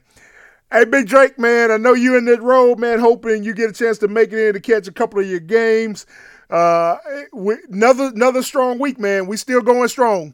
[0.72, 1.72] Hey, Big Drake, man.
[1.72, 3.00] I know you in that road, man.
[3.00, 5.40] Hoping you get a chance to make it in to catch a couple of your
[5.40, 6.06] games.
[6.50, 6.98] Uh,
[7.34, 9.28] we, another another strong week, man.
[9.28, 10.34] We still going strong.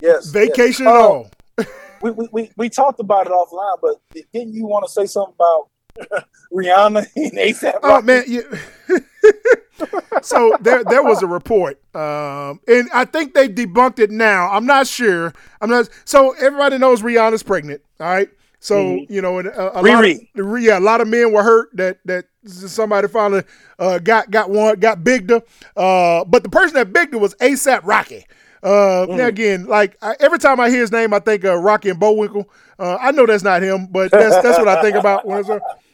[0.00, 0.30] Yes.
[0.30, 0.88] Vacation yes.
[0.88, 1.30] and Uh, all.
[2.02, 4.00] we, we, we, we talked about it offline, but
[4.32, 5.68] didn't you want to say something about
[6.52, 7.78] Rihanna and ASAP?
[7.82, 8.42] Oh man, you,
[10.22, 14.50] so there there was a report, um, and I think they debunked it now.
[14.50, 15.32] I'm not sure.
[15.60, 15.88] I'm not.
[16.04, 17.82] So everybody knows Rihanna's pregnant.
[18.00, 18.28] All right.
[18.58, 19.10] So Mhm.
[19.10, 21.98] you know, and a, a lot of, yeah, a lot of men were hurt that
[22.04, 23.42] that somebody finally
[23.78, 25.30] uh, got got one got bigged.
[25.32, 28.26] Uh, but the person that bigged was ASAP Rocky.
[28.62, 31.88] Uh, Now again, like I, every time I hear his name, I think of Rocky
[31.90, 32.48] and Bullwinkle.
[32.78, 35.48] Uh, I know that's not him, but that's that's what I think about when it's.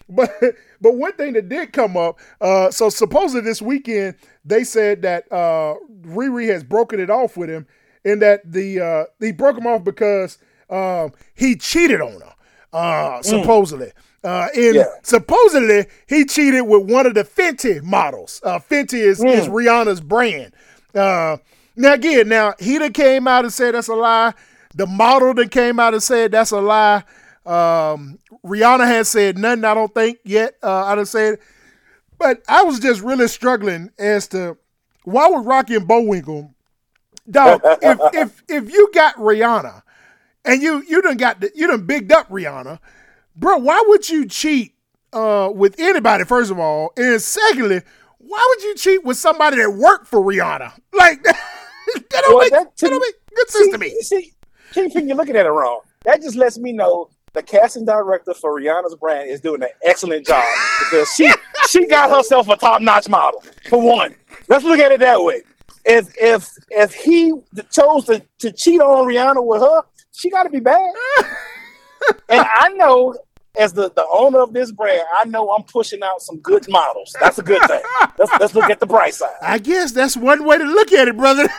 [0.09, 0.31] But
[0.81, 5.31] but one thing that did come up, uh, so supposedly this weekend they said that
[5.33, 7.67] uh, Riri has broken it off with him,
[8.05, 10.39] and that the uh, he broke him off because
[10.71, 12.35] um, he cheated on her,
[12.73, 13.93] uh, supposedly.
[14.25, 14.85] Uh, and Yeah.
[15.03, 18.41] supposedly he cheated with one of the Fenty models.
[18.43, 20.53] Uh, Fenty is, is Rihanna's brand.
[20.93, 21.37] Uh,
[21.77, 24.33] now again, now he done came out and said that's a lie.
[24.75, 27.05] The model that came out and said that's a lie.
[27.45, 29.65] Um, Rihanna has said nothing.
[29.65, 30.57] I don't think yet.
[30.63, 31.41] Uh, I done said, it.
[32.19, 34.57] but I was just really struggling as to
[35.05, 36.53] why would Rocky and Bullwinkle,
[37.31, 37.61] dog?
[37.65, 39.83] if if if you got Rihanna
[40.45, 42.81] and you you done got the, you done bigged up Rihanna,
[43.37, 44.75] bro, why would you cheat
[45.13, 46.25] uh, with anybody?
[46.25, 47.83] First of all, and secondly,
[48.19, 50.73] why would you cheat with somebody that worked for Rihanna?
[50.93, 51.25] Like
[51.95, 53.91] that don't Well, make that that, don't make good sense to me.
[54.01, 54.33] See, see,
[54.73, 55.81] Kingpin, you're looking at it wrong.
[56.05, 60.27] That just lets me know the casting director for Rihanna's brand is doing an excellent
[60.27, 60.45] job
[60.81, 61.31] because she
[61.69, 64.15] she got herself a top notch model for one.
[64.49, 65.43] Let's look at it that way.
[65.85, 67.33] If if if he
[67.71, 69.83] chose to, to cheat on Rihanna with her,
[70.13, 70.81] she got to be bad.
[72.29, 73.15] and I know,
[73.59, 77.15] as the, the owner of this brand, I know I'm pushing out some good models.
[77.21, 77.81] That's a good thing.
[78.19, 79.35] Let's let's look at the bright side.
[79.43, 81.45] I guess that's one way to look at it, brother.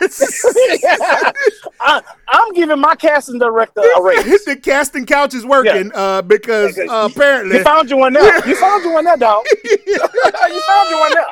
[1.80, 4.44] I, I'm giving my casting director a raise.
[4.44, 8.48] the casting couch is working uh, because uh, apparently You found you one there.
[8.48, 9.44] You found you one there, dog.
[9.64, 11.26] you found you one there.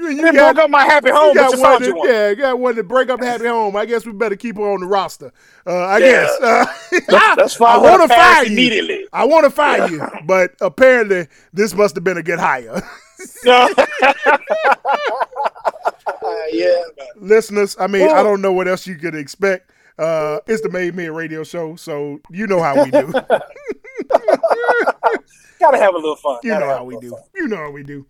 [0.00, 2.08] You didn't broke up my happy home, you got you one to, one.
[2.08, 3.76] yeah, got one to break up the happy home.
[3.76, 5.32] I guess we better keep her on the roster.
[5.66, 6.06] Uh, I Yeah.
[6.10, 6.40] guess.
[6.40, 6.66] Uh,
[7.08, 8.52] Let's, let's I want to fire you.
[8.52, 9.06] immediately.
[9.12, 12.82] I want to fire you, but apparently this must have been a good hire.
[16.52, 17.06] yeah, man.
[17.16, 19.70] Listeners, I mean, I don't know what else you could expect.
[19.98, 23.12] Uh, it's the Made Men Radio Show, so you know how we do.
[25.60, 26.38] Gotta have a little fun.
[26.42, 27.10] You Gotta know how we do.
[27.10, 27.20] fun.
[27.36, 28.04] You know how we do.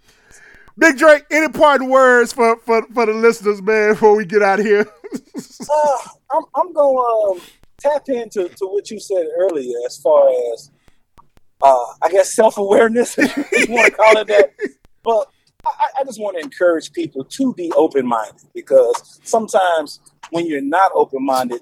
[0.78, 4.60] Big Drake, any parting words for, for, for the listeners, man, before we get out
[4.60, 4.86] of here?
[5.70, 5.98] Uh,
[6.32, 10.70] I'm, I'm going to um, tap into to what you said earlier as far as,
[11.62, 14.52] uh, I guess, self awareness, if you want to call it that.
[15.04, 15.28] But
[15.66, 20.00] I, I just want to encourage people to be open minded because sometimes
[20.30, 21.60] when you're not open minded,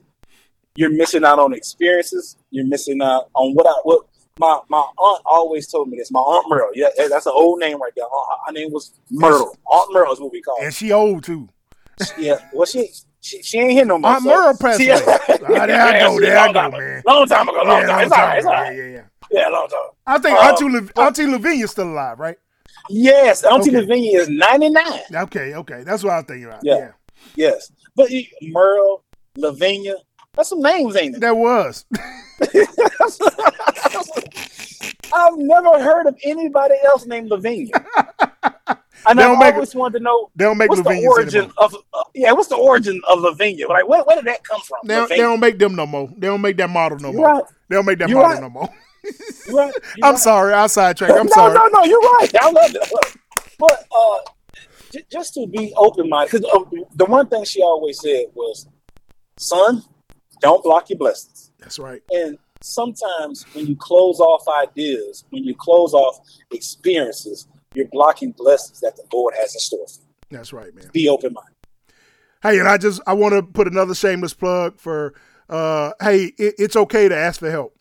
[0.77, 2.37] you're missing out on experiences.
[2.51, 4.07] You're missing out on what I what
[4.41, 6.11] my my aunt always told me this.
[6.11, 8.07] My aunt Merle, yeah, that's an old name right there.
[8.47, 9.57] Her, name was Myrtle.
[9.71, 10.65] Aunt Merle is what we call her.
[10.65, 11.49] and she old too.
[12.19, 12.89] Yeah, well, she
[13.21, 14.11] she, she ain't here no more.
[14.13, 15.03] Aunt so- Merle passed she- away.
[15.07, 17.03] Ah, there I go, there I go, time man.
[17.07, 17.97] Long time ago, long Yeah, time.
[17.97, 18.71] long It's all right, time it's all ago.
[18.71, 19.03] yeah, yeah, yeah.
[19.43, 19.79] Yeah, long time.
[20.07, 22.37] I think Uh, Auntie, Lav- Auntie Lavinia's still alive, right?
[22.89, 23.81] Yes, Auntie Okay.
[23.81, 24.85] Lavinia is 99.
[25.15, 25.83] Okay, okay.
[25.85, 26.61] That's what I was thinking about.
[26.65, 26.77] Yeah.
[26.79, 26.91] Yeah.
[27.37, 27.71] Yes.
[27.95, 28.11] But
[28.43, 29.05] Merle,
[29.37, 29.95] Lavinia,
[30.35, 31.21] that's some names, ain't it?
[31.21, 31.85] That was.
[35.13, 37.73] I've never heard of anybody else named Lavinia.
[39.07, 41.55] And They don't make always wanted to know They don't make what's the origin anymore.
[41.59, 43.67] of uh, yeah, what's the origin of Lavinia?
[43.67, 44.79] Like where, where did that come from?
[44.85, 46.09] They don't, they don't make them no more.
[46.17, 47.27] They don't make that model no You're more.
[47.35, 47.45] right.
[47.69, 48.43] They don't make that You're model right.
[48.43, 48.69] no more.
[49.49, 49.73] You right.
[49.97, 50.53] You I'm sorry.
[50.53, 51.13] I sidetracked.
[51.15, 51.55] I'm no, sorry.
[51.55, 52.29] no, no, you're right.
[52.41, 53.17] I love it.
[53.59, 54.19] But uh,
[54.93, 58.69] j- just to be open minded, because uh, the one thing she always said was,
[59.39, 59.83] "Son,
[60.41, 62.03] don't block your blessings." That's right.
[62.11, 66.19] And sometimes when you close off ideas, when you close off
[66.51, 70.07] experiences, you're blocking blessings that the Lord has in store for you.
[70.31, 70.91] That's right, man.
[70.93, 71.55] Be open minded.
[72.43, 75.15] Hey, and I just I want to put another shameless plug for.
[75.49, 77.77] Uh, hey, it, it's okay to ask for help.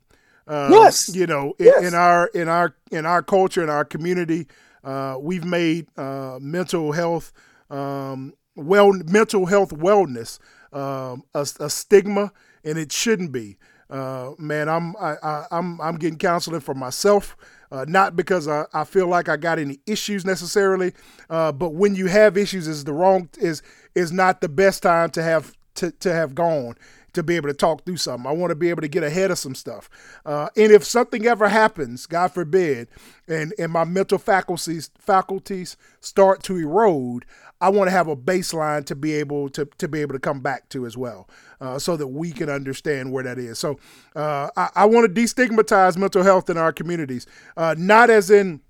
[0.48, 1.14] Uh, Yes.
[1.15, 1.84] you know, in, Yes.
[1.86, 4.48] in our in our in our culture in our community,
[4.84, 7.31] uh, we've made uh, mental health,
[7.69, 10.40] um, well, mental health wellness
[10.73, 12.31] um, a, a stigma,
[12.64, 13.57] and it shouldn't be.
[13.90, 17.36] Uh, man, I'm I, I, I'm I'm getting counseling for myself,
[17.72, 20.94] uh, not because I, I feel like I got any issues necessarily,
[21.30, 23.64] uh, but when you have issues, is the wrong is
[23.95, 26.76] is not the best time to have to, to have gone.
[27.14, 28.30] to be able to talk through something.
[28.30, 29.90] I want to be able to get ahead of some stuff.
[30.23, 32.88] Uh, and if something ever happens, God forbid,
[33.27, 37.26] and, and my mental faculties faculties start to erode,
[37.61, 40.40] I want to have a baseline to be able to, to be able to come
[40.40, 41.30] back to as well,
[41.60, 43.60] uh, so that we can understand where that is.
[43.60, 43.80] So
[44.15, 47.27] uh, I, I, want to destigmatize mental health in our communities,
[47.57, 48.61] uh, not as in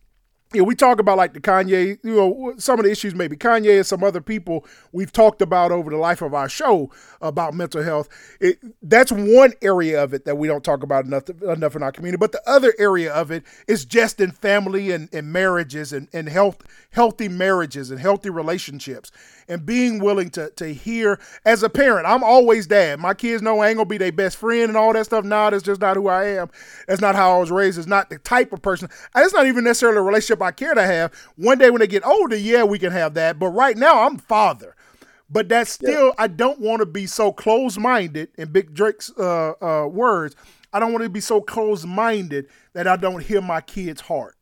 [0.54, 3.38] you know, we talk about like the Kanye, you know, some of the issues maybe
[3.38, 6.90] Kanye and some other people we've talked about over the life of our show
[7.22, 8.10] about mental health.
[8.40, 11.92] It, that's one area of it that we don't talk about enough, enough in our
[11.92, 12.20] community.
[12.20, 16.28] But the other area of it is just in family and, and marriages and, and
[16.28, 19.12] health, healthy marriages and healthy relationships
[19.50, 22.08] and being willing to to hear as a parent.
[22.08, 23.00] I'm always dad.
[23.00, 25.26] My kids know I ain't gonna be their best friend and all that stuff.
[25.26, 26.50] Nah, that's just not who I am.
[26.88, 27.78] That's not how I was raised.
[27.78, 28.90] It's not the type of person.
[29.16, 31.14] It's not even necessarily a relationship I care to have.
[31.36, 33.40] One day when they get older, yeah, we can have that.
[33.40, 34.76] But right now, I'm father.
[35.32, 36.14] But that's still, yeah.
[36.18, 38.30] I don't want to be so close minded.
[38.38, 40.36] In Big Drake's uh, uh, words,
[40.74, 44.36] I don't want to be so close minded that I don't hear my kid's heart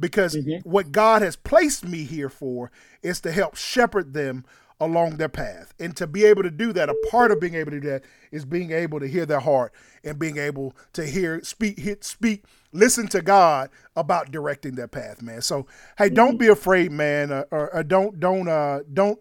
[0.00, 0.68] because mm-hmm.
[0.68, 2.72] what God has placed me here for
[3.02, 4.44] is to help shepherd them
[4.80, 5.74] along their path.
[5.78, 8.04] And to be able to do that, a part of being able to do that
[8.32, 9.72] is being able to hear their heart
[10.02, 15.20] and being able to hear, speak, hit, speak, listen to God about directing their path,
[15.20, 15.42] man.
[15.42, 15.66] So,
[15.98, 19.18] hey, don't be afraid, man, uh, or, or, don't, don't, uh, don't,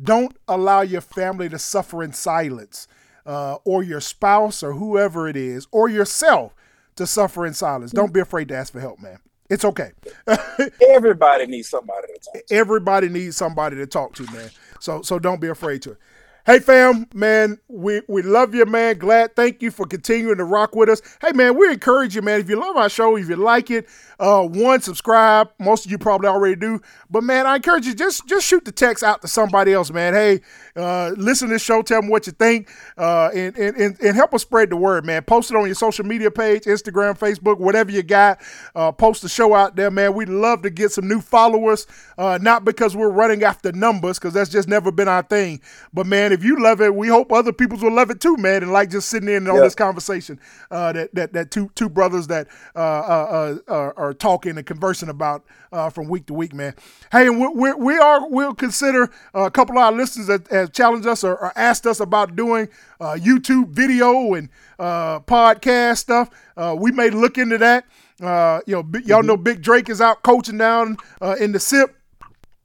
[0.00, 2.86] don't allow your family to suffer in silence,
[3.26, 6.54] uh, or your spouse or whoever it is, or yourself
[6.96, 7.90] to suffer in silence.
[7.92, 9.18] Don't be afraid to ask for help, man.
[9.52, 9.90] It's okay.
[10.88, 12.54] Everybody needs somebody to talk to.
[12.54, 14.50] Everybody needs somebody to talk to, man.
[14.80, 15.94] So so don't be afraid to.
[16.44, 18.98] Hey fam, man, we, we love you, man.
[18.98, 21.00] Glad, thank you for continuing to rock with us.
[21.20, 22.40] Hey man, we encourage you, man.
[22.40, 23.86] If you love our show, if you like it,
[24.18, 25.52] uh, one, subscribe.
[25.60, 26.80] Most of you probably already do.
[27.08, 30.14] But man, I encourage you, just just shoot the text out to somebody else, man.
[30.14, 30.40] Hey,
[30.74, 34.16] uh, listen to the show, tell them what you think, uh, and, and, and, and,
[34.16, 35.22] help us spread the word, man.
[35.22, 38.40] Post it on your social media page, Instagram, Facebook, whatever you got.
[38.74, 40.14] Uh, post the show out there, man.
[40.14, 41.86] We'd love to get some new followers,
[42.18, 45.60] uh, not because we're running after numbers, because that's just never been our thing.
[45.92, 48.62] But man, if you love it, we hope other people will love it too, man.
[48.62, 50.40] And like just sitting in on this conversation
[50.70, 53.58] uh, that, that that two two brothers that uh, uh,
[53.96, 55.44] are talking and conversing about
[55.92, 56.74] from week to week, man.
[57.10, 61.06] Hey, and we we are we'll consider a couple of our listeners that have challenged
[61.06, 62.68] us or, or asked us about doing
[63.00, 64.48] uh, YouTube video and
[64.78, 66.30] uh, podcast stuff.
[66.56, 67.84] Uh, we may look into that.
[68.20, 69.26] Uh, you know, y'all mm-hmm.
[69.26, 71.94] know Big Drake is out coaching down uh, in the SIP.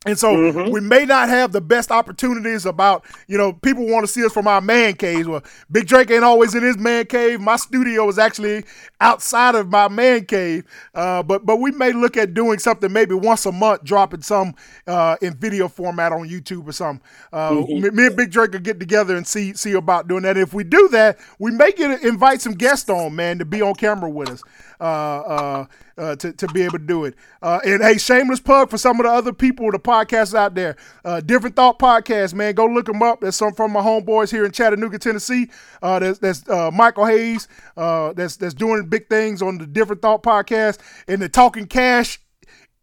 [0.06, 0.72] And so mm-hmm.
[0.72, 4.32] we may not have the best opportunities about, you know, people want to see us
[4.32, 5.28] from our man caves.
[5.28, 7.42] Well, Big Drake ain't always in his man cave.
[7.42, 8.64] My studio is actually
[9.02, 10.66] outside of my man cave.
[10.94, 14.54] Uh, but but we may look at doing something maybe once a month, dropping some
[14.86, 17.06] uh, in video format on YouTube or something.
[17.34, 17.96] Uh, mm-hmm.
[17.96, 20.38] Me and Big Drake will get together and see see about doing that.
[20.38, 23.74] If we do that, we may get invite some guests on, man, to be on
[23.74, 24.44] camera with us.
[24.80, 25.66] Uh, uh,
[25.98, 27.16] uh, to, to be able to do it.
[27.42, 30.76] Uh, and hey, shameless plug for some of the other people, the podcasts out there.
[31.04, 32.54] Uh, Different Thought Podcast, man.
[32.54, 33.22] Go look them up.
[33.22, 35.50] There's some from my homeboys here in Chattanooga, Tennessee.
[35.82, 40.02] Uh, there's, there's uh, Michael Hayes uh, that's that's doing big things on the Different
[40.02, 40.80] Thought Podcast.
[41.08, 42.20] And the Talking Cash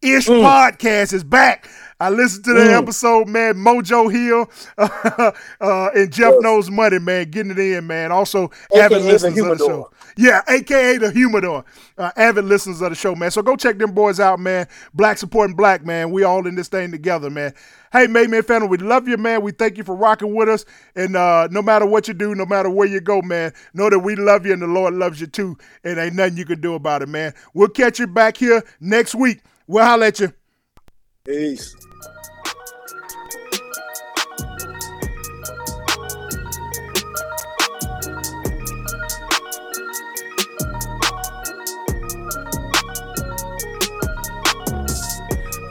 [0.02, 0.42] ish mm.
[0.42, 1.68] podcast is back.
[2.00, 2.82] I listened to the mm.
[2.82, 3.54] episode, man.
[3.54, 4.50] Mojo Hill
[5.60, 6.42] uh, and Jeff yes.
[6.42, 8.12] Knows Money, man, getting it in, man.
[8.12, 9.90] Also, avid listeners of the show.
[10.16, 11.64] Yeah, aka the humidor.
[11.96, 13.30] Uh, avid listeners of the show, man.
[13.30, 14.66] So go check them boys out, man.
[14.92, 16.10] Black supporting black, man.
[16.10, 17.54] We all in this thing together, man.
[17.92, 19.42] Hey, Made Man family, we love you, man.
[19.42, 20.64] We thank you for rocking with us.
[20.96, 24.00] And uh, no matter what you do, no matter where you go, man, know that
[24.00, 25.56] we love you and the Lord loves you too.
[25.84, 27.34] And ain't nothing you can do about it, man.
[27.54, 29.42] We'll catch you back here next week.
[29.68, 30.32] We'll holler at you.
[31.26, 31.74] Peace.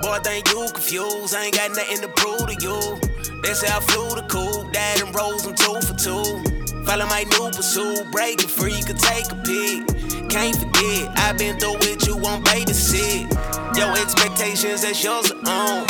[0.01, 1.35] Boy, think you confused.
[1.35, 2.97] I ain't got nothing to prove to you.
[3.43, 6.83] They say I flew the cool, dad and rose them two for two.
[6.83, 10.12] Follow my new pursuit, breaking free, you could take a peek.
[10.33, 13.29] Can't forget, I've been through it, you won't babysit.
[13.77, 15.85] Your expectations, that's yours own.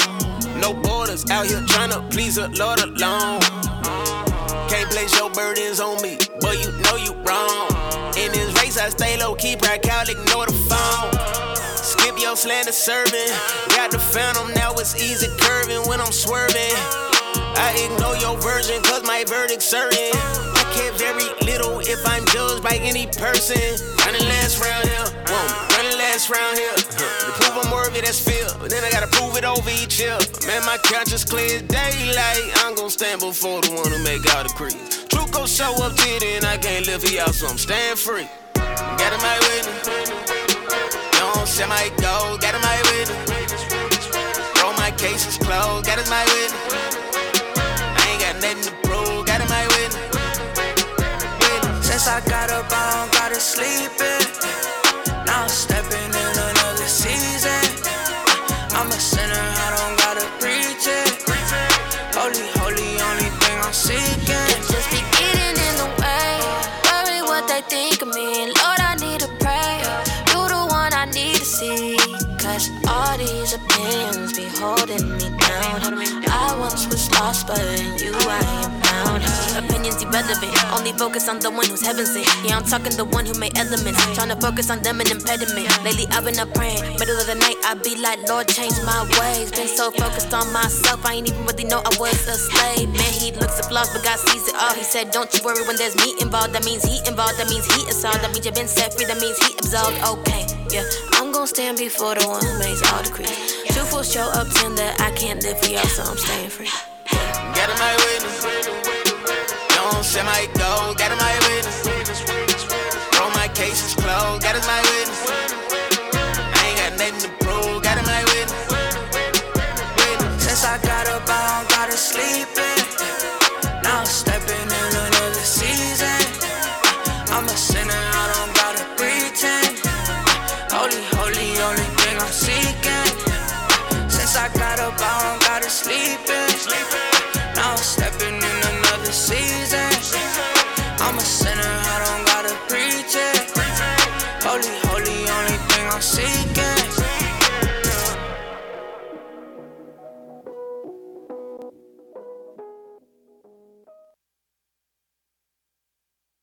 [0.60, 3.40] No borders, out here trying to please the Lord alone.
[4.68, 7.72] Can't place your burdens on me, but you know you wrong.
[8.20, 11.56] In this race, I stay low, keep right out, ignore the phone.
[11.78, 13.32] Skip your slander serving.
[13.70, 16.76] Got the phantom, now it's easy curving when I'm swerving.
[17.56, 20.53] I ignore your version, cause my verdict's certain.
[20.74, 23.62] Care very little if I'm judged by any person.
[24.06, 26.74] Running last round here, whoa, running last round here.
[26.74, 28.24] To prove I'm worthy, that's.
[28.64, 30.18] But then I gotta prove it over each year.
[30.48, 32.48] Man, my conscience clear daylight.
[32.64, 35.04] I'm gonna stand before the one who make all the creeds.
[35.12, 37.98] True truth gon' show up to it, and I can't live for so I'm staying
[37.98, 38.28] free.
[38.56, 40.10] Got in my witness.
[41.20, 43.64] Don't sell my gold, got in my witness.
[44.64, 46.86] Roll my cases closed, got in my witness.
[48.00, 48.83] I ain't got nothing to
[52.04, 52.24] witness.
[52.24, 55.26] Since I got up, I don't gotta sleep in.
[55.26, 57.64] Now I'm stepping in another season.
[58.72, 61.24] I'm a sinner, I don't gotta preach it.
[62.16, 64.48] Holy, holy, only thing I'm seeking.
[64.52, 66.40] It just be getting in the way.
[66.92, 68.52] Worry what they think of me.
[68.52, 69.80] Lord, I need to pray.
[70.32, 71.98] You the one I need to see.
[72.40, 75.98] Cause all these opinions be holding me down.
[76.28, 78.83] I once was lost, but in you I am
[80.14, 82.30] Only focus on the one who's heaven sent.
[82.45, 83.98] Yeah, I'm talking the one who made elements.
[84.14, 85.65] Trying to focus on them and impediment.
[85.84, 86.81] Lately, I've been up praying.
[87.02, 89.49] Middle of the night, I be like, Lord, change my ways.
[89.49, 92.94] Been so focused on myself, I ain't even really know I was a slave.
[92.94, 94.73] Man, he looks at flaws, but God sees it all.
[94.76, 96.53] He said, Don't you worry when there's me involved.
[96.53, 97.41] That means he involved.
[97.41, 98.14] That means he is all.
[98.14, 99.06] That means you've been set free.
[99.06, 99.98] That means he absolved.
[99.98, 100.85] Okay, yeah.
[101.18, 103.64] I'm gonna stand before the one who makes all decrees.
[103.94, 104.90] Will show up tender.
[104.98, 106.69] I can't live for y'all, so I'm staying free.
[107.11, 109.03] Got in my witness.
[110.04, 111.88] Gold, got in my witness.
[113.18, 114.83] Roll my cases closed, got in my